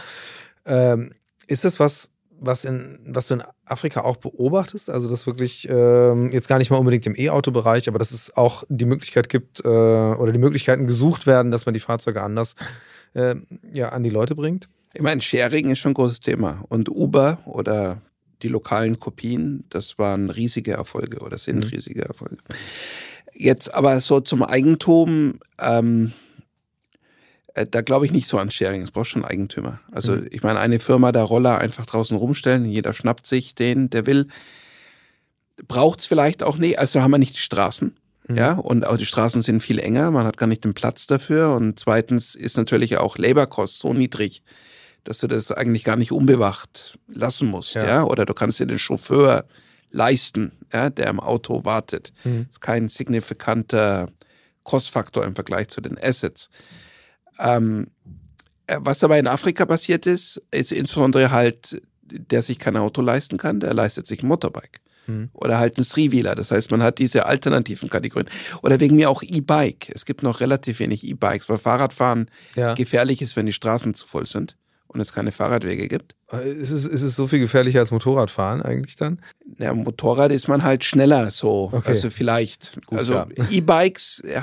Ähm, 0.66 1.14
ist 1.48 1.64
das 1.64 1.80
was, 1.80 2.12
was, 2.40 2.66
in, 2.66 3.00
was 3.08 3.28
du 3.28 3.36
in 3.36 3.44
Afrika 3.66 4.02
auch 4.02 4.18
beobachtest? 4.18 4.90
Also, 4.90 5.10
dass 5.10 5.26
wirklich 5.26 5.68
ähm, 5.70 6.32
jetzt 6.32 6.48
gar 6.48 6.58
nicht 6.58 6.70
mal 6.70 6.78
unbedingt 6.78 7.06
im 7.08 7.16
E-Auto-Bereich, 7.16 7.88
aber 7.88 8.00
dass 8.00 8.12
es 8.12 8.36
auch 8.36 8.64
die 8.70 8.86
Möglichkeit 8.86 9.30
gibt 9.30 9.64
äh, 9.64 9.68
oder 9.68 10.32
die 10.32 10.40
Möglichkeiten 10.40 10.88
gesucht 10.88 11.28
werden, 11.28 11.52
dass 11.52 11.66
man 11.66 11.74
die 11.74 11.80
Fahrzeuge 11.80 12.22
anders 12.22 12.56
äh, 13.14 13.36
ja, 13.74 13.90
an 13.90 14.04
die 14.04 14.10
Leute 14.10 14.36
bringt? 14.36 14.68
Ich 14.94 15.02
meine, 15.02 15.22
Sharing 15.22 15.70
ist 15.70 15.80
schon 15.80 15.92
ein 15.92 15.96
großes 15.96 16.20
Thema. 16.20 16.64
Und 16.70 16.90
Uber 16.90 17.40
oder 17.46 18.02
die 18.42 18.48
lokalen 18.48 19.00
Kopien, 19.00 19.66
das 19.70 19.98
waren 19.98 20.30
riesige 20.30 20.74
Erfolge 20.74 21.20
oder 21.20 21.38
sind 21.38 21.66
Mhm. 21.66 21.70
riesige 21.72 22.04
Erfolge. 22.04 22.38
Jetzt 23.34 23.74
aber 23.74 24.00
so 24.00 24.20
zum 24.22 24.44
Eigentum, 24.44 25.40
ähm, 25.60 26.08
äh, 26.08 26.25
da 27.56 27.82
glaube 27.82 28.06
ich 28.06 28.12
nicht 28.12 28.28
so 28.28 28.38
an 28.38 28.52
Sharing. 28.52 28.82
Es 28.82 28.92
braucht 28.92 29.08
schon 29.08 29.24
Eigentümer. 29.24 29.80
Also 29.92 30.14
Mhm. 30.14 30.28
ich 30.32 30.44
meine, 30.44 30.60
eine 30.60 30.80
Firma 30.80 31.12
da 31.14 31.24
Roller 31.24 31.58
einfach 31.60 31.86
draußen 31.86 32.18
rumstellen, 32.18 32.66
jeder 32.66 32.94
schnappt 32.94 33.26
sich 33.26 33.56
den, 33.56 33.90
der 33.90 34.06
will. 34.06 34.28
Braucht 35.68 36.02
es 36.02 36.06
vielleicht 36.06 36.44
auch 36.44 36.58
nicht. 36.58 36.80
Also 36.80 37.02
haben 37.02 37.12
wir 37.12 37.18
nicht 37.18 37.36
die 37.36 37.40
Straßen. 37.42 37.96
Mhm. 38.28 38.36
Ja, 38.36 38.54
und 38.54 38.86
auch 38.86 38.98
die 38.98 39.06
Straßen 39.06 39.42
sind 39.42 39.62
viel 39.62 39.80
enger, 39.80 40.12
man 40.12 40.26
hat 40.26 40.38
gar 40.38 40.48
nicht 40.48 40.64
den 40.66 40.74
Platz 40.74 41.08
dafür. 41.08 41.54
Und 41.56 41.80
zweitens 41.80 42.36
ist 42.36 42.58
natürlich 42.58 42.98
auch 42.98 43.18
Labor 43.18 43.48
Cost 43.48 43.80
so 43.80 43.94
niedrig, 43.94 44.44
dass 45.06 45.20
du 45.20 45.28
das 45.28 45.52
eigentlich 45.52 45.84
gar 45.84 45.96
nicht 45.96 46.12
unbewacht 46.12 46.98
lassen 47.08 47.48
musst. 47.48 47.76
Ja. 47.76 47.86
Ja, 47.86 48.04
oder 48.04 48.26
du 48.26 48.34
kannst 48.34 48.60
dir 48.60 48.66
den 48.66 48.80
Chauffeur 48.80 49.46
leisten, 49.92 50.52
ja, 50.74 50.90
der 50.90 51.08
im 51.08 51.20
Auto 51.22 51.64
wartet. 51.64 52.12
Mhm. 52.26 52.46
Das 52.48 52.56
ist 52.56 52.62
kein 52.62 52.90
signifikanter 52.90 54.08
Kostfaktor 54.64 55.24
im 55.24 55.36
Vergleich 55.36 55.68
zu 55.70 55.80
den 55.80 55.98
Assets. 56.02 56.50
Ähm, 57.40 57.88
äh, 58.68 58.78
was 58.80 59.04
aber 59.04 59.18
in 59.18 59.28
Afrika 59.28 59.66
passiert 59.66 60.06
ist, 60.06 60.42
ist 60.52 60.72
insbesondere 60.72 61.32
halt, 61.32 61.82
der 62.04 62.42
sich 62.42 62.60
kein 62.60 62.78
Auto 62.78 63.02
leisten 63.02 63.38
kann, 63.38 63.60
der 63.60 63.74
leistet 63.74 64.08
sich 64.08 64.24
ein 64.24 64.28
Motorbike. 64.28 64.80
Mhm. 65.08 65.30
Oder 65.34 65.60
halt 65.60 65.78
ein 65.78 65.84
Three-Wheeler. 65.84 66.34
Das 66.36 66.52
heißt, 66.52 66.72
man 66.72 66.82
hat 66.82 66.98
diese 67.00 67.26
alternativen 67.26 67.90
Kategorien. 67.90 68.30
Oder 68.64 68.80
wegen 68.80 68.96
mir 68.96 69.10
auch 69.10 69.22
E-Bike. 69.22 69.92
Es 69.94 70.06
gibt 70.06 70.24
noch 70.24 70.40
relativ 70.40 70.80
wenig 70.80 71.04
E-Bikes, 71.04 71.48
weil 71.50 71.58
Fahrradfahren 71.60 72.30
Ja. 72.56 72.74
gefährlich 72.74 73.22
ist, 73.22 73.36
wenn 73.36 73.46
die 73.46 73.54
Straßen 73.54 73.94
zu 73.94 74.08
voll 74.08 74.26
sind 74.26 74.56
und 74.96 75.02
es 75.02 75.14
keine 75.14 75.32
Fahrradwege 75.32 75.88
gibt. 75.88 76.16
Ist 76.44 76.72
es, 76.72 76.86
ist 76.88 77.02
es 77.04 77.16
so 77.16 77.28
viel 77.28 77.40
gefährlicher 77.40 77.80
als 77.82 77.92
Motorradfahren 77.92 78.62
eigentlich 78.64 78.96
dann? 78.96 79.20
Ja, 79.60 79.74
Motorrad 79.74 80.32
ist 80.32 80.48
man 80.48 80.64
halt 80.64 80.84
schneller 80.84 81.30
so. 81.30 81.70
Okay. 81.72 81.90
Also 81.90 82.10
vielleicht. 82.10 82.80
Gut, 82.88 82.98
also 82.98 83.14
ja. 83.14 83.28
E-Bikes 83.52 84.22
äh, 84.22 84.42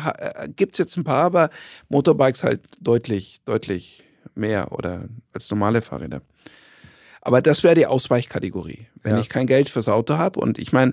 gibt 0.54 0.74
es 0.74 0.78
jetzt 0.78 0.96
ein 0.96 1.04
paar, 1.04 1.24
aber 1.24 1.50
Motorbikes 1.88 2.44
halt 2.44 2.60
deutlich, 2.80 3.38
deutlich 3.44 4.04
mehr 4.34 4.70
oder 4.72 5.08
als 5.32 5.50
normale 5.50 5.82
Fahrräder. 5.82 6.22
Aber 7.24 7.40
das 7.40 7.62
wäre 7.62 7.74
die 7.76 7.86
Ausweichkategorie. 7.86 8.86
Wenn 9.02 9.14
Ja. 9.14 9.20
ich 9.20 9.28
kein 9.28 9.46
Geld 9.46 9.68
fürs 9.68 9.88
Auto 9.88 10.18
habe 10.18 10.40
und 10.40 10.58
ich 10.58 10.72
meine, 10.72 10.92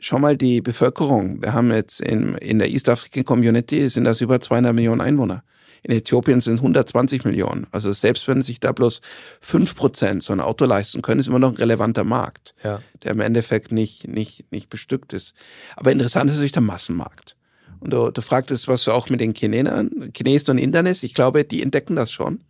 schau 0.00 0.18
mal 0.18 0.36
die 0.36 0.60
Bevölkerung. 0.60 1.40
Wir 1.42 1.52
haben 1.52 1.70
jetzt 1.72 2.00
in, 2.00 2.34
in 2.36 2.58
der 2.58 2.68
East 2.68 2.88
African 2.88 3.24
Community 3.24 3.88
sind 3.88 4.04
das 4.04 4.20
über 4.20 4.40
200 4.40 4.74
Millionen 4.74 5.00
Einwohner. 5.00 5.44
In 5.82 5.92
Äthiopien 5.92 6.40
sind 6.40 6.56
120 6.56 7.24
Millionen. 7.24 7.66
Also 7.70 7.92
selbst 7.92 8.26
wenn 8.28 8.42
sich 8.42 8.60
da 8.60 8.72
bloß 8.72 9.00
5% 9.42 10.22
so 10.22 10.32
ein 10.32 10.40
Auto 10.40 10.64
leisten 10.64 11.02
können, 11.02 11.20
ist 11.20 11.28
immer 11.28 11.38
noch 11.38 11.50
ein 11.50 11.56
relevanter 11.56 12.04
Markt 12.04 12.54
Ja. 12.64 12.82
der 13.02 13.12
im 13.12 13.20
Endeffekt 13.20 13.72
nicht, 13.72 14.08
nicht, 14.08 14.50
nicht 14.50 14.68
bestückt 14.70 15.12
ist. 15.12 15.34
Aber 15.76 15.92
interessant 15.92 16.30
ist 16.30 16.36
natürlich 16.36 16.52
der 16.52 16.62
Massenmarkt. 16.62 17.36
Und 17.80 17.92
du, 17.92 18.10
du 18.10 18.22
fragtest, 18.22 18.66
was 18.66 18.84
du 18.84 18.92
auch 18.92 19.08
mit 19.08 19.20
den 19.20 19.34
Chinesen, 19.34 20.12
Chinesen 20.16 20.52
und 20.52 20.58
Internet, 20.58 21.02
ich 21.02 21.14
glaube, 21.14 21.44
die 21.44 21.62
entdecken 21.62 21.94
das 21.96 22.10
schon. 22.10 22.42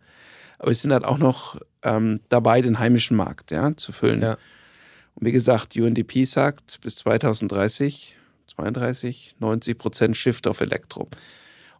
Aber 0.57 0.73
sie 0.73 0.81
sind 0.81 0.91
halt 0.91 1.05
auch 1.05 1.19
noch 1.19 1.59
ähm, 1.83 2.19
dabei, 2.29 2.61
den 2.61 2.79
heimischen 2.79 3.15
Markt 3.15 3.51
ja, 3.51 3.75
zu 3.77 3.91
füllen. 3.91 4.21
Ja. 4.21 4.37
Und 5.15 5.25
wie 5.25 5.31
gesagt, 5.31 5.75
UNDP 5.75 6.25
sagt, 6.25 6.81
bis 6.81 6.95
2030, 6.97 8.15
32, 8.47 9.35
90 9.39 9.77
Prozent 9.77 10.17
Shift 10.17 10.47
auf 10.47 10.61
Elektro. 10.61 11.07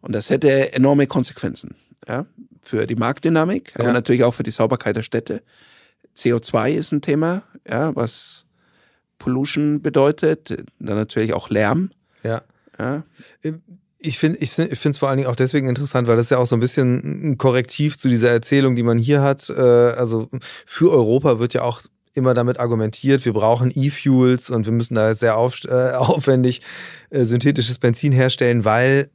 Und 0.00 0.12
das 0.14 0.30
hätte 0.30 0.72
enorme 0.72 1.06
Konsequenzen 1.06 1.74
ja, 2.08 2.26
für 2.62 2.86
die 2.86 2.96
Marktdynamik, 2.96 3.72
aber 3.74 3.88
Ja. 3.88 3.92
natürlich 3.92 4.24
auch 4.24 4.34
für 4.34 4.42
die 4.42 4.50
Sauberkeit 4.50 4.96
der 4.96 5.02
Städte. 5.02 5.42
CO2 6.16 6.72
ist 6.72 6.92
ein 6.92 7.02
Thema, 7.02 7.42
ja, 7.68 7.94
was 7.94 8.46
Pollution 9.18 9.82
bedeutet, 9.82 10.50
dann 10.78 10.96
natürlich 10.96 11.32
auch 11.34 11.50
Lärm. 11.50 11.90
Ja. 12.22 12.42
Ja. 12.78 13.02
Ich 13.98 14.18
finde 14.18 14.38
ich 14.38 14.52
finde 14.52 14.72
es 14.72 14.98
vor 14.98 15.10
allen 15.10 15.18
Dingen 15.18 15.28
auch 15.28 15.36
deswegen 15.36 15.68
interessant, 15.68 16.08
weil 16.08 16.16
das 16.16 16.30
ja 16.30 16.38
auch 16.38 16.46
so 16.46 16.56
ein 16.56 16.60
bisschen 16.60 17.32
ein 17.32 17.38
Korrektiv 17.38 17.98
zu 17.98 18.08
dieser 18.08 18.30
Erzählung, 18.30 18.74
die 18.76 18.82
man 18.82 18.96
hier 18.96 19.20
hat. 19.20 19.50
Äh, 19.50 19.60
also 19.60 20.28
für 20.64 20.90
Europa 20.90 21.38
wird 21.38 21.52
ja 21.52 21.62
auch 21.62 21.82
immer 22.14 22.32
damit 22.32 22.58
argumentiert, 22.58 23.24
wir 23.24 23.34
brauchen 23.34 23.70
E-Fuels 23.74 24.50
und 24.50 24.64
wir 24.66 24.72
müssen 24.72 24.94
da 24.94 25.14
sehr 25.14 25.36
auf, 25.36 25.62
äh, 25.64 25.90
aufwendig 25.92 26.62
äh, 27.10 27.24
synthetisches 27.26 27.78
Benzin 27.78 28.12
herstellen, 28.12 28.64
weil 28.64 29.10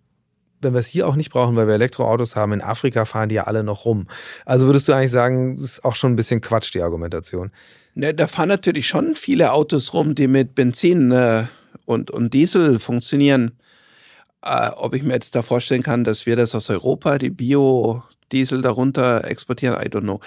wenn 0.61 0.73
wir 0.73 0.79
es 0.79 0.87
hier 0.87 1.07
auch 1.07 1.15
nicht 1.15 1.31
brauchen, 1.31 1.55
weil 1.55 1.67
wir 1.67 1.75
Elektroautos 1.75 2.35
haben, 2.35 2.53
in 2.53 2.61
Afrika 2.61 3.05
fahren 3.05 3.29
die 3.29 3.35
ja 3.35 3.43
alle 3.43 3.63
noch 3.63 3.85
rum. 3.85 4.07
Also 4.45 4.65
würdest 4.65 4.87
du 4.87 4.93
eigentlich 4.93 5.11
sagen, 5.11 5.53
es 5.53 5.61
ist 5.61 5.85
auch 5.85 5.95
schon 5.95 6.13
ein 6.13 6.15
bisschen 6.15 6.41
Quatsch, 6.41 6.73
die 6.73 6.81
Argumentation. 6.81 7.51
Ne, 7.93 8.13
da 8.13 8.27
fahren 8.27 8.49
natürlich 8.49 8.87
schon 8.87 9.15
viele 9.15 9.53
Autos 9.53 9.93
rum, 9.93 10.15
die 10.15 10.27
mit 10.27 10.55
Benzin 10.55 11.11
äh, 11.11 11.45
und, 11.85 12.11
und 12.11 12.33
Diesel 12.33 12.79
funktionieren. 12.79 13.51
Äh, 14.43 14.69
ob 14.75 14.93
ich 14.95 15.03
mir 15.03 15.13
jetzt 15.13 15.35
da 15.35 15.41
vorstellen 15.41 15.83
kann, 15.83 16.03
dass 16.03 16.25
wir 16.25 16.35
das 16.35 16.53
aus 16.55 16.69
Europa, 16.69 17.17
die 17.17 17.29
Biodiesel 17.29 18.61
darunter 18.61 19.23
exportieren, 19.25 19.75
I 19.81 19.87
don't 19.87 20.01
know. 20.01 20.19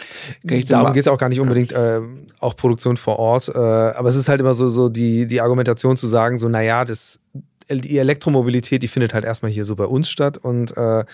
Darum 0.43 0.93
geht 0.93 1.03
es 1.03 1.09
auch 1.09 1.19
gar 1.19 1.29
nicht 1.29 1.41
unbedingt 1.41 1.73
äh, 1.73 2.01
auch 2.41 2.57
Produktion 2.57 2.97
vor 2.97 3.19
Ort. 3.19 3.49
Äh, 3.49 3.59
aber 3.59 4.09
es 4.09 4.17
ist 4.17 4.29
halt 4.29 4.41
immer 4.41 4.55
so, 4.55 4.71
so 4.71 4.89
die, 4.89 5.27
die 5.27 5.41
Argumentation 5.41 5.97
zu 5.97 6.07
sagen, 6.07 6.39
so, 6.39 6.49
naja, 6.49 6.85
das, 6.85 7.21
die 7.69 7.99
Elektromobilität, 7.99 8.83
die 8.83 8.89
findet 8.89 9.15
halt 9.15 9.25
erstmal 9.25 9.51
hier 9.51 9.65
so 9.65 9.77
bei 9.77 9.85
uns 9.85 10.09
statt 10.09 10.39
und 10.39 10.77
äh, 10.77 11.05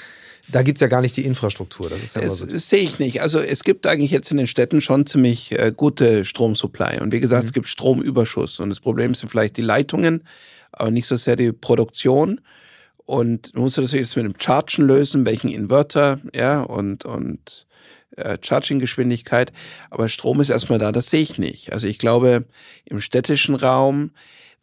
da 0.48 0.62
gibt's 0.62 0.80
ja 0.80 0.88
gar 0.88 1.00
nicht 1.00 1.16
die 1.16 1.24
Infrastruktur. 1.24 1.88
Das 1.88 2.02
ist 2.02 2.16
ja 2.16 2.22
Das, 2.22 2.38
so. 2.38 2.46
sehe 2.46 2.82
ich 2.82 2.98
nicht. 2.98 3.22
Also 3.22 3.40
es 3.40 3.64
gibt 3.64 3.86
eigentlich 3.86 4.10
jetzt 4.10 4.30
in 4.30 4.36
den 4.36 4.46
Städten 4.46 4.80
schon 4.80 5.06
ziemlich 5.06 5.58
äh, 5.58 5.72
gute 5.74 6.24
Stromsupply. 6.24 7.00
Und 7.00 7.12
wie 7.12 7.20
gesagt, 7.20 7.44
es 7.44 7.52
gibt 7.52 7.66
Stromüberschuss. 7.66 8.60
Und 8.60 8.68
das 8.68 8.80
Problem 8.80 9.14
sind 9.14 9.30
vielleicht 9.30 9.56
die 9.56 9.62
Leitungen, 9.62 10.22
aber 10.72 10.90
nicht 10.90 11.06
so 11.06 11.16
sehr 11.16 11.36
die 11.36 11.52
Produktion. 11.52 12.40
Und 13.06 13.54
man 13.54 13.64
muss 13.64 13.74
das 13.74 13.92
jetzt 13.92 14.16
mit 14.16 14.24
dem 14.24 14.34
Chargen 14.38 14.86
lösen, 14.86 15.26
welchen 15.26 15.48
Inverter, 15.48 16.20
ja, 16.34 16.62
und, 16.62 17.04
und 17.04 17.66
äh, 18.16 18.38
Charging-Geschwindigkeit. 18.40 19.52
Aber 19.90 20.08
Strom 20.08 20.40
ist 20.40 20.50
erstmal 20.50 20.78
da, 20.78 20.92
das 20.92 21.08
sehe 21.08 21.22
ich 21.22 21.38
nicht. 21.38 21.72
Also 21.72 21.86
ich 21.86 21.98
glaube, 21.98 22.44
im 22.84 23.00
städtischen 23.00 23.54
Raum 23.54 24.10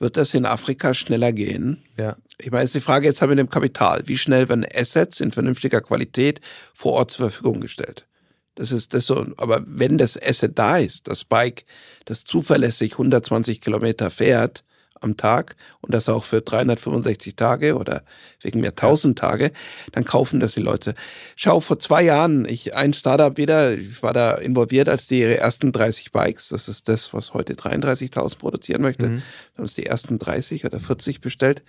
wird 0.02 0.18
das 0.18 0.34
in 0.34 0.46
Afrika 0.46 0.94
schneller 0.94 1.32
gehen. 1.32 1.84
Ja. 1.98 2.18
Ich 2.40 2.50
meine, 2.50 2.64
jetzt 2.64 2.74
die 2.74 2.82
Frage 2.82 3.08
jetzt 3.08 3.22
haben 3.22 3.30
wir 3.30 3.36
mit 3.36 3.48
dem 3.48 3.50
Kapital. 3.50 4.02
Wie 4.08 4.18
schnell 4.18 4.50
werden 4.50 4.66
Assets 4.74 5.20
in 5.20 5.32
vernünftiger 5.32 5.80
Qualität 5.80 6.42
vor 6.74 6.94
Ort 6.94 7.12
zur 7.12 7.30
Verfügung 7.30 7.62
gestellt? 7.62 8.08
Das 8.56 8.72
ist 8.72 8.94
das 8.94 9.06
so. 9.06 9.28
Aber 9.38 9.64
wenn 9.68 9.98
das 9.98 10.22
Asset 10.22 10.58
da 10.58 10.78
ist, 10.78 11.08
das 11.08 11.24
Bike, 11.24 11.66
das 12.06 12.24
zuverlässig 12.24 12.94
120 12.94 13.62
Kilometer 13.62 14.10
fährt 14.10 14.64
am 15.02 15.18
Tag 15.18 15.56
und 15.82 15.94
das 15.94 16.08
auch 16.08 16.24
für 16.24 16.42
365 16.42 17.36
Tage 17.36 17.76
oder 17.76 18.04
wegen 18.42 18.62
mir 18.62 18.70
1000 18.70 19.18
Tage, 19.20 19.52
dann 19.92 20.06
kaufen 20.06 20.40
das 20.40 20.54
die 20.54 20.62
Leute. 20.62 20.94
Schau, 21.36 21.60
vor 21.60 21.80
zwei 21.80 22.04
Jahren, 22.04 22.46
ich, 22.48 22.76
ein 22.76 22.94
Startup 22.94 23.36
wieder, 23.38 23.74
ich 23.74 24.02
war 24.02 24.14
da 24.14 24.36
involviert, 24.36 24.88
als 24.90 25.08
die 25.08 25.20
ihre 25.20 25.38
ersten 25.38 25.72
30 25.72 26.12
Bikes, 26.12 26.50
das 26.50 26.68
ist 26.68 26.88
das, 26.88 27.14
was 27.14 27.34
heute 27.34 27.54
33.000 27.56 28.38
produzieren 28.38 28.82
möchte, 28.82 29.10
Mhm. 29.10 29.22
haben 29.56 29.64
uns 29.64 29.74
die 29.76 29.86
ersten 29.86 30.20
30 30.20 30.66
oder 30.66 30.80
40 30.80 31.20
bestellt. 31.22 31.64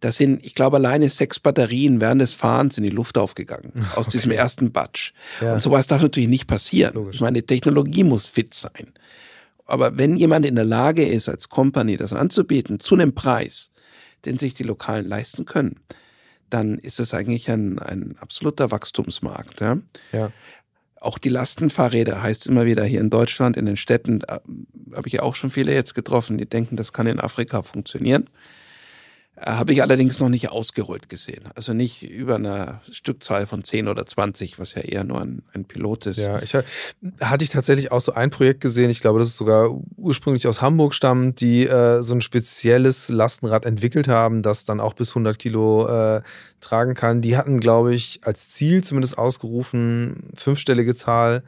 Da 0.00 0.12
sind, 0.12 0.44
ich 0.44 0.54
glaube, 0.54 0.76
alleine 0.76 1.10
sechs 1.10 1.40
Batterien 1.40 2.00
während 2.00 2.20
des 2.20 2.32
Fahrens 2.32 2.78
in 2.78 2.84
die 2.84 2.90
Luft 2.90 3.18
aufgegangen. 3.18 3.72
Aus 3.96 4.06
diesem 4.06 4.30
ersten 4.30 4.70
Batch. 4.70 5.12
Ja. 5.40 5.54
Und 5.54 5.60
sowas 5.60 5.88
darf 5.88 6.02
natürlich 6.02 6.28
nicht 6.28 6.46
passieren. 6.46 6.94
Logisch. 6.94 7.16
Ich 7.16 7.20
meine, 7.20 7.40
die 7.40 7.46
Technologie 7.46 8.04
muss 8.04 8.26
fit 8.26 8.54
sein. 8.54 8.92
Aber 9.68 9.98
wenn 9.98 10.16
jemand 10.16 10.46
in 10.46 10.56
der 10.56 10.64
Lage 10.64 11.06
ist, 11.06 11.28
als 11.28 11.48
Company 11.48 11.96
das 11.96 12.12
anzubieten, 12.12 12.80
zu 12.80 12.94
einem 12.94 13.14
Preis, 13.14 13.70
den 14.24 14.38
sich 14.38 14.54
die 14.54 14.64
Lokalen 14.64 15.06
leisten 15.06 15.44
können, 15.44 15.80
dann 16.50 16.78
ist 16.78 16.98
es 16.98 17.12
eigentlich 17.14 17.50
ein, 17.50 17.78
ein 17.78 18.16
absoluter 18.18 18.70
Wachstumsmarkt. 18.70 19.60
Ja? 19.60 19.78
Ja. 20.12 20.32
Auch 21.00 21.18
die 21.18 21.28
Lastenfahrräder 21.28 22.22
heißt 22.22 22.46
immer 22.46 22.64
wieder 22.64 22.84
hier 22.84 23.00
in 23.00 23.10
Deutschland, 23.10 23.56
in 23.58 23.66
den 23.66 23.76
Städten, 23.76 24.22
äh, 24.22 24.40
habe 24.94 25.06
ich 25.06 25.12
ja 25.12 25.22
auch 25.22 25.34
schon 25.34 25.50
viele 25.50 25.74
jetzt 25.74 25.94
getroffen, 25.94 26.38
die 26.38 26.48
denken, 26.48 26.76
das 26.76 26.94
kann 26.94 27.06
in 27.06 27.20
Afrika 27.20 27.62
funktionieren. 27.62 28.28
Äh, 29.40 29.50
Habe 29.50 29.72
ich 29.72 29.82
allerdings 29.82 30.18
noch 30.20 30.28
nicht 30.28 30.50
ausgerollt 30.50 31.08
gesehen. 31.08 31.44
Also 31.54 31.72
nicht 31.74 32.02
über 32.08 32.36
eine 32.36 32.80
Stückzahl 32.90 33.46
von 33.46 33.64
10 33.64 33.88
oder 33.88 34.04
20, 34.06 34.58
was 34.58 34.74
ja 34.74 34.82
eher 34.82 35.04
nur 35.04 35.20
ein, 35.20 35.42
ein 35.52 35.64
Pilot 35.64 36.06
ist. 36.06 36.18
Ja, 36.18 36.40
ich 36.42 36.54
ha- 36.54 36.64
hatte 37.20 37.44
ich 37.44 37.50
tatsächlich 37.50 37.92
auch 37.92 38.00
so 38.00 38.12
ein 38.12 38.30
Projekt 38.30 38.60
gesehen, 38.60 38.90
ich 38.90 39.00
glaube, 39.00 39.18
das 39.18 39.28
ist 39.28 39.36
sogar 39.36 39.70
ursprünglich 39.96 40.46
aus 40.48 40.60
Hamburg 40.62 40.94
stammt, 40.94 41.40
die 41.40 41.66
äh, 41.66 42.02
so 42.02 42.14
ein 42.14 42.20
spezielles 42.20 43.08
Lastenrad 43.08 43.64
entwickelt 43.64 44.08
haben, 44.08 44.42
das 44.42 44.64
dann 44.64 44.80
auch 44.80 44.94
bis 44.94 45.10
100 45.10 45.38
Kilo 45.38 45.86
äh, 45.86 46.22
tragen 46.60 46.94
kann. 46.94 47.20
Die 47.22 47.36
hatten, 47.36 47.60
glaube 47.60 47.94
ich, 47.94 48.20
als 48.24 48.50
Ziel 48.50 48.82
zumindest 48.82 49.18
ausgerufen, 49.18 50.30
fünfstellige 50.34 50.94
Zahl 50.94 51.42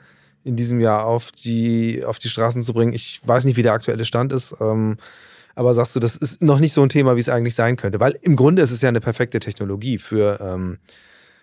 in 0.45 0.57
diesem 0.57 0.81
Jahr 0.81 1.05
auf 1.05 1.33
die, 1.33 2.03
auf 2.05 2.19
die 2.19 2.29
Straßen 2.29 2.63
zu 2.63 2.73
bringen. 2.73 2.93
Ich 2.95 3.21
weiß 3.25 3.45
nicht, 3.45 3.57
wie 3.57 3.63
der 3.63 3.73
aktuelle 3.75 4.05
Stand 4.05 4.33
ist. 4.33 4.57
Ähm, 4.61 4.97
aber 5.55 5.75
sagst 5.75 5.97
du, 5.97 6.01
das 6.01 6.17
ist 6.17 6.43
noch 6.43 6.59
nicht 6.59 6.73
so 6.73 6.83
ein 6.83 6.89
Thema, 6.89 7.17
wie 7.17 7.21
es 7.21 7.29
eigentlich 7.29 7.55
sein 7.55 7.77
könnte, 7.77 8.01
weil 8.01 8.19
im 8.23 8.37
Grunde 8.37 8.63
ist 8.63 8.71
es 8.71 8.83
ja 8.83 8.89
eine 8.89 9.01
perfekte 9.01 9.41
Technologie 9.41 9.99
für, 9.99 10.41
ähm, 10.41 10.79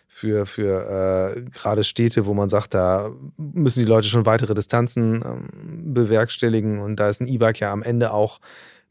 für, 0.07 0.45
für 0.45 1.35
äh, 1.35 1.41
gerade 1.49 1.83
Städte, 1.83 2.25
wo 2.25 2.33
man 2.33 2.49
sagt, 2.49 2.73
da 2.73 3.11
müssen 3.37 3.81
die 3.81 3.89
Leute 3.89 4.07
schon 4.07 4.25
weitere 4.25 4.53
Distanzen 4.53 5.23
ähm, 5.23 5.93
bewerkstelligen 5.93 6.79
und 6.79 6.97
da 6.97 7.09
ist 7.09 7.21
ein 7.21 7.27
E-Bike 7.27 7.59
ja 7.59 7.71
am 7.71 7.83
Ende 7.83 8.11
auch 8.11 8.39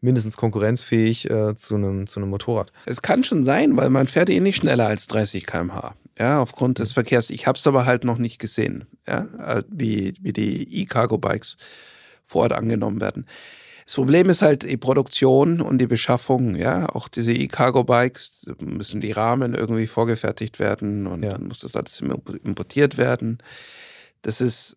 mindestens 0.01 0.37
konkurrenzfähig 0.37 1.31
äh, 1.31 1.57
zu, 1.57 1.75
einem, 1.75 2.07
zu 2.07 2.21
einem 2.21 2.31
Motorrad. 2.31 2.73
Es 2.85 3.03
kann 3.03 3.25
schon 3.25 3.45
sein, 3.45 3.77
weil 3.77 3.91
man 3.91 4.07
fährt 4.07 4.29
eh 4.29 4.41
nicht 4.41 4.57
schneller 4.57 4.87
als 4.87 5.07
30 5.07 5.47
km/h. 5.47 5.95
Ja, 6.19 6.41
aufgrund 6.41 6.79
des 6.79 6.93
Verkehrs. 6.93 7.29
Ich 7.31 7.47
habe 7.47 7.59
es 7.59 7.67
aber 7.67 7.85
halt 7.85 8.05
noch 8.05 8.17
nicht 8.19 8.39
gesehen, 8.39 8.87
ja, 9.07 9.27
äh, 9.45 9.63
wie, 9.69 10.15
wie 10.21 10.33
die 10.33 10.83
E-Cargo-Bikes 10.83 11.59
vor 12.25 12.43
Ort 12.43 12.53
angenommen 12.53 13.01
werden. 13.01 13.27
Das 13.87 13.95
Problem 13.95 14.29
ist 14.29 14.43
halt 14.43 14.65
die 14.65 14.77
Produktion 14.77 15.61
und 15.61 15.79
die 15.79 15.87
Beschaffung, 15.87 16.57
ja. 16.57 16.89
Auch 16.89 17.07
diese 17.07 17.33
E-Cargo-Bikes 17.33 18.47
müssen 18.59 19.01
die 19.01 19.13
Rahmen 19.13 19.55
irgendwie 19.55 19.87
vorgefertigt 19.87 20.59
werden 20.59 21.07
und 21.07 21.23
ja. 21.23 21.33
dann 21.33 21.47
muss 21.47 21.61
das 21.61 21.77
alles 21.77 22.01
importiert 22.01 22.99
werden. 22.99 23.39
Das 24.23 24.41
ist, 24.41 24.77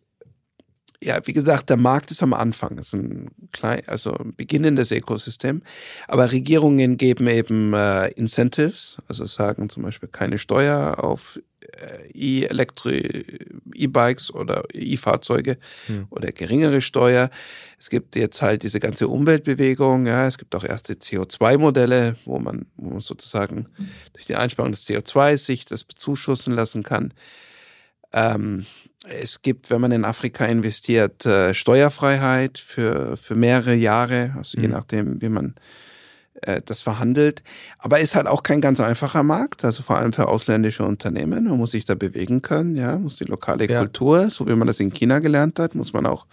ja, 1.01 1.25
wie 1.25 1.33
gesagt, 1.33 1.69
der 1.69 1.77
Markt 1.77 2.11
ist 2.11 2.23
am 2.23 2.33
Anfang. 2.33 2.77
Ist 2.77 2.93
ein 2.93 3.31
klein, 3.51 3.81
also 3.87 4.13
ein 4.13 4.35
beginnendes 4.35 4.91
Ökosystem. 4.91 5.61
Aber 6.07 6.31
Regierungen 6.31 6.97
geben 6.97 7.27
eben 7.27 7.73
äh, 7.73 8.07
Incentives, 8.09 8.97
also 9.07 9.25
sagen 9.25 9.69
zum 9.69 9.83
Beispiel 9.83 10.09
keine 10.09 10.37
Steuer 10.37 11.01
auf 11.01 11.39
äh, 11.77 12.09
E-Elektro-E-Bikes 12.13 14.33
oder 14.33 14.63
E-Fahrzeuge 14.73 15.57
hm. 15.87 16.07
oder 16.09 16.33
geringere 16.33 16.81
Steuer. 16.81 17.29
Es 17.79 17.89
gibt 17.89 18.17
jetzt 18.17 18.41
halt 18.41 18.63
diese 18.63 18.81
ganze 18.81 19.07
Umweltbewegung, 19.07 20.05
ja, 20.05 20.27
es 20.27 20.37
gibt 20.37 20.53
auch 20.55 20.65
erste 20.65 20.95
CO2-Modelle, 20.95 22.17
wo 22.25 22.39
man, 22.39 22.65
wo 22.75 22.89
man 22.89 23.01
sozusagen 23.01 23.67
durch 24.13 24.25
die 24.25 24.35
Einsparung 24.35 24.73
des 24.73 24.85
CO2 24.87 25.37
sich 25.37 25.63
das 25.63 25.85
bezuschussen 25.85 26.53
lassen 26.53 26.83
kann. 26.83 27.13
Ähm, 28.13 28.65
es 29.07 29.41
gibt, 29.41 29.69
wenn 29.69 29.81
man 29.81 29.91
in 29.91 30.05
Afrika 30.05 30.45
investiert, 30.45 31.25
äh, 31.25 31.53
Steuerfreiheit 31.53 32.57
für, 32.57 33.17
für 33.17 33.35
mehrere 33.35 33.75
Jahre, 33.75 34.33
also 34.37 34.57
mhm. 34.57 34.63
je 34.63 34.69
nachdem, 34.69 35.21
wie 35.21 35.29
man 35.29 35.55
äh, 36.41 36.61
das 36.65 36.81
verhandelt. 36.81 37.43
Aber 37.77 37.99
ist 37.99 38.15
halt 38.15 38.27
auch 38.27 38.43
kein 38.43 38.61
ganz 38.61 38.79
einfacher 38.79 39.23
Markt, 39.23 39.63
also 39.65 39.83
vor 39.83 39.97
allem 39.97 40.13
für 40.13 40.27
ausländische 40.27 40.83
Unternehmen. 40.83 41.45
Man 41.45 41.57
muss 41.57 41.71
sich 41.71 41.85
da 41.85 41.95
bewegen 41.95 42.41
können, 42.41 42.75
ja, 42.75 42.97
muss 42.97 43.15
die 43.17 43.25
lokale 43.25 43.67
ja. 43.69 43.79
Kultur, 43.79 44.29
so 44.29 44.47
wie 44.47 44.55
man 44.55 44.67
das 44.67 44.79
in 44.79 44.93
China 44.93 45.19
gelernt 45.19 45.59
hat, 45.59 45.75
muss 45.75 45.93
man 45.93 46.05
auch 46.05 46.27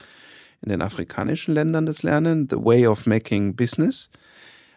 in 0.62 0.70
den 0.70 0.82
afrikanischen 0.82 1.54
Ländern 1.54 1.86
das 1.86 2.02
lernen. 2.02 2.48
The 2.50 2.56
way 2.56 2.86
of 2.86 3.06
making 3.06 3.54
business. 3.54 4.10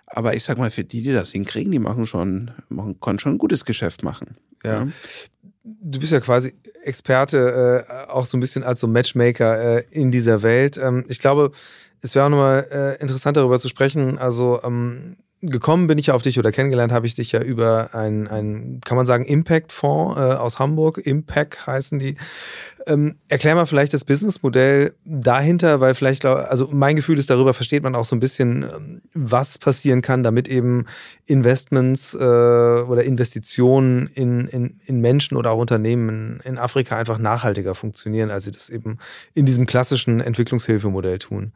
Aber 0.06 0.34
ich 0.34 0.44
sag 0.44 0.58
mal, 0.58 0.72
für 0.72 0.84
die, 0.84 1.04
die 1.04 1.14
das 1.14 1.32
hinkriegen, 1.32 1.72
die 1.72 1.80
machen 1.80 2.08
schon, 2.08 2.52
machen, 2.70 3.00
können 3.00 3.20
schon 3.20 3.34
ein 3.34 3.38
gutes 3.38 3.66
Geschäft 3.66 4.04
machen. 4.04 4.38
Ja. 4.64 4.84
ja. 4.84 4.88
Du 5.82 6.00
bist 6.00 6.12
ja 6.12 6.20
quasi 6.20 6.54
Experte, 6.84 7.86
äh, 7.88 8.12
auch 8.12 8.26
so 8.26 8.38
ein 8.38 8.40
bisschen 8.40 8.64
als 8.64 8.80
so 8.80 8.88
Matchmaker 8.88 9.78
äh, 9.78 9.84
in 9.92 10.12
dieser 10.12 10.42
Welt. 10.42 10.78
Ähm, 10.78 11.06
ich 11.08 11.20
glaube, 11.20 11.52
es 12.02 12.16
wäre 12.16 12.26
auch 12.26 12.30
nochmal 12.30 12.68
äh, 12.72 13.02
interessant 13.02 13.38
darüber 13.38 13.60
zu 13.60 13.68
sprechen. 13.68 14.18
Also 14.18 14.62
ähm, 14.64 15.18
gekommen 15.42 15.88
bin 15.88 15.98
ich 15.98 16.08
ja 16.08 16.14
auf 16.14 16.22
dich 16.22 16.38
oder 16.38 16.52
kennengelernt 16.52 16.92
habe 16.92 17.08
ich 17.08 17.16
dich 17.16 17.32
ja 17.32 17.42
über 17.42 17.94
einen, 17.94 18.28
ein, 18.28 18.82
kann 18.84 18.98
man 18.98 19.06
sagen, 19.06 19.24
Impact-Fonds 19.24 20.20
äh, 20.20 20.34
aus 20.34 20.60
Hamburg. 20.60 20.98
Impact 20.98 21.66
heißen 21.66 22.00
die. 22.00 22.18
Ähm, 22.88 23.16
erklär 23.28 23.56
mal 23.56 23.66
vielleicht 23.66 23.94
das 23.94 24.04
Businessmodell 24.04 24.94
dahinter, 25.06 25.80
weil 25.80 25.96
vielleicht, 25.96 26.26
also 26.26 26.70
mein 26.72 26.96
Gefühl 26.96 27.18
ist, 27.18 27.30
darüber 27.30 27.54
versteht 27.54 27.84
man 27.84 27.96
auch 27.96 28.06
so 28.06 28.16
ein 28.16 28.20
bisschen, 28.20 28.64
ähm, 28.64 29.02
was 29.14 29.58
passieren 29.58 30.02
kann, 30.02 30.24
damit 30.24 30.48
eben 30.48 30.86
Investments 31.26 32.14
äh, 32.14 32.18
oder 32.18 33.04
Investitionen 33.04 34.08
in, 34.08 34.48
in, 34.48 34.74
in 34.86 35.00
Menschen 35.00 35.38
oder 35.38 35.52
auch 35.52 35.60
Unternehmen 35.60 36.40
in 36.44 36.58
Afrika 36.58 36.98
einfach 36.98 37.18
nachhaltiger 37.18 37.76
funktionieren, 37.76 38.30
als 38.30 38.46
sie 38.46 38.52
das 38.52 38.70
eben 38.70 38.98
in 39.34 39.46
diesem 39.46 39.66
klassischen 39.66 40.20
Entwicklungshilfemodell 40.20 41.20
tun. 41.20 41.54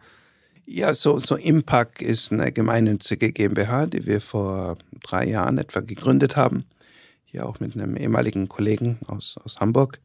Ja, 0.66 0.94
so, 0.94 1.20
so 1.20 1.36
Impact 1.36 2.02
ist 2.02 2.32
eine 2.32 2.52
gemeinnützige 2.52 3.32
GmbH, 3.32 3.88
die 3.88 4.06
wir 4.06 4.22
vor 4.22 4.78
drei 5.02 5.28
Jahren 5.28 5.58
etwa 5.58 5.82
gegründet 5.82 6.36
haben. 6.38 6.66
Hier 7.26 7.46
auch 7.46 7.60
mit 7.60 7.76
einem 7.76 7.98
ehemaligen 7.98 8.48
Kollegen 8.48 8.98
aus, 9.08 9.36
aus 9.44 9.60
Hamburg. 9.60 10.00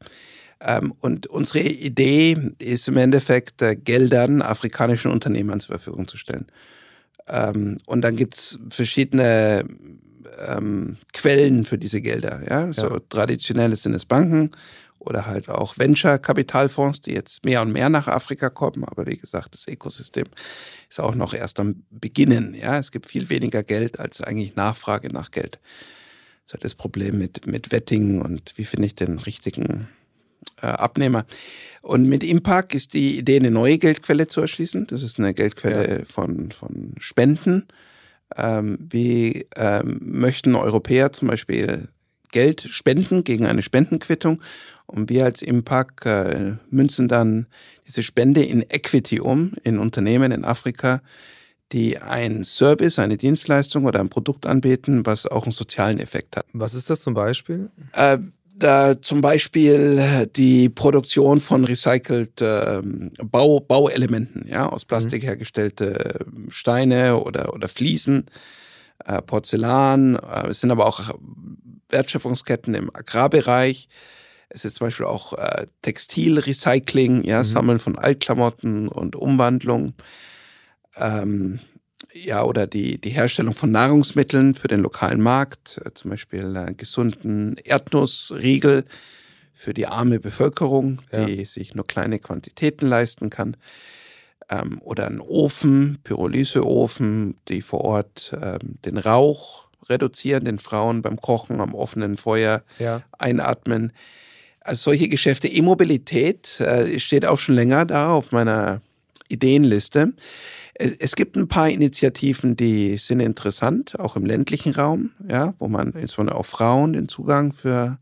Ähm, 0.60 0.92
und 1.00 1.28
unsere 1.28 1.60
Idee 1.60 2.36
ist 2.58 2.88
im 2.88 2.96
Endeffekt, 2.96 3.62
äh, 3.62 3.76
Geldern 3.76 4.42
afrikanischen 4.42 5.12
Unternehmern 5.12 5.60
zur 5.60 5.78
Verfügung 5.78 6.08
zu 6.08 6.16
stellen. 6.16 6.46
Ähm, 7.28 7.78
und 7.86 8.00
dann 8.02 8.16
gibt's 8.16 8.58
verschiedene 8.70 9.64
ähm, 10.44 10.96
Quellen 11.12 11.64
für 11.64 11.78
diese 11.78 12.00
Gelder. 12.00 12.42
Ja? 12.48 12.72
So 12.72 12.88
ja. 12.88 13.00
traditionell 13.08 13.76
sind 13.76 13.94
es 13.94 14.04
Banken 14.04 14.50
oder 14.98 15.26
halt 15.26 15.48
auch 15.48 15.78
Venture-Kapitalfonds, 15.78 17.00
die 17.00 17.12
jetzt 17.12 17.44
mehr 17.44 17.62
und 17.62 17.72
mehr 17.72 17.88
nach 17.88 18.08
Afrika 18.08 18.50
kommen. 18.50 18.84
Aber 18.84 19.06
wie 19.06 19.16
gesagt, 19.16 19.54
das 19.54 19.66
Ökosystem 19.68 20.26
ist 20.88 21.00
auch 21.00 21.14
noch 21.14 21.34
erst 21.34 21.60
am 21.60 21.84
Beginnen. 21.90 22.54
Ja, 22.54 22.78
es 22.78 22.90
gibt 22.90 23.06
viel 23.06 23.28
weniger 23.28 23.62
Geld 23.62 23.98
als 23.98 24.20
eigentlich 24.20 24.56
Nachfrage 24.56 25.08
nach 25.08 25.30
Geld. 25.30 25.58
Das 25.62 26.46
ist 26.46 26.52
halt 26.54 26.64
das 26.64 26.74
Problem 26.74 27.18
mit, 27.18 27.46
mit 27.46 27.72
Wettingen 27.72 28.22
und 28.22 28.54
wie 28.56 28.64
finde 28.64 28.86
ich 28.86 28.94
den 28.94 29.18
richtigen 29.18 29.88
äh, 30.62 30.66
Abnehmer. 30.66 31.26
Und 31.82 32.08
mit 32.08 32.24
Impact 32.24 32.74
ist 32.74 32.94
die 32.94 33.18
Idee, 33.18 33.36
eine 33.36 33.50
neue 33.50 33.78
Geldquelle 33.78 34.26
zu 34.26 34.40
erschließen. 34.40 34.86
Das 34.88 35.02
ist 35.02 35.18
eine 35.18 35.34
Geldquelle 35.34 36.00
ja. 36.00 36.04
von, 36.04 36.50
von 36.50 36.94
Spenden. 36.98 37.68
Ähm, 38.36 38.78
wie 38.90 39.46
ähm, 39.56 40.00
möchten 40.02 40.54
Europäer 40.54 41.12
zum 41.12 41.28
Beispiel 41.28 41.88
Geld 42.30 42.62
spenden 42.62 43.24
gegen 43.24 43.46
eine 43.46 43.62
Spendenquittung 43.62 44.42
und 44.88 45.10
wir 45.10 45.24
als 45.24 45.42
Impact 45.42 46.06
äh, 46.06 46.56
münzen 46.70 47.08
dann 47.08 47.46
diese 47.86 48.02
Spende 48.02 48.42
in 48.42 48.62
Equity 48.62 49.20
um, 49.20 49.52
in 49.62 49.78
Unternehmen 49.78 50.32
in 50.32 50.44
Afrika, 50.44 51.02
die 51.72 51.98
ein 51.98 52.42
Service, 52.42 52.98
eine 52.98 53.18
Dienstleistung 53.18 53.84
oder 53.84 54.00
ein 54.00 54.08
Produkt 54.08 54.46
anbieten, 54.46 55.04
was 55.04 55.26
auch 55.26 55.44
einen 55.44 55.52
sozialen 55.52 56.00
Effekt 56.00 56.36
hat. 56.36 56.46
Was 56.54 56.74
ist 56.74 56.88
das 56.88 57.02
zum 57.02 57.12
Beispiel? 57.12 57.70
Äh, 57.92 58.18
da 58.56 59.00
zum 59.00 59.20
Beispiel 59.20 60.26
die 60.34 60.68
Produktion 60.70 61.38
von 61.38 61.64
recycelt 61.64 62.40
äh, 62.40 62.82
Bau, 63.22 63.60
Bauelementen, 63.60 64.48
ja, 64.48 64.68
aus 64.68 64.84
Plastik 64.84 65.22
mhm. 65.22 65.26
hergestellte 65.26 66.26
Steine 66.48 67.18
oder, 67.18 67.54
oder 67.54 67.68
Fliesen, 67.68 68.26
äh, 69.04 69.22
Porzellan. 69.22 70.16
Äh, 70.16 70.48
es 70.48 70.60
sind 70.60 70.70
aber 70.70 70.86
auch 70.86 71.14
Wertschöpfungsketten 71.90 72.74
im 72.74 72.90
Agrarbereich. 72.92 73.88
Es 74.50 74.64
ist 74.64 74.76
zum 74.76 74.86
Beispiel 74.86 75.06
auch 75.06 75.34
äh, 75.34 75.66
Textilrecycling, 75.82 77.24
ja, 77.24 77.38
mhm. 77.38 77.44
Sammeln 77.44 77.78
von 77.78 77.98
Altklamotten 77.98 78.88
und 78.88 79.16
Umwandlung. 79.16 79.94
Ähm, 80.96 81.60
ja, 82.12 82.44
oder 82.44 82.66
die, 82.66 83.00
die 83.00 83.10
Herstellung 83.10 83.54
von 83.54 83.70
Nahrungsmitteln 83.70 84.54
für 84.54 84.68
den 84.68 84.80
lokalen 84.80 85.20
Markt, 85.20 85.80
äh, 85.84 85.92
zum 85.92 86.10
Beispiel 86.10 86.56
äh, 86.56 86.74
gesunden 86.74 87.56
Erdnussriegel 87.62 88.84
für 89.52 89.74
die 89.74 89.86
arme 89.86 90.20
Bevölkerung, 90.20 91.00
die 91.12 91.38
ja. 91.38 91.44
sich 91.44 91.74
nur 91.74 91.86
kleine 91.86 92.18
Quantitäten 92.18 92.86
leisten 92.86 93.28
kann. 93.28 93.56
Ähm, 94.48 94.80
oder 94.82 95.06
ein 95.06 95.20
Ofen, 95.20 95.98
Pyrolyseofen, 96.04 97.36
die 97.48 97.60
vor 97.60 97.82
Ort 97.82 98.34
ähm, 98.40 98.78
den 98.84 98.96
Rauch 98.96 99.68
reduzieren, 99.88 100.44
den 100.44 100.58
Frauen 100.58 101.02
beim 101.02 101.20
Kochen 101.20 101.60
am 101.60 101.74
offenen 101.74 102.16
Feuer 102.16 102.62
ja. 102.78 103.02
einatmen. 103.18 103.92
Also 104.60 104.90
solche 104.90 105.08
Geschäfte. 105.08 105.48
E-Mobilität 105.48 106.60
äh, 106.60 106.98
steht 106.98 107.24
auch 107.24 107.38
schon 107.38 107.54
länger 107.54 107.86
da 107.86 108.12
auf 108.12 108.32
meiner 108.32 108.82
Ideenliste. 109.28 110.12
Es, 110.74 110.96
es, 110.96 111.16
gibt 111.16 111.36
ein 111.36 111.48
paar 111.48 111.68
Initiativen, 111.68 112.56
die 112.56 112.96
sind 112.96 113.20
interessant, 113.20 113.98
auch 113.98 114.16
im 114.16 114.24
ländlichen 114.24 114.74
Raum, 114.74 115.10
ja, 115.28 115.54
wo 115.58 115.68
man 115.68 115.92
insbesondere 115.92 116.36
auch 116.36 116.46
Frauen 116.46 116.92
den 116.92 117.08
Zugang 117.08 117.52
für 117.52 117.98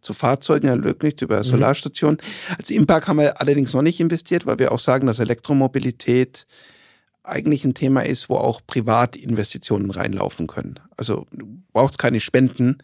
zu 0.00 0.14
Fahrzeugen 0.14 0.68
ermöglicht 0.68 1.22
über 1.22 1.38
mhm. 1.38 1.44
Solarstationen. 1.44 2.18
Als 2.56 2.70
Impact 2.70 3.08
haben 3.08 3.18
wir 3.18 3.40
allerdings 3.40 3.72
noch 3.72 3.82
nicht 3.82 4.00
investiert, 4.00 4.46
weil 4.46 4.58
wir 4.58 4.72
auch 4.72 4.78
sagen, 4.78 5.06
dass 5.06 5.18
Elektromobilität 5.18 6.46
eigentlich 7.24 7.64
ein 7.64 7.74
Thema 7.74 8.02
ist, 8.02 8.30
wo 8.30 8.36
auch 8.36 8.60
Privatinvestitionen 8.66 9.90
reinlaufen 9.90 10.46
können. 10.46 10.80
Also 10.96 11.26
du 11.32 11.46
brauchst 11.72 11.98
keine 11.98 12.20
Spenden, 12.20 12.78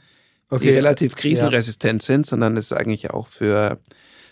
okay. 0.57 0.68
die 0.68 0.74
relativ 0.74 1.14
krisenresistent 1.14 2.02
ja. 2.02 2.07
sind, 2.07 2.26
sondern 2.26 2.57
es 2.57 2.66
ist 2.66 2.72
eigentlich 2.72 3.11
auch 3.11 3.26
für 3.28 3.78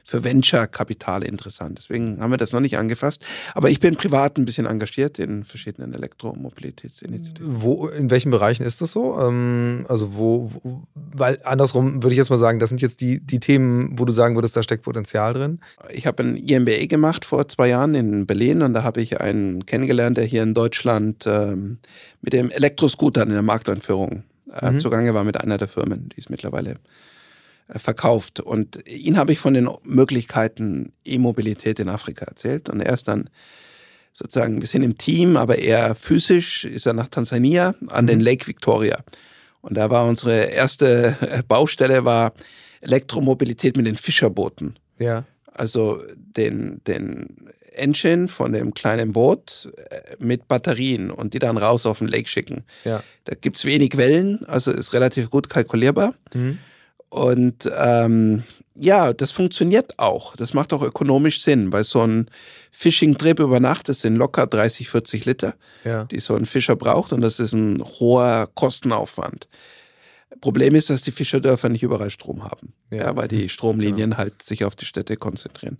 für 0.05 0.25
Venture-Kapital 0.25 1.23
interessant. 1.23 1.79
Deswegen 1.79 2.21
haben 2.21 2.31
wir 2.31 2.37
das 2.37 2.53
noch 2.53 2.61
nicht 2.61 2.77
angefasst. 2.77 3.25
Aber 3.55 3.71
ich 3.71 3.81
bin 3.81 3.97
privat 3.97 4.37
ein 4.37 4.45
bisschen 4.45 4.67
engagiert 4.67 5.19
in 5.19 5.45
verschiedenen 5.45 5.95
Elektromobilitätsinitiativen. 5.95 7.63
Wo, 7.63 7.87
in 7.87 8.11
welchen 8.11 8.31
Bereichen 8.31 8.65
ist 8.65 8.81
das 8.81 8.93
so? 8.93 9.19
Ähm, 9.21 9.85
also 9.89 10.17
wo, 10.17 10.43
wo, 10.43 10.83
weil 10.95 11.39
andersrum 11.45 12.03
würde 12.03 12.15
ich 12.15 12.19
jetzt 12.19 12.31
mal 12.31 12.37
sagen, 12.37 12.59
das 12.59 12.69
sind 12.69 12.83
jetzt 12.83 13.01
die, 13.01 13.21
die 13.21 13.41
Themen, 13.41 13.99
wo 13.99 14.05
du 14.05 14.13
sagen 14.13 14.35
würdest, 14.35 14.57
da 14.57 14.63
steckt 14.63 14.83
Potenzial 14.83 15.35
drin. 15.35 15.61
Ich 15.91 16.07
habe 16.07 16.23
ein 16.23 16.37
IMBA 16.37 16.87
gemacht 16.87 17.25
vor 17.25 17.49
zwei 17.49 17.69
Jahren 17.69 17.95
in 17.95 18.27
Berlin 18.27 18.63
und 18.63 18.75
da 18.75 18.83
habe 18.83 19.01
ich 19.01 19.21
einen 19.21 19.67
kennengelernt, 19.67 20.17
der 20.17 20.25
hier 20.25 20.43
in 20.43 20.55
Deutschland 20.55 21.25
ähm, 21.27 21.79
mit 22.21 22.33
dem 22.33 22.51
Elektroscooter 22.51 23.23
in 23.23 23.31
der 23.31 23.43
Markteinführung 23.43 24.25
äh, 24.53 24.71
mhm. 24.71 24.81
zugange 24.81 25.15
war 25.15 25.25
mit 25.25 25.41
einer 25.41 25.59
der 25.59 25.69
Firmen, 25.69 26.09
die 26.11 26.21
es 26.21 26.29
mittlerweile 26.29 26.77
äh, 27.69 27.79
verkauft. 27.79 28.41
Und 28.41 28.89
ihn 28.89 29.19
habe 29.19 29.33
ich 29.33 29.39
von 29.39 29.55
den 29.55 29.69
Möglichkeiten 29.85 30.93
E-Mobilität 31.05 31.79
in 31.79 31.89
Afrika 31.89 32.25
erzählt. 32.25 32.69
Und 32.69 32.81
er 32.81 32.95
ist 32.95 33.09
dann 33.09 33.29
sozusagen 34.13 34.57
ein 34.57 34.61
bisschen 34.61 34.83
im 34.83 34.99
Team, 34.99 35.37
aber 35.37 35.59
eher 35.59 35.95
physisch 35.95 36.65
ist 36.65 36.87
er 36.87 36.93
nach 36.93 37.09
Tansania 37.09 37.75
an 37.89 38.07
den 38.07 38.19
mhm. 38.19 38.25
Lake 38.25 38.47
Victoria. 38.47 39.03
Und 39.61 39.77
da 39.77 39.91
war 39.91 40.07
unsere 40.07 40.47
erste 40.47 41.17
äh, 41.21 41.43
Baustelle 41.47 42.05
war 42.05 42.33
Elektromobilität 42.81 43.77
mit 43.77 43.87
den 43.87 43.97
Fischerbooten. 43.97 44.79
Ja. 44.99 45.25
Also 45.53 46.03
den, 46.17 46.83
den 46.87 47.51
Engine 47.75 48.29
von 48.29 48.53
dem 48.53 48.75
kleinen 48.75 49.13
Boot 49.13 49.73
äh, 49.91 50.01
mit 50.19 50.49
Batterien 50.49 51.11
und 51.11 51.35
die 51.35 51.39
dann 51.39 51.57
raus 51.57 51.87
auf 51.87 51.99
den 51.99 52.09
Lake 52.09 52.29
schicken. 52.29 52.65
Ja. 52.85 53.03
Da 53.25 53.35
gibt's 53.35 53.65
wenig 53.65 53.97
Wellen, 53.97 54.45
also 54.47 54.71
ist 54.71 54.93
relativ 54.93 55.31
gut 55.31 55.49
kalkulierbar. 55.49 56.15
Mhm. 56.35 56.59
Und 57.09 57.71
ähm, 57.77 58.43
ja, 58.75 59.13
das 59.13 59.33
funktioniert 59.33 59.99
auch. 59.99 60.35
Das 60.37 60.55
macht 60.55 60.73
auch 60.73 60.83
ökonomisch 60.83 61.43
Sinn, 61.43 61.73
weil 61.73 61.85
so 61.85 62.03
ein 62.07 62.31
Fishing-Trip 62.71 63.39
über 63.41 63.61
Nacht, 63.61 63.89
das 63.89 64.01
sind 64.01 64.17
locker 64.17 64.47
30, 64.47 64.89
40 64.89 65.25
Liter, 65.27 65.55
ja. 65.85 66.05
die 66.05 66.21
so 66.21 66.35
ein 66.35 66.47
Fischer 66.47 66.77
braucht 66.77 67.13
und 67.13 67.21
das 67.21 67.39
ist 67.39 67.53
ein 67.53 67.83
hoher 67.83 68.49
Kostenaufwand. 68.55 69.47
Problem 70.41 70.75
ist, 70.75 70.91
dass 70.91 71.03
die 71.03 71.13
Fischerdörfer 71.13 71.69
nicht 71.69 71.83
überall 71.83 72.11
Strom 72.11 72.45
haben, 72.45 72.73
ja, 72.91 72.99
ja 72.99 73.17
weil 73.17 73.29
die 73.29 73.49
Stromlinien 73.49 74.13
ja. 74.13 74.17
halt 74.17 74.43
sich 74.43 74.65
auf 74.65 74.75
die 74.75 74.87
Städte 74.87 75.17
konzentrieren. 75.17 75.79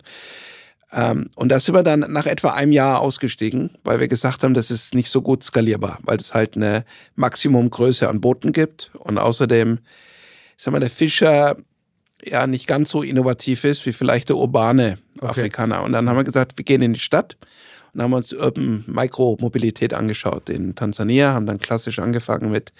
Ähm, 0.93 1.29
und 1.35 1.49
da 1.49 1.59
sind 1.59 1.73
wir 1.73 1.83
dann 1.83 2.01
nach 2.01 2.25
etwa 2.25 2.51
einem 2.51 2.71
Jahr 2.71 3.01
ausgestiegen, 3.01 3.71
weil 3.83 3.99
wir 3.99 4.07
gesagt 4.07 4.43
haben, 4.43 4.53
das 4.53 4.69
ist 4.69 4.93
nicht 4.93 5.09
so 5.09 5.21
gut 5.21 5.43
skalierbar, 5.43 5.97
weil 6.03 6.17
es 6.17 6.33
halt 6.33 6.55
eine 6.55 6.85
Maximumgröße 7.15 8.07
an 8.07 8.21
Booten 8.21 8.51
gibt 8.51 8.91
und 8.99 9.17
außerdem, 9.17 9.79
ich 10.57 10.63
sag 10.63 10.71
mal, 10.71 10.79
der 10.79 10.91
Fischer 10.91 11.57
ja 12.23 12.47
nicht 12.47 12.67
ganz 12.67 12.91
so 12.91 13.01
innovativ 13.01 13.63
ist 13.63 13.85
wie 13.85 13.93
vielleicht 13.93 14.29
der 14.29 14.37
urbane 14.37 14.99
okay. 15.17 15.25
Afrikaner. 15.27 15.83
Und 15.83 15.93
dann 15.93 16.07
haben 16.07 16.15
wir 16.15 16.23
gesagt, 16.23 16.57
wir 16.57 16.63
gehen 16.63 16.81
in 16.81 16.93
die 16.93 16.99
Stadt 16.99 17.37
und 17.93 18.01
haben 18.01 18.13
uns 18.13 18.31
Urban 18.31 18.83
Micromobilität 18.87 19.93
angeschaut 19.93 20.49
in 20.49 20.75
Tansania, 20.75 21.33
haben 21.33 21.47
dann 21.47 21.59
klassisch 21.59 21.99
angefangen 21.99 22.51
mit 22.51 22.71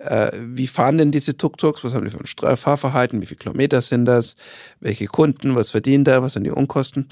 äh, 0.00 0.30
wie 0.34 0.66
fahren 0.66 0.98
denn 0.98 1.12
diese 1.12 1.36
Tuk-Tuks, 1.36 1.84
was 1.84 1.94
haben 1.94 2.04
die 2.04 2.10
für 2.10 2.48
ein 2.48 2.56
Fahrverhalten, 2.56 3.20
wie 3.20 3.26
viele 3.26 3.38
Kilometer 3.38 3.82
sind 3.82 4.06
das, 4.06 4.36
welche 4.80 5.06
Kunden, 5.06 5.54
was 5.54 5.70
verdient 5.70 6.08
er, 6.08 6.22
was 6.22 6.32
sind 6.32 6.44
die 6.44 6.50
Unkosten 6.50 7.08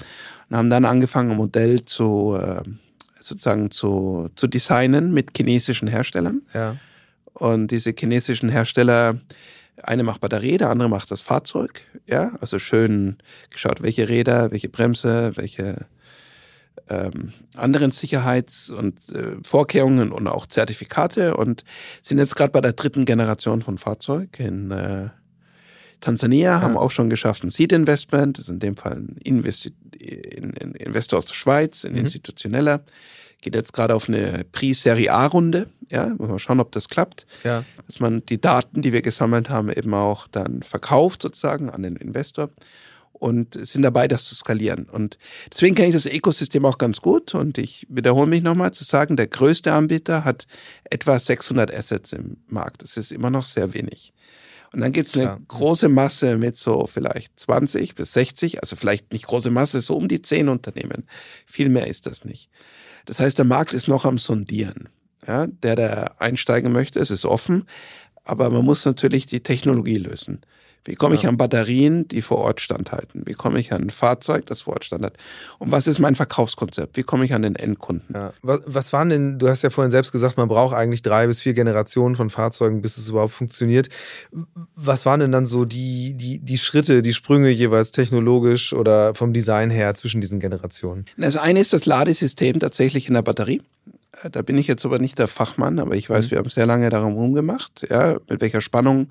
und 0.49 0.57
haben 0.57 0.69
dann 0.69 0.85
angefangen, 0.85 1.31
ein 1.31 1.37
Modell 1.37 1.85
zu 1.85 2.37
äh, 2.41 2.63
sozusagen 3.19 3.69
zu, 3.69 4.29
zu 4.35 4.47
designen 4.47 5.13
mit 5.13 5.37
chinesischen 5.37 5.87
Herstellern. 5.87 6.41
Ja. 6.53 6.77
Und 7.33 7.69
diese 7.69 7.93
chinesischen 7.97 8.49
Hersteller 8.49 9.19
eine 9.83 10.03
macht 10.03 10.21
Batterie, 10.21 10.57
der 10.57 10.69
andere 10.69 10.89
macht 10.89 11.11
das 11.11 11.21
Fahrzeug. 11.21 11.81
Ja, 12.07 12.33
also 12.41 12.59
schön 12.59 13.17
geschaut, 13.49 13.81
welche 13.81 14.09
Räder, 14.09 14.51
welche 14.51 14.67
Bremse, 14.67 15.33
welche 15.35 15.85
ähm, 16.89 17.33
anderen 17.55 17.91
Sicherheits- 17.91 18.69
und 18.69 18.97
äh, 19.13 19.37
Vorkehrungen 19.43 20.11
und 20.11 20.27
auch 20.27 20.47
Zertifikate 20.47 21.37
und 21.37 21.63
sind 22.01 22.17
jetzt 22.17 22.35
gerade 22.35 22.51
bei 22.51 22.61
der 22.61 22.73
dritten 22.73 23.05
Generation 23.05 23.61
von 23.61 23.77
Fahrzeug 23.77 24.39
in 24.39 24.71
äh, 24.71 25.09
Tansania, 26.01 26.51
ja. 26.51 26.61
haben 26.61 26.77
auch 26.77 26.91
schon 26.91 27.09
geschafft 27.09 27.43
ein 27.43 27.49
Seed-Investment, 27.49 28.37
das 28.37 28.45
ist 28.45 28.51
in 28.51 28.59
dem 28.59 28.77
Fall 28.77 28.93
ein 28.93 29.17
Investi 29.23 29.73
in, 29.99 30.51
in 30.51 30.71
Investor 30.71 31.19
aus 31.19 31.25
der 31.25 31.33
Schweiz, 31.33 31.83
ein 31.83 31.91
mhm. 31.91 31.99
institutioneller 31.99 32.83
geht 33.41 33.55
jetzt 33.55 33.73
gerade 33.73 33.95
auf 33.95 34.09
eine 34.09 34.45
Pre-Serie 34.51 35.13
A-Runde. 35.13 35.67
Ja, 35.89 36.07
muss 36.17 36.29
man 36.29 36.39
schauen, 36.39 36.59
ob 36.59 36.71
das 36.71 36.89
klappt. 36.89 37.25
Ja. 37.43 37.63
Dass 37.87 37.99
man 37.99 38.25
die 38.25 38.39
Daten, 38.39 38.81
die 38.81 38.93
wir 38.93 39.01
gesammelt 39.01 39.49
haben, 39.49 39.71
eben 39.71 39.93
auch 39.93 40.27
dann 40.27 40.61
verkauft 40.61 41.21
sozusagen 41.21 41.69
an 41.69 41.83
den 41.83 41.95
Investor 41.95 42.49
und 43.19 43.53
sind 43.65 43.83
dabei, 43.83 44.07
das 44.07 44.25
zu 44.25 44.35
skalieren. 44.35 44.85
Und 44.89 45.17
deswegen 45.51 45.75
kenne 45.75 45.89
ich 45.89 45.93
das 45.93 46.05
Ökosystem 46.05 46.65
auch 46.65 46.77
ganz 46.77 47.01
gut. 47.01 47.35
Und 47.35 47.57
ich 47.57 47.85
wiederhole 47.89 48.27
mich 48.27 48.41
nochmal 48.41 48.71
zu 48.71 48.83
sagen, 48.83 49.17
der 49.17 49.27
größte 49.27 49.73
Anbieter 49.73 50.23
hat 50.23 50.47
etwa 50.85 51.19
600 51.19 51.73
Assets 51.73 52.13
im 52.13 52.37
Markt. 52.47 52.81
Das 52.81 52.97
ist 52.97 53.11
immer 53.11 53.29
noch 53.29 53.45
sehr 53.45 53.73
wenig. 53.73 54.13
Und 54.71 54.81
dann 54.81 54.91
gibt 54.91 55.09
es 55.09 55.15
eine 55.15 55.23
ja. 55.25 55.39
große 55.47 55.89
Masse 55.89 56.37
mit 56.37 56.57
so 56.57 56.85
vielleicht 56.85 57.39
20 57.39 57.95
bis 57.95 58.13
60, 58.13 58.61
also 58.61 58.75
vielleicht 58.75 59.11
nicht 59.11 59.25
große 59.25 59.49
Masse, 59.49 59.81
so 59.81 59.95
um 59.95 60.07
die 60.07 60.21
10 60.21 60.47
Unternehmen. 60.47 61.05
Viel 61.45 61.69
mehr 61.69 61.87
ist 61.87 62.05
das 62.05 62.23
nicht. 62.23 62.49
Das 63.05 63.19
heißt, 63.19 63.37
der 63.37 63.45
Markt 63.45 63.73
ist 63.73 63.87
noch 63.87 64.05
am 64.05 64.17
Sondieren. 64.17 64.89
Ja, 65.25 65.47
der, 65.47 65.75
der 65.75 66.21
einsteigen 66.21 66.71
möchte, 66.71 66.99
es 66.99 67.11
ist 67.11 67.25
offen, 67.25 67.65
aber 68.23 68.49
man 68.49 68.63
muss 68.63 68.85
natürlich 68.85 69.25
die 69.25 69.41
Technologie 69.41 69.97
lösen. 69.97 70.41
Wie 70.85 70.95
komme 70.95 71.15
ich 71.15 71.23
ja. 71.23 71.29
an 71.29 71.37
Batterien, 71.37 72.07
die 72.07 72.21
vor 72.21 72.37
Ort 72.37 72.61
standhalten? 72.61 73.23
Wie 73.25 73.33
komme 73.33 73.59
ich 73.59 73.73
an 73.73 73.83
ein 73.83 73.89
Fahrzeug, 73.89 74.45
das 74.45 74.61
vor 74.61 74.73
Ort 74.73 74.85
standhält? 74.85 75.13
Und 75.57 75.71
was 75.71 75.87
ist 75.87 75.99
mein 75.99 76.15
Verkaufskonzept? 76.15 76.97
Wie 76.97 77.03
komme 77.03 77.25
ich 77.25 77.33
an 77.33 77.41
den 77.41 77.55
Endkunden? 77.55 78.15
Ja. 78.15 78.33
Was, 78.41 78.61
was 78.65 78.93
waren 78.93 79.09
denn, 79.09 79.39
du 79.39 79.49
hast 79.49 79.61
ja 79.61 79.69
vorhin 79.69 79.91
selbst 79.91 80.11
gesagt, 80.11 80.37
man 80.37 80.47
braucht 80.47 80.75
eigentlich 80.75 81.01
drei 81.01 81.27
bis 81.27 81.41
vier 81.41 81.53
Generationen 81.53 82.15
von 82.15 82.29
Fahrzeugen, 82.29 82.81
bis 82.81 82.97
es 82.97 83.09
überhaupt 83.09 83.33
funktioniert. 83.33 83.89
Was 84.75 85.05
waren 85.05 85.19
denn 85.19 85.31
dann 85.31 85.45
so 85.45 85.65
die, 85.65 86.15
die, 86.15 86.39
die 86.39 86.57
Schritte, 86.57 87.01
die 87.01 87.13
Sprünge 87.13 87.49
jeweils 87.49 87.91
technologisch 87.91 88.73
oder 88.73 89.13
vom 89.15 89.33
Design 89.33 89.69
her 89.69 89.95
zwischen 89.95 90.21
diesen 90.21 90.39
Generationen? 90.39 91.05
Das 91.17 91.37
eine 91.37 91.59
ist 91.59 91.73
das 91.73 91.85
Ladesystem 91.85 92.59
tatsächlich 92.59 93.07
in 93.07 93.13
der 93.13 93.21
Batterie. 93.21 93.61
Äh, 94.23 94.29
da 94.29 94.41
bin 94.41 94.57
ich 94.57 94.67
jetzt 94.67 94.85
aber 94.85 94.99
nicht 94.99 95.19
der 95.19 95.27
Fachmann, 95.27 95.79
aber 95.79 95.95
ich 95.95 96.09
weiß, 96.09 96.27
mhm. 96.27 96.31
wir 96.31 96.37
haben 96.39 96.49
sehr 96.49 96.65
lange 96.65 96.89
darum 96.89 97.13
rumgemacht, 97.13 97.87
ja, 97.89 98.17
mit 98.29 98.41
welcher 98.41 98.61
Spannung 98.61 99.09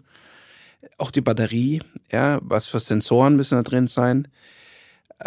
auch 0.97 1.11
die 1.11 1.21
Batterie, 1.21 1.81
ja, 2.11 2.39
was 2.43 2.67
für 2.67 2.81
Sensoren 2.81 3.37
müssen 3.37 3.57
da 3.57 3.63
drin 3.63 3.89
sein. 3.89 4.29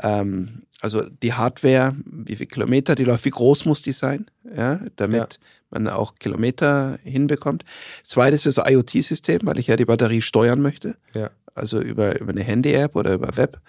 Ähm, 0.01 0.63
also 0.81 1.03
die 1.03 1.33
Hardware, 1.33 1.95
wie 2.05 2.35
viele 2.35 2.47
Kilometer 2.47 2.95
die 2.95 3.03
läuft, 3.03 3.25
wie 3.25 3.29
groß 3.29 3.65
muss 3.65 3.81
die 3.83 3.91
sein, 3.91 4.25
ja, 4.55 4.81
damit 4.95 5.39
ja. 5.39 5.47
man 5.69 5.87
auch 5.87 6.15
Kilometer 6.15 6.97
hinbekommt. 7.03 7.65
Zweites 8.03 8.45
ist 8.45 8.57
das 8.57 8.69
IoT-System, 8.69 9.41
weil 9.43 9.59
ich 9.59 9.67
ja 9.67 9.75
die 9.75 9.85
Batterie 9.85 10.21
steuern 10.21 10.61
möchte. 10.61 10.97
Ja. 11.13 11.29
Also 11.53 11.81
über, 11.81 12.19
über 12.19 12.31
eine 12.31 12.43
Handy-App 12.43 12.95
oder 12.95 13.13
über 13.13 13.37
Web, 13.37 13.61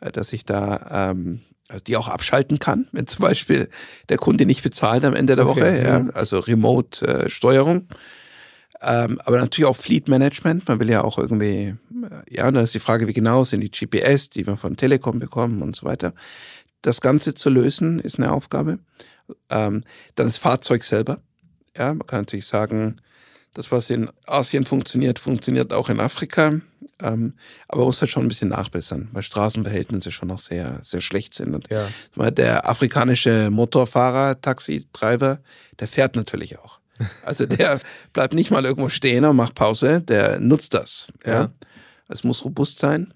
äh, 0.00 0.10
dass 0.10 0.32
ich 0.32 0.46
da 0.46 1.10
ähm, 1.10 1.40
also 1.68 1.84
die 1.84 1.96
auch 1.96 2.08
abschalten 2.08 2.58
kann, 2.58 2.88
wenn 2.92 3.06
zum 3.06 3.22
Beispiel 3.22 3.68
der 4.08 4.16
Kunde 4.16 4.46
nicht 4.46 4.62
bezahlt 4.62 5.04
am 5.04 5.14
Ende 5.14 5.36
der 5.36 5.46
okay, 5.46 5.60
Woche. 5.60 5.82
Ja. 5.82 6.08
Also 6.14 6.38
Remote-Steuerung. 6.38 7.88
Äh, 7.90 7.94
ähm, 8.80 9.20
aber 9.24 9.38
natürlich 9.38 9.68
auch 9.68 9.76
Fleet 9.76 10.08
Management. 10.08 10.68
Man 10.68 10.80
will 10.80 10.90
ja 10.90 11.02
auch 11.02 11.18
irgendwie, 11.18 11.74
äh, 11.90 12.36
ja, 12.36 12.46
und 12.46 12.54
dann 12.54 12.64
ist 12.64 12.74
die 12.74 12.80
Frage, 12.80 13.08
wie 13.08 13.12
genau 13.12 13.44
sind 13.44 13.60
die 13.60 13.70
GPS, 13.70 14.30
die 14.30 14.46
wir 14.46 14.56
von 14.56 14.76
Telekom 14.76 15.18
bekommen 15.18 15.62
und 15.62 15.74
so 15.74 15.86
weiter. 15.86 16.12
Das 16.82 17.00
Ganze 17.00 17.34
zu 17.34 17.50
lösen 17.50 17.98
ist 17.98 18.18
eine 18.18 18.32
Aufgabe. 18.32 18.78
Ähm, 19.50 19.84
dann 20.14 20.26
das 20.26 20.36
Fahrzeug 20.36 20.84
selber. 20.84 21.20
Ja, 21.76 21.92
man 21.92 22.06
kann 22.06 22.20
natürlich 22.20 22.46
sagen, 22.46 23.00
das, 23.54 23.72
was 23.72 23.90
in 23.90 24.08
Asien 24.26 24.64
funktioniert, 24.64 25.18
funktioniert 25.18 25.72
auch 25.72 25.88
in 25.88 25.98
Afrika. 25.98 26.60
Ähm, 27.00 27.34
aber 27.66 27.80
man 27.80 27.86
muss 27.86 28.00
halt 28.00 28.10
schon 28.10 28.24
ein 28.24 28.28
bisschen 28.28 28.50
nachbessern, 28.50 29.08
weil 29.12 29.22
Straßenverhältnisse 29.22 30.12
schon 30.12 30.28
noch 30.28 30.38
sehr, 30.38 30.80
sehr 30.82 31.00
schlecht 31.00 31.34
sind. 31.34 31.54
Und 31.54 31.68
ja. 31.70 32.30
der 32.30 32.68
afrikanische 32.68 33.50
Motorfahrer, 33.50 34.40
Taxi-Driver, 34.40 35.40
der 35.78 35.88
fährt 35.88 36.16
natürlich 36.16 36.58
auch. 36.58 36.77
Also 37.24 37.46
der 37.46 37.80
bleibt 38.12 38.34
nicht 38.34 38.50
mal 38.50 38.64
irgendwo 38.64 38.88
stehen 38.88 39.24
und 39.24 39.36
macht 39.36 39.54
Pause, 39.54 40.00
der 40.00 40.40
nutzt 40.40 40.74
das. 40.74 41.08
Ja. 41.24 41.52
Es 42.08 42.24
muss 42.24 42.44
robust 42.44 42.78
sein. 42.78 43.12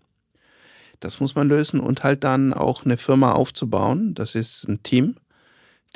Das 1.00 1.18
muss 1.18 1.34
man 1.34 1.48
lösen 1.48 1.80
und 1.80 2.04
halt 2.04 2.22
dann 2.22 2.52
auch 2.54 2.84
eine 2.84 2.96
Firma 2.96 3.32
aufzubauen. 3.32 4.14
Das 4.14 4.34
ist 4.36 4.68
ein 4.68 4.82
Team, 4.82 5.16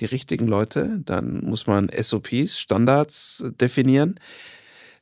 die 0.00 0.04
richtigen 0.04 0.48
Leute. 0.48 1.00
Dann 1.04 1.44
muss 1.44 1.66
man 1.68 1.88
SOPs, 1.96 2.58
Standards 2.58 3.44
definieren. 3.60 4.18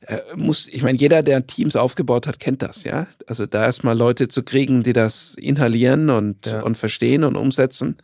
Äh, 0.01 0.19
muss, 0.35 0.67
ich 0.67 0.83
meine, 0.83 0.97
jeder, 0.99 1.23
der 1.23 1.47
Teams 1.47 1.75
aufgebaut 1.75 2.27
hat, 2.27 2.39
kennt 2.39 2.61
das, 2.61 2.83
ja. 2.83 3.07
Also 3.25 3.47
da 3.47 3.63
erstmal 3.63 3.97
Leute 3.97 4.27
zu 4.27 4.43
kriegen, 4.43 4.83
die 4.83 4.93
das 4.93 5.33
inhalieren 5.35 6.11
und, 6.11 6.45
ja. 6.45 6.61
und 6.61 6.77
verstehen 6.77 7.23
und 7.23 7.35
umsetzen, 7.35 7.97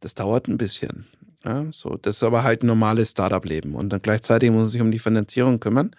das 0.00 0.14
dauert 0.14 0.48
ein 0.48 0.58
bisschen. 0.58 1.06
Ja, 1.48 1.64
so, 1.70 1.96
das 1.96 2.16
ist 2.16 2.22
aber 2.22 2.42
halt 2.42 2.62
ein 2.62 2.66
normales 2.66 3.12
Startup-Leben. 3.12 3.74
Und 3.74 3.88
dann 3.88 4.02
gleichzeitig 4.02 4.50
muss 4.50 4.60
man 4.60 4.66
sich 4.66 4.80
um 4.82 4.90
die 4.90 4.98
Finanzierung 4.98 5.60
kümmern. 5.60 5.96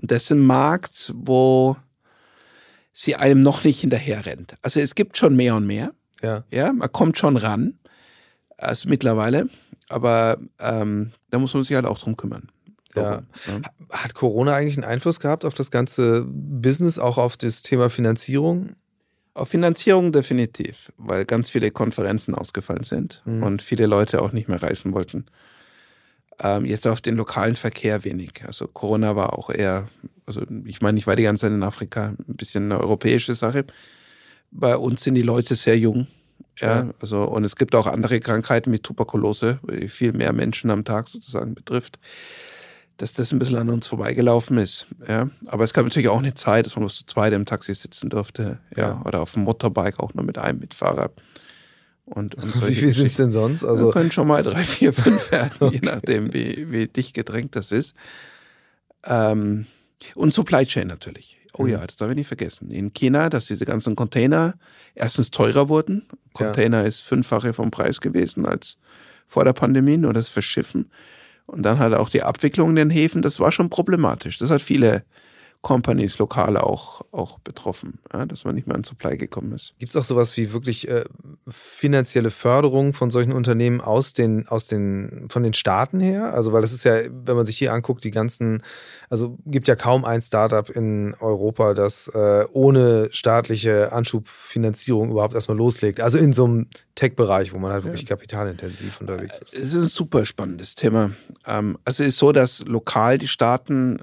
Und 0.00 0.12
das 0.12 0.24
ist 0.24 0.30
ein 0.30 0.38
Markt, 0.38 1.12
wo 1.16 1.76
sie 2.92 3.16
einem 3.16 3.42
noch 3.42 3.64
nicht 3.64 3.80
hinterher 3.80 4.24
rennt. 4.24 4.54
Also 4.62 4.78
es 4.78 4.94
gibt 4.94 5.16
schon 5.16 5.34
mehr 5.34 5.56
und 5.56 5.66
mehr. 5.66 5.92
Ja. 6.22 6.44
Ja, 6.48 6.72
man 6.72 6.92
kommt 6.92 7.18
schon 7.18 7.36
ran. 7.36 7.76
Also 8.56 8.88
mittlerweile. 8.88 9.48
Aber 9.88 10.38
ähm, 10.60 11.10
da 11.30 11.40
muss 11.40 11.54
man 11.54 11.64
sich 11.64 11.74
halt 11.74 11.86
auch 11.86 11.98
drum 11.98 12.16
kümmern. 12.16 12.50
Ja. 12.94 13.22
ja. 13.48 13.60
Hat 13.90 14.14
Corona 14.14 14.54
eigentlich 14.54 14.76
einen 14.76 14.84
Einfluss 14.84 15.18
gehabt 15.18 15.44
auf 15.44 15.54
das 15.54 15.72
ganze 15.72 16.24
Business, 16.24 17.00
auch 17.00 17.18
auf 17.18 17.36
das 17.36 17.62
Thema 17.62 17.90
Finanzierung? 17.90 18.76
Auf 19.34 19.48
Finanzierung 19.48 20.12
definitiv, 20.12 20.92
weil 20.96 21.24
ganz 21.24 21.50
viele 21.50 21.70
Konferenzen 21.70 22.34
ausgefallen 22.34 22.84
sind 22.84 23.22
mhm. 23.24 23.42
und 23.42 23.62
viele 23.62 23.86
Leute 23.86 24.22
auch 24.22 24.32
nicht 24.32 24.48
mehr 24.48 24.62
reisen 24.62 24.92
wollten. 24.92 25.26
Ähm, 26.40 26.64
jetzt 26.64 26.86
auf 26.86 27.00
den 27.00 27.16
lokalen 27.16 27.56
Verkehr 27.56 28.04
wenig. 28.04 28.42
Also 28.46 28.66
Corona 28.68 29.16
war 29.16 29.38
auch 29.38 29.50
eher 29.50 29.88
Also 30.26 30.42
ich 30.64 30.80
meine, 30.80 30.98
ich 30.98 31.06
war 31.06 31.16
die 31.16 31.22
ganze 31.24 31.42
Zeit 31.42 31.52
in 31.52 31.62
Afrika, 31.62 32.14
ein 32.28 32.36
bisschen 32.36 32.64
eine 32.64 32.80
europäische 32.80 33.34
Sache. 33.34 33.64
Bei 34.50 34.76
uns 34.76 35.02
sind 35.02 35.16
die 35.16 35.22
Leute 35.22 35.54
sehr 35.54 35.76
jung. 35.78 36.06
Ja, 36.58 36.84
Ja. 36.84 36.94
also, 37.00 37.24
und 37.24 37.44
es 37.44 37.56
gibt 37.56 37.74
auch 37.74 37.86
andere 37.86 38.20
Krankheiten 38.20 38.72
wie 38.72 38.78
Tuberkulose, 38.78 39.58
die 39.68 39.88
viel 39.88 40.12
mehr 40.12 40.32
Menschen 40.32 40.70
am 40.70 40.84
Tag 40.84 41.08
sozusagen 41.08 41.54
betrifft, 41.54 41.98
dass 42.98 43.12
das 43.12 43.32
ein 43.32 43.38
bisschen 43.38 43.56
an 43.58 43.70
uns 43.70 43.86
vorbeigelaufen 43.86 44.56
ist. 44.58 44.86
Ja, 45.08 45.28
aber 45.46 45.64
es 45.64 45.72
gab 45.74 45.84
natürlich 45.84 46.08
auch 46.08 46.18
eine 46.18 46.34
Zeit, 46.34 46.66
dass 46.66 46.76
man 46.76 46.82
bloß 46.84 46.96
zu 46.98 47.06
zweit 47.06 47.32
im 47.32 47.44
Taxi 47.46 47.74
sitzen 47.74 48.08
durfte. 48.08 48.58
Ja, 48.76 48.82
Ja. 48.90 49.02
oder 49.04 49.20
auf 49.20 49.32
dem 49.32 49.42
Motorbike 49.44 49.98
auch 50.00 50.14
nur 50.14 50.24
mit 50.24 50.38
einem 50.38 50.60
Mitfahrer. 50.60 51.10
Und, 52.04 52.34
und 52.34 52.68
Wie 52.68 52.74
viel 52.74 52.90
sind 52.90 53.06
es 53.06 53.14
denn 53.14 53.30
sonst? 53.30 53.64
Also 53.64 53.86
Also, 53.86 53.90
können 53.98 54.12
schon 54.12 54.28
mal 54.28 54.42
drei, 54.42 54.62
vier, 54.64 54.92
fünf 54.92 55.32
werden, 55.32 55.72
je 55.72 55.80
nachdem, 55.82 56.32
wie, 56.34 56.70
wie 56.70 56.86
dicht 56.86 57.14
gedrängt 57.14 57.56
das 57.56 57.72
ist. 57.72 57.94
Ähm, 59.04 59.66
und 60.14 60.32
Supply 60.34 60.66
Chain 60.66 60.88
natürlich. 60.88 61.38
Oh 61.56 61.66
ja, 61.66 61.86
das 61.86 61.96
darf 61.96 62.10
ich 62.10 62.16
nicht 62.16 62.26
vergessen. 62.26 62.70
In 62.70 62.92
China, 62.92 63.30
dass 63.30 63.46
diese 63.46 63.64
ganzen 63.64 63.94
Container 63.94 64.54
erstens 64.94 65.30
teurer 65.30 65.68
wurden. 65.68 66.06
Container 66.32 66.84
ist 66.84 67.00
fünffache 67.00 67.52
vom 67.52 67.70
Preis 67.70 68.00
gewesen 68.00 68.44
als 68.44 68.76
vor 69.28 69.44
der 69.44 69.52
Pandemie, 69.52 69.96
nur 69.96 70.12
das 70.12 70.28
Verschiffen. 70.28 70.90
Und 71.46 71.62
dann 71.62 71.78
halt 71.78 71.94
auch 71.94 72.08
die 72.08 72.22
Abwicklung 72.22 72.70
in 72.70 72.76
den 72.76 72.90
Häfen, 72.90 73.22
das 73.22 73.38
war 73.40 73.52
schon 73.52 73.70
problematisch. 73.70 74.38
Das 74.38 74.50
hat 74.50 74.62
viele 74.62 75.04
Companies 75.64 76.18
lokal 76.18 76.56
auch, 76.58 77.00
auch 77.10 77.38
betroffen, 77.40 77.98
ja, 78.12 78.26
dass 78.26 78.44
man 78.44 78.54
nicht 78.54 78.68
mehr 78.68 78.76
an 78.76 78.84
Supply 78.84 79.16
gekommen 79.16 79.52
ist. 79.52 79.74
Gibt 79.78 79.90
es 79.90 79.96
auch 79.96 80.04
sowas 80.04 80.36
wie 80.36 80.52
wirklich 80.52 80.86
äh, 80.88 81.04
finanzielle 81.48 82.30
Förderung 82.30 82.92
von 82.92 83.10
solchen 83.10 83.32
Unternehmen 83.32 83.80
aus 83.80 84.12
den, 84.12 84.46
aus 84.46 84.68
den, 84.68 85.26
von 85.28 85.42
den 85.42 85.54
Staaten 85.54 86.00
her? 86.00 86.34
Also, 86.34 86.52
weil 86.52 86.60
das 86.60 86.72
ist 86.72 86.84
ja, 86.84 87.00
wenn 87.10 87.34
man 87.34 87.46
sich 87.46 87.56
hier 87.56 87.72
anguckt, 87.72 88.04
die 88.04 88.10
ganzen, 88.10 88.62
also 89.08 89.38
gibt 89.46 89.66
ja 89.66 89.74
kaum 89.74 90.04
ein 90.04 90.20
Startup 90.20 90.68
in 90.68 91.14
Europa, 91.18 91.72
das 91.72 92.08
äh, 92.08 92.44
ohne 92.52 93.08
staatliche 93.10 93.90
Anschubfinanzierung 93.90 95.10
überhaupt 95.10 95.34
erstmal 95.34 95.56
loslegt. 95.56 95.98
Also 96.00 96.18
in 96.18 96.34
so 96.34 96.44
einem 96.44 96.66
Tech-Bereich, 96.94 97.54
wo 97.54 97.58
man 97.58 97.72
halt 97.72 97.84
wirklich 97.84 98.04
kapitalintensiv 98.04 99.00
unterwegs 99.00 99.38
ist. 99.38 99.54
Es 99.54 99.72
ist 99.72 99.74
ein 99.74 99.88
super 99.88 100.26
spannendes 100.26 100.74
Thema. 100.74 101.10
Ähm, 101.46 101.78
also 101.86 102.02
es 102.02 102.10
ist 102.10 102.18
so, 102.18 102.32
dass 102.32 102.64
lokal 102.66 103.16
die 103.16 103.28
Staaten 103.28 103.98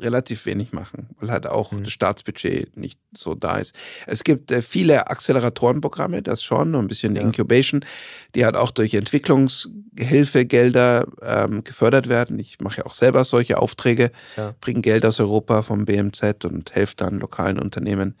relativ 0.00 0.46
wenig 0.46 0.72
machen, 0.72 1.08
weil 1.20 1.30
halt 1.30 1.46
auch 1.46 1.72
das 1.74 1.90
Staatsbudget 1.92 2.76
nicht 2.76 2.98
so 3.16 3.34
da 3.34 3.58
ist. 3.58 3.74
Es 4.06 4.24
gibt 4.24 4.50
äh, 4.50 4.62
viele 4.62 5.08
Acceleratorenprogramme, 5.08 6.22
das 6.22 6.42
schon, 6.42 6.74
und 6.74 6.84
ein 6.84 6.88
bisschen 6.88 7.16
Ja. 7.16 7.22
Incubation, 7.22 7.84
die 8.34 8.44
halt 8.44 8.56
auch 8.56 8.70
durch 8.70 8.94
Entwicklungshilfegelder 8.94 11.06
ähm, 11.22 11.64
gefördert 11.64 12.08
werden. 12.08 12.38
Ich 12.38 12.60
mache 12.60 12.78
ja 12.78 12.86
auch 12.86 12.94
selber 12.94 13.24
solche 13.24 13.58
Aufträge, 13.58 14.10
Ja. 14.36 14.54
bringe 14.60 14.80
Geld 14.80 15.04
aus 15.06 15.20
Europa 15.20 15.62
vom 15.62 15.84
BMZ 15.84 16.44
und 16.44 16.74
helfe 16.74 16.94
dann 16.96 17.18
lokalen 17.20 17.58
Unternehmen 17.58 18.14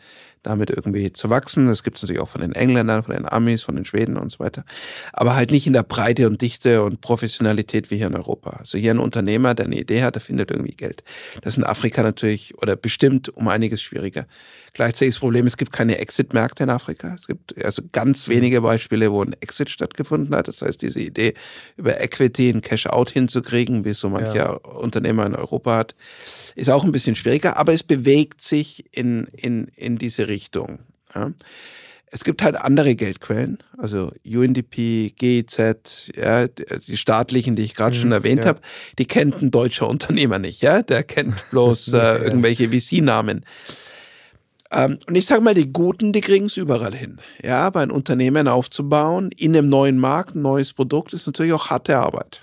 damit 0.44 0.70
irgendwie 0.70 1.12
zu 1.12 1.30
wachsen. 1.30 1.66
Das 1.66 1.82
gibt 1.82 1.96
es 1.96 2.02
natürlich 2.02 2.22
auch 2.22 2.28
von 2.28 2.40
den 2.40 2.52
Engländern, 2.52 3.02
von 3.02 3.14
den 3.14 3.26
Amis, 3.26 3.62
von 3.62 3.74
den 3.74 3.84
Schweden 3.84 4.16
und 4.16 4.30
so 4.30 4.38
weiter. 4.38 4.64
Aber 5.12 5.34
halt 5.34 5.50
nicht 5.50 5.66
in 5.66 5.72
der 5.72 5.82
Breite 5.82 6.28
und 6.28 6.40
Dichte 6.40 6.84
und 6.84 7.00
Professionalität 7.00 7.90
wie 7.90 7.96
hier 7.96 8.06
in 8.06 8.14
Europa. 8.14 8.50
Also 8.50 8.78
hier 8.78 8.92
ein 8.92 8.98
Unternehmer, 8.98 9.54
der 9.54 9.66
eine 9.66 9.76
Idee 9.76 10.02
hat, 10.02 10.14
der 10.14 10.22
findet 10.22 10.50
irgendwie 10.50 10.74
Geld. 10.74 11.02
Das 11.42 11.54
ist 11.54 11.58
in 11.58 11.64
Afrika 11.64 12.02
natürlich 12.02 12.56
oder 12.58 12.76
bestimmt 12.76 13.28
um 13.30 13.48
einiges 13.48 13.82
schwieriger. 13.82 14.26
Gleichzeitig 14.74 15.14
das 15.14 15.20
Problem, 15.20 15.46
es 15.46 15.56
gibt 15.56 15.72
keine 15.72 15.98
Exit-Märkte 15.98 16.64
in 16.64 16.70
Afrika. 16.70 17.14
Es 17.14 17.26
gibt 17.26 17.64
also 17.64 17.82
ganz 17.92 18.28
wenige 18.28 18.60
Beispiele, 18.60 19.12
wo 19.12 19.22
ein 19.22 19.34
Exit 19.40 19.70
stattgefunden 19.70 20.34
hat. 20.34 20.48
Das 20.48 20.62
heißt, 20.62 20.82
diese 20.82 21.00
Idee 21.00 21.34
über 21.76 22.00
Equity, 22.00 22.50
ein 22.50 22.60
Cash-out 22.60 23.10
hinzukriegen, 23.10 23.84
wie 23.84 23.90
es 23.90 24.00
so 24.00 24.10
mancher 24.10 24.34
Ja. 24.34 24.50
Unternehmer 24.50 25.26
in 25.26 25.34
Europa 25.34 25.76
hat, 25.76 25.94
ist 26.56 26.70
auch 26.70 26.84
ein 26.84 26.92
bisschen 26.92 27.14
schwieriger, 27.16 27.56
aber 27.56 27.72
es 27.72 27.82
bewegt 27.82 28.42
sich 28.42 28.84
in, 28.92 29.28
in, 29.32 29.68
in 29.76 29.96
diese 29.96 30.26
Richtung. 30.26 30.33
Ja. 31.14 31.32
Es 32.10 32.22
gibt 32.22 32.42
halt 32.42 32.54
andere 32.56 32.94
Geldquellen, 32.94 33.58
also 33.76 34.12
UNDP, 34.24 35.12
GIZ, 35.16 36.12
ja, 36.14 36.46
die 36.46 36.96
staatlichen, 36.96 37.56
die 37.56 37.64
ich 37.64 37.74
gerade 37.74 37.96
schon 37.96 38.12
erwähnt 38.12 38.42
ja. 38.42 38.50
habe, 38.50 38.60
die 39.00 39.06
kennt 39.06 39.42
ein 39.42 39.50
deutscher 39.50 39.88
Unternehmer 39.88 40.38
nicht, 40.38 40.62
ja, 40.62 40.82
der 40.82 41.02
kennt 41.02 41.34
bloß 41.50 41.92
äh, 41.92 41.96
Ja. 41.96 42.16
irgendwelche 42.18 42.68
VC-Namen. 42.70 43.44
Ähm, 44.70 44.98
und 45.08 45.16
ich 45.16 45.26
sage 45.26 45.40
mal, 45.42 45.54
die 45.54 45.72
Guten, 45.72 46.12
die 46.12 46.20
kriegen 46.20 46.46
es 46.46 46.56
überall 46.56 46.94
hin. 46.94 47.20
Ja, 47.42 47.66
aber 47.66 47.80
ein 47.80 47.90
Unternehmen 47.90 48.46
aufzubauen 48.46 49.30
in 49.36 49.56
einem 49.56 49.68
neuen 49.68 49.98
Markt, 49.98 50.36
ein 50.36 50.42
neues 50.42 50.72
Produkt, 50.72 51.12
ist 51.14 51.26
natürlich 51.26 51.52
auch 51.52 51.70
harte 51.70 51.96
Arbeit. 51.98 52.42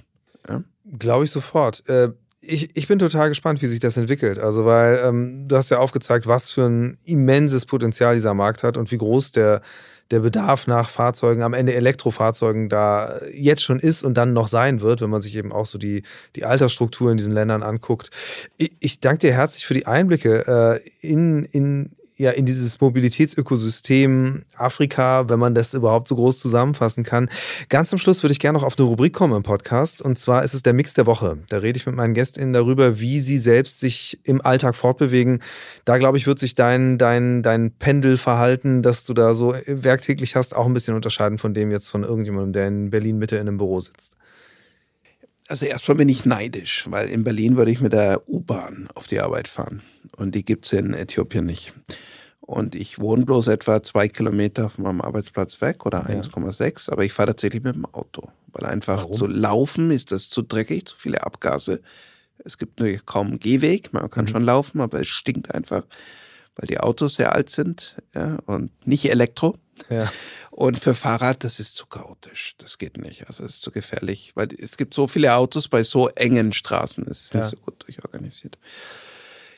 Glaube 0.99 1.23
ich 1.23 1.31
sofort. 1.31 1.87
Äh, 1.87 2.09
ich, 2.41 2.75
ich 2.75 2.87
bin 2.87 2.99
total 2.99 3.29
gespannt, 3.29 3.61
wie 3.61 3.67
sich 3.67 3.79
das 3.79 3.97
entwickelt. 3.97 4.39
Also, 4.39 4.65
weil 4.65 4.99
ähm, 5.03 5.47
du 5.47 5.55
hast 5.55 5.69
ja 5.69 5.77
aufgezeigt, 5.77 6.27
was 6.27 6.49
für 6.49 6.65
ein 6.65 6.97
immenses 7.05 7.65
Potenzial 7.65 8.15
dieser 8.15 8.33
Markt 8.33 8.63
hat 8.63 8.77
und 8.77 8.91
wie 8.91 8.97
groß 8.97 9.31
der, 9.31 9.61
der 10.09 10.21
Bedarf 10.21 10.65
nach 10.65 10.89
Fahrzeugen, 10.89 11.43
am 11.43 11.53
Ende 11.53 11.75
Elektrofahrzeugen 11.75 12.67
da 12.67 13.19
jetzt 13.31 13.63
schon 13.63 13.79
ist 13.79 14.03
und 14.03 14.15
dann 14.15 14.33
noch 14.33 14.47
sein 14.47 14.81
wird, 14.81 15.01
wenn 15.01 15.11
man 15.11 15.21
sich 15.21 15.35
eben 15.35 15.51
auch 15.51 15.65
so 15.65 15.77
die, 15.77 16.03
die 16.35 16.43
Altersstruktur 16.43 17.11
in 17.11 17.17
diesen 17.17 17.33
Ländern 17.33 17.61
anguckt. 17.61 18.09
Ich, 18.57 18.71
ich 18.79 18.99
danke 18.99 19.27
dir 19.27 19.33
herzlich 19.33 19.65
für 19.65 19.75
die 19.75 19.85
Einblicke 19.85 20.79
äh, 20.81 21.07
in, 21.07 21.43
in, 21.43 21.91
ja, 22.21 22.29
in 22.29 22.45
dieses 22.45 22.79
Mobilitätsökosystem 22.79 24.43
Afrika, 24.55 25.27
wenn 25.27 25.39
man 25.39 25.55
das 25.55 25.73
überhaupt 25.73 26.07
so 26.07 26.15
groß 26.15 26.39
zusammenfassen 26.39 27.03
kann. 27.03 27.29
Ganz 27.69 27.89
zum 27.89 27.97
Schluss 27.97 28.21
würde 28.21 28.31
ich 28.31 28.39
gerne 28.39 28.59
noch 28.59 28.63
auf 28.63 28.77
eine 28.77 28.87
Rubrik 28.87 29.11
kommen 29.11 29.35
im 29.35 29.41
Podcast. 29.41 30.03
Und 30.03 30.19
zwar 30.19 30.43
ist 30.43 30.53
es 30.53 30.61
der 30.61 30.73
Mix 30.73 30.93
der 30.93 31.07
Woche. 31.07 31.39
Da 31.49 31.57
rede 31.57 31.77
ich 31.77 31.87
mit 31.87 31.95
meinen 31.95 32.13
GästInnen 32.13 32.53
darüber, 32.53 32.99
wie 32.99 33.19
sie 33.19 33.39
selbst 33.39 33.79
sich 33.79 34.19
im 34.23 34.39
Alltag 34.39 34.75
fortbewegen. 34.75 35.41
Da, 35.83 35.97
glaube 35.97 36.19
ich, 36.19 36.27
wird 36.27 36.37
sich 36.37 36.53
dein, 36.53 36.99
dein, 36.99 37.41
dein 37.41 37.71
Pendelverhalten, 37.71 38.83
das 38.83 39.05
du 39.05 39.15
da 39.15 39.33
so 39.33 39.55
werktäglich 39.65 40.35
hast, 40.35 40.55
auch 40.55 40.67
ein 40.67 40.75
bisschen 40.75 40.93
unterscheiden 40.93 41.39
von 41.39 41.55
dem 41.55 41.71
jetzt 41.71 41.89
von 41.89 42.03
irgendjemandem, 42.03 42.53
der 42.53 42.67
in 42.67 42.89
Berlin 42.91 43.17
Mitte 43.17 43.37
in 43.37 43.47
einem 43.47 43.57
Büro 43.57 43.79
sitzt. 43.79 44.15
Also 45.51 45.65
erstmal 45.65 45.97
bin 45.97 46.07
ich 46.07 46.23
neidisch, 46.23 46.85
weil 46.89 47.09
in 47.09 47.25
Berlin 47.25 47.57
würde 47.57 47.71
ich 47.71 47.81
mit 47.81 47.91
der 47.91 48.21
U-Bahn 48.29 48.87
auf 48.95 49.07
die 49.07 49.19
Arbeit 49.19 49.49
fahren. 49.49 49.81
Und 50.15 50.33
die 50.33 50.45
gibt's 50.45 50.71
in 50.71 50.93
Äthiopien 50.93 51.45
nicht. 51.45 51.73
Und 52.39 52.73
ich 52.73 52.99
wohne 52.99 53.25
bloß 53.25 53.49
etwa 53.49 53.83
zwei 53.83 54.07
Kilometer 54.07 54.69
von 54.69 54.85
meinem 54.85 55.01
Arbeitsplatz 55.01 55.59
weg 55.59 55.85
oder 55.85 56.07
1,6, 56.07 56.89
aber 56.89 57.03
ich 57.03 57.11
fahre 57.11 57.27
tatsächlich 57.27 57.63
mit 57.63 57.75
dem 57.75 57.85
Auto. 57.85 58.29
Weil 58.53 58.65
einfach 58.65 58.99
Warum? 58.99 59.11
zu 59.11 59.27
laufen 59.27 59.91
ist 59.91 60.13
das 60.13 60.29
zu 60.29 60.41
dreckig, 60.41 60.85
zu 60.85 60.95
viele 60.95 61.21
Abgase. 61.21 61.81
Es 62.45 62.57
gibt 62.57 62.79
nur 62.79 62.87
kaum 63.05 63.27
einen 63.27 63.39
Gehweg, 63.39 63.91
man 63.91 64.09
kann 64.09 64.29
schon 64.29 64.45
laufen, 64.45 64.79
aber 64.79 65.01
es 65.01 65.09
stinkt 65.09 65.53
einfach, 65.53 65.83
weil 66.55 66.67
die 66.67 66.79
Autos 66.79 67.15
sehr 67.15 67.35
alt 67.35 67.49
sind 67.49 67.97
ja, 68.15 68.37
und 68.45 68.71
nicht 68.87 69.09
Elektro. 69.09 69.57
Ja. 69.89 70.09
Und 70.51 70.77
für 70.77 70.93
Fahrrad, 70.93 71.43
das 71.45 71.59
ist 71.59 71.75
zu 71.75 71.85
chaotisch. 71.87 72.55
Das 72.57 72.77
geht 72.77 72.97
nicht. 72.97 73.27
Also 73.27 73.43
es 73.45 73.55
ist 73.55 73.61
zu 73.63 73.71
gefährlich, 73.71 74.33
weil 74.35 74.49
es 74.59 74.75
gibt 74.77 74.93
so 74.93 75.07
viele 75.07 75.33
Autos 75.33 75.67
bei 75.69 75.83
so 75.83 76.09
engen 76.09 76.51
Straßen. 76.53 77.05
Es 77.07 77.23
ist 77.23 77.33
Ja. 77.33 77.39
nicht 77.41 77.49
so 77.51 77.57
gut 77.57 77.83
durchorganisiert. 77.87 78.57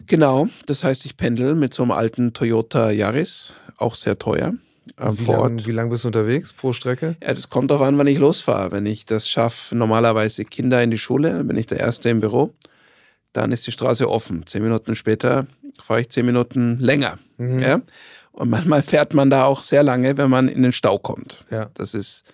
Genau, 0.05 0.47
das 0.65 0.83
heißt, 0.83 1.05
ich 1.05 1.17
pendel 1.17 1.55
mit 1.55 1.73
so 1.73 1.83
einem 1.83 1.91
alten 1.91 2.33
Toyota 2.33 2.91
Yaris, 2.91 3.53
auch 3.77 3.95
sehr 3.95 4.19
teuer. 4.19 4.53
äh, 4.97 5.09
Wie 5.13 5.25
lange 5.25 5.61
lang 5.71 5.89
bist 5.89 6.03
du 6.03 6.09
unterwegs 6.09 6.51
pro 6.53 6.73
Strecke? 6.73 7.15
Ja, 7.23 7.33
das 7.33 7.49
kommt 7.49 7.71
darauf 7.71 7.87
an, 7.87 7.97
wann 7.97 8.07
ich 8.07 8.17
losfahre. 8.19 8.71
Wenn 8.71 8.85
ich 8.85 9.05
das 9.05 9.29
schaffe, 9.29 9.75
normalerweise 9.75 10.43
Kinder 10.45 10.83
in 10.83 10.91
die 10.91 10.97
Schule, 10.97 11.43
bin 11.43 11.55
ich 11.57 11.67
der 11.67 11.79
Erste 11.79 12.09
im 12.09 12.19
Büro, 12.19 12.53
dann 13.31 13.51
ist 13.51 13.65
die 13.65 13.71
Straße 13.71 14.09
offen. 14.09 14.45
Zehn 14.45 14.61
Minuten 14.61 14.95
später 14.95 15.47
fahre 15.81 16.01
ich 16.01 16.09
zehn 16.09 16.25
Minuten 16.25 16.77
länger. 16.79 17.17
Ja? 17.39 17.81
Und 18.33 18.49
manchmal 18.49 18.81
fährt 18.81 19.13
man 19.13 19.29
da 19.29 19.45
auch 19.45 19.61
sehr 19.61 19.83
lange, 19.83 20.17
wenn 20.17 20.29
man 20.29 20.47
in 20.47 20.63
den 20.63 20.71
Stau 20.71 20.97
kommt. 20.97 21.45
Ja. 21.51 21.69
Das 21.75 21.93
ist 21.93 22.25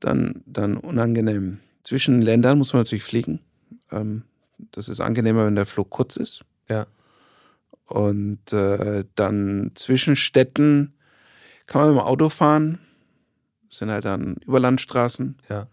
dann, 0.00 0.42
dann 0.46 0.76
unangenehm. 0.76 1.60
Zwischen 1.84 2.22
Ländern 2.22 2.58
muss 2.58 2.72
man 2.72 2.80
natürlich 2.80 3.04
fliegen. 3.04 3.40
Ähm, 3.92 4.24
das 4.72 4.88
ist 4.88 5.00
angenehmer, 5.00 5.46
wenn 5.46 5.56
der 5.56 5.66
Flug 5.66 5.90
kurz 5.90 6.16
ist. 6.16 6.42
Ja. 6.68 6.86
Und 7.84 8.52
äh, 8.52 9.04
dann 9.14 9.72
zwischen 9.74 10.16
Städten 10.16 10.94
kann 11.66 11.82
man 11.82 11.90
mit 11.90 11.98
dem 11.98 12.06
Auto 12.06 12.28
fahren. 12.30 12.78
Das 13.68 13.78
sind 13.78 13.90
halt 13.90 14.06
dann 14.06 14.36
Überlandstraßen. 14.46 15.36
Ja. 15.48 15.66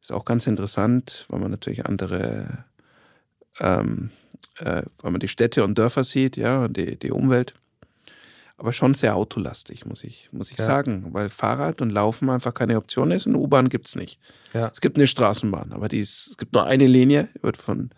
Ist 0.00 0.12
auch 0.12 0.24
ganz 0.24 0.46
interessant, 0.46 1.26
weil 1.28 1.40
man 1.40 1.50
natürlich 1.50 1.86
andere, 1.86 2.64
ähm, 3.58 4.10
äh, 4.58 4.82
weil 4.98 5.10
man 5.10 5.20
die 5.20 5.28
Städte 5.28 5.64
und 5.64 5.76
Dörfer 5.76 6.04
sieht, 6.04 6.36
ja, 6.36 6.64
und 6.64 6.76
die, 6.76 6.96
die 6.96 7.10
Umwelt. 7.10 7.54
Aber 8.58 8.72
schon 8.72 8.94
sehr 8.94 9.16
autolastig, 9.16 9.84
muss 9.84 10.02
ich, 10.02 10.30
muss 10.32 10.50
ich 10.50 10.56
Ja. 10.58 10.64
sagen, 10.64 11.08
weil 11.12 11.28
Fahrrad 11.28 11.82
und 11.82 11.90
Laufen 11.90 12.30
einfach 12.30 12.54
keine 12.54 12.76
Option 12.78 13.10
ist 13.10 13.26
und 13.26 13.34
U-Bahn 13.36 13.68
gibt's 13.68 13.94
nicht. 13.94 14.18
Ja. 14.54 14.68
Es 14.72 14.80
gibt 14.80 14.96
eine 14.96 15.06
Straßenbahn, 15.06 15.72
aber 15.72 15.88
die 15.88 15.98
ist, 15.98 16.28
es 16.30 16.36
gibt 16.38 16.54
nur 16.54 16.64
eine 16.64 16.86
Linie, 16.86 17.28
wird 17.42 17.58
von 17.58 17.90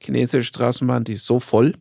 chinesischer 0.00 0.42
Straßenbahn, 0.42 1.04
die 1.04 1.14
ist 1.14 1.26
so 1.26 1.38
voll. 1.38 1.74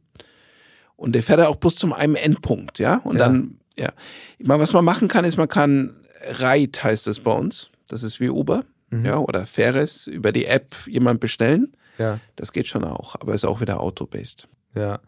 Und 0.97 1.13
der 1.13 1.23
fährt 1.23 1.39
ja 1.39 1.47
auch 1.47 1.55
bloß 1.55 1.75
zum 1.77 1.93
einem 1.93 2.15
Endpunkt, 2.15 2.79
ja. 2.79 2.97
Und 3.05 3.17
Ja. 3.17 3.25
dann, 3.27 3.57
ja. 3.79 3.91
Ich 4.37 4.45
meine, 4.47 4.61
was 4.61 4.73
man 4.73 4.83
machen 4.83 5.07
kann, 5.07 5.23
ist, 5.25 5.37
man 5.37 5.47
kann 5.47 5.95
Ride 6.41 6.81
heißt 6.83 7.07
es 7.07 7.19
bei 7.21 7.31
uns. 7.31 7.69
Das 7.87 8.03
ist 8.03 8.19
wie 8.19 8.29
Uber, 8.29 8.63
ja, 8.91 9.17
oder 9.17 9.45
Fares 9.45 10.07
über 10.07 10.31
die 10.31 10.45
App 10.45 10.75
jemand 10.87 11.19
bestellen. 11.19 11.75
Ja. 11.97 12.19
Das 12.35 12.51
geht 12.51 12.67
schon 12.67 12.83
auch, 12.83 13.15
aber 13.15 13.33
ist 13.33 13.45
auch 13.45 13.61
wieder 13.61 13.79
auto-based. 13.81 14.47
Ja. 14.73 14.99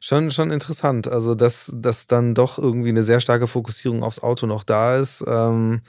Schon, 0.00 0.30
schon 0.30 0.50
interessant. 0.50 1.08
Also, 1.08 1.34
dass, 1.34 1.72
dass 1.74 2.06
dann 2.06 2.34
doch 2.34 2.58
irgendwie 2.58 2.90
eine 2.90 3.02
sehr 3.02 3.20
starke 3.20 3.46
Fokussierung 3.46 4.02
aufs 4.02 4.22
Auto 4.22 4.46
noch 4.46 4.62
da 4.62 4.96
ist. 4.96 5.24
Ähm, 5.26 5.82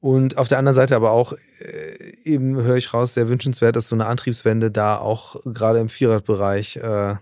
und 0.00 0.38
auf 0.38 0.48
der 0.48 0.58
anderen 0.58 0.74
Seite 0.74 0.94
aber 0.94 1.10
auch 1.10 1.32
äh, 1.32 2.14
eben 2.24 2.56
höre 2.62 2.76
ich 2.76 2.92
raus, 2.92 3.14
sehr 3.14 3.28
wünschenswert, 3.28 3.76
dass 3.76 3.88
so 3.88 3.96
eine 3.96 4.06
Antriebswende 4.06 4.70
da 4.70 4.98
auch 4.98 5.36
gerade 5.44 5.80
im 5.80 5.88
Vierradbereich 5.88 6.76
äh, 6.76 7.14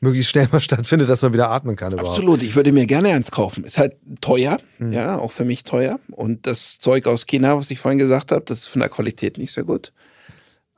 möglichst 0.00 0.30
schnell 0.30 0.48
mal 0.50 0.60
stattfindet, 0.60 1.08
dass 1.08 1.22
man 1.22 1.32
wieder 1.32 1.50
atmen 1.50 1.76
kann. 1.76 1.92
Überhaupt. 1.92 2.10
Absolut, 2.10 2.42
ich 2.42 2.56
würde 2.56 2.72
mir 2.72 2.86
gerne 2.86 3.10
eins 3.10 3.30
kaufen. 3.30 3.64
Ist 3.64 3.78
halt 3.78 3.96
teuer, 4.20 4.58
mhm. 4.78 4.92
ja, 4.92 5.18
auch 5.18 5.32
für 5.32 5.44
mich 5.44 5.64
teuer. 5.64 5.98
Und 6.10 6.46
das 6.46 6.78
Zeug 6.78 7.06
aus 7.06 7.26
China, 7.26 7.56
was 7.56 7.70
ich 7.70 7.78
vorhin 7.78 7.98
gesagt 7.98 8.32
habe, 8.32 8.42
das 8.44 8.60
ist 8.60 8.66
von 8.66 8.80
der 8.80 8.90
Qualität 8.90 9.38
nicht 9.38 9.52
sehr 9.52 9.64
gut. 9.64 9.92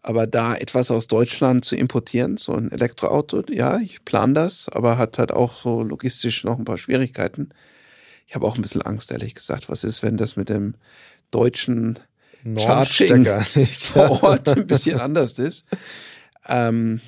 Aber 0.07 0.27
da 0.27 0.55
etwas 0.55 0.91
aus 0.91 1.07
Deutschland 1.07 1.65
zu 1.65 1.77
importieren, 1.77 2.37
so 2.37 2.53
ein 2.53 2.71
Elektroauto, 2.71 3.43
ja, 3.51 3.79
ich 3.79 4.05
plane 4.05 4.35
das, 4.35 4.69
aber 4.69 4.99
hat 4.99 5.17
halt 5.17 5.33
auch 5.33 5.55
so 5.55 5.83
logistisch 5.83 6.45
noch 6.45 6.59
ein 6.59 6.67
paar 6.67 6.77
Schwierigkeiten. 6.77 7.49
Ich 8.27 8.35
habe 8.35 8.47
auch 8.47 8.55
ein 8.57 8.61
bisschen 8.61 8.83
Angst, 8.83 9.11
ehrlich 9.13 9.35
gesagt. 9.35 9.71
Was 9.71 9.83
ist, 9.83 10.03
wenn 10.03 10.19
das 10.19 10.37
mit 10.37 10.51
dem 10.51 10.75
deutschen 11.31 11.99
Charging 12.59 13.25
vor 13.81 14.23
Ort 14.23 14.49
ein 14.51 14.67
bisschen 14.67 15.01
anders 15.01 15.39
ist? 15.39 15.65
Ähm, 16.47 17.01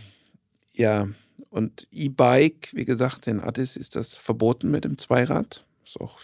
ja, 0.72 1.06
und 1.50 1.86
E-Bike, 1.92 2.70
wie 2.72 2.86
gesagt, 2.86 3.26
in 3.26 3.40
Addis 3.40 3.76
ist 3.76 3.94
das 3.94 4.14
verboten 4.14 4.70
mit 4.70 4.84
dem 4.84 4.96
Zweirad. 4.96 5.66
Ist 5.84 6.00
auch 6.00 6.18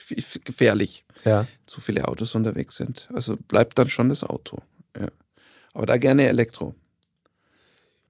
gefährlich. 0.45 1.05
Ja. 1.27 1.47
Zu 1.67 1.83
viele 1.83 2.09
Autos 2.09 2.35
unterwegs 2.35 2.77
sind. 2.77 3.11
Also 3.13 3.37
bleibt 3.37 3.79
dann 3.79 3.91
schon 3.91 4.09
das 4.09 4.25
Auto. 4.25 4.63
Ja. 4.99 5.09
Aber 5.73 5.87
da 5.87 5.97
gerne 5.97 6.29
Elektro. 6.29 6.75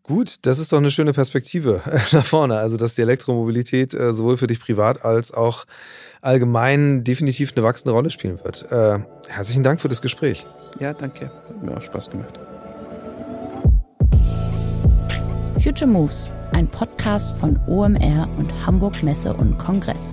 Gut, 0.03 0.37
das 0.43 0.59
ist 0.59 0.73
doch 0.73 0.79
eine 0.79 0.91
schöne 0.91 1.13
Perspektive 1.13 1.81
nach 2.13 2.25
vorne. 2.25 2.59
Also, 2.59 2.77
dass 2.77 2.97
die 2.97 3.03
Elektromobilität 3.03 3.95
äh, 3.95 4.13
sowohl 4.13 4.37
für 4.37 4.49
dich 4.49 4.59
privat 4.59 5.05
als 5.05 5.33
auch 5.33 5.65
allgemein 6.21 7.05
definitiv 7.05 7.53
eine 7.55 7.65
wachsende 7.65 7.93
Rolle 7.93 8.11
spielen 8.11 8.43
wird. 8.43 8.71
Äh, 8.73 8.99
herzlichen 9.29 9.63
Dank 9.63 9.81
für 9.81 9.89
das 9.89 10.03
Gespräch. 10.03 10.47
Ja, 10.81 10.93
danke. 10.93 11.27
Hat 11.27 11.63
mir 11.63 11.77
auch 11.77 11.83
Spaß 11.83 12.11
gemacht. 12.11 12.35
Future 15.63 15.89
Moves, 15.89 16.33
ein 16.53 16.67
Podcast 16.67 17.39
von 17.39 17.57
OMR 17.69 18.29
und 18.37 18.67
Hamburg 18.67 19.01
Messe 19.05 19.33
und 19.33 19.59
Kongress. 19.59 20.13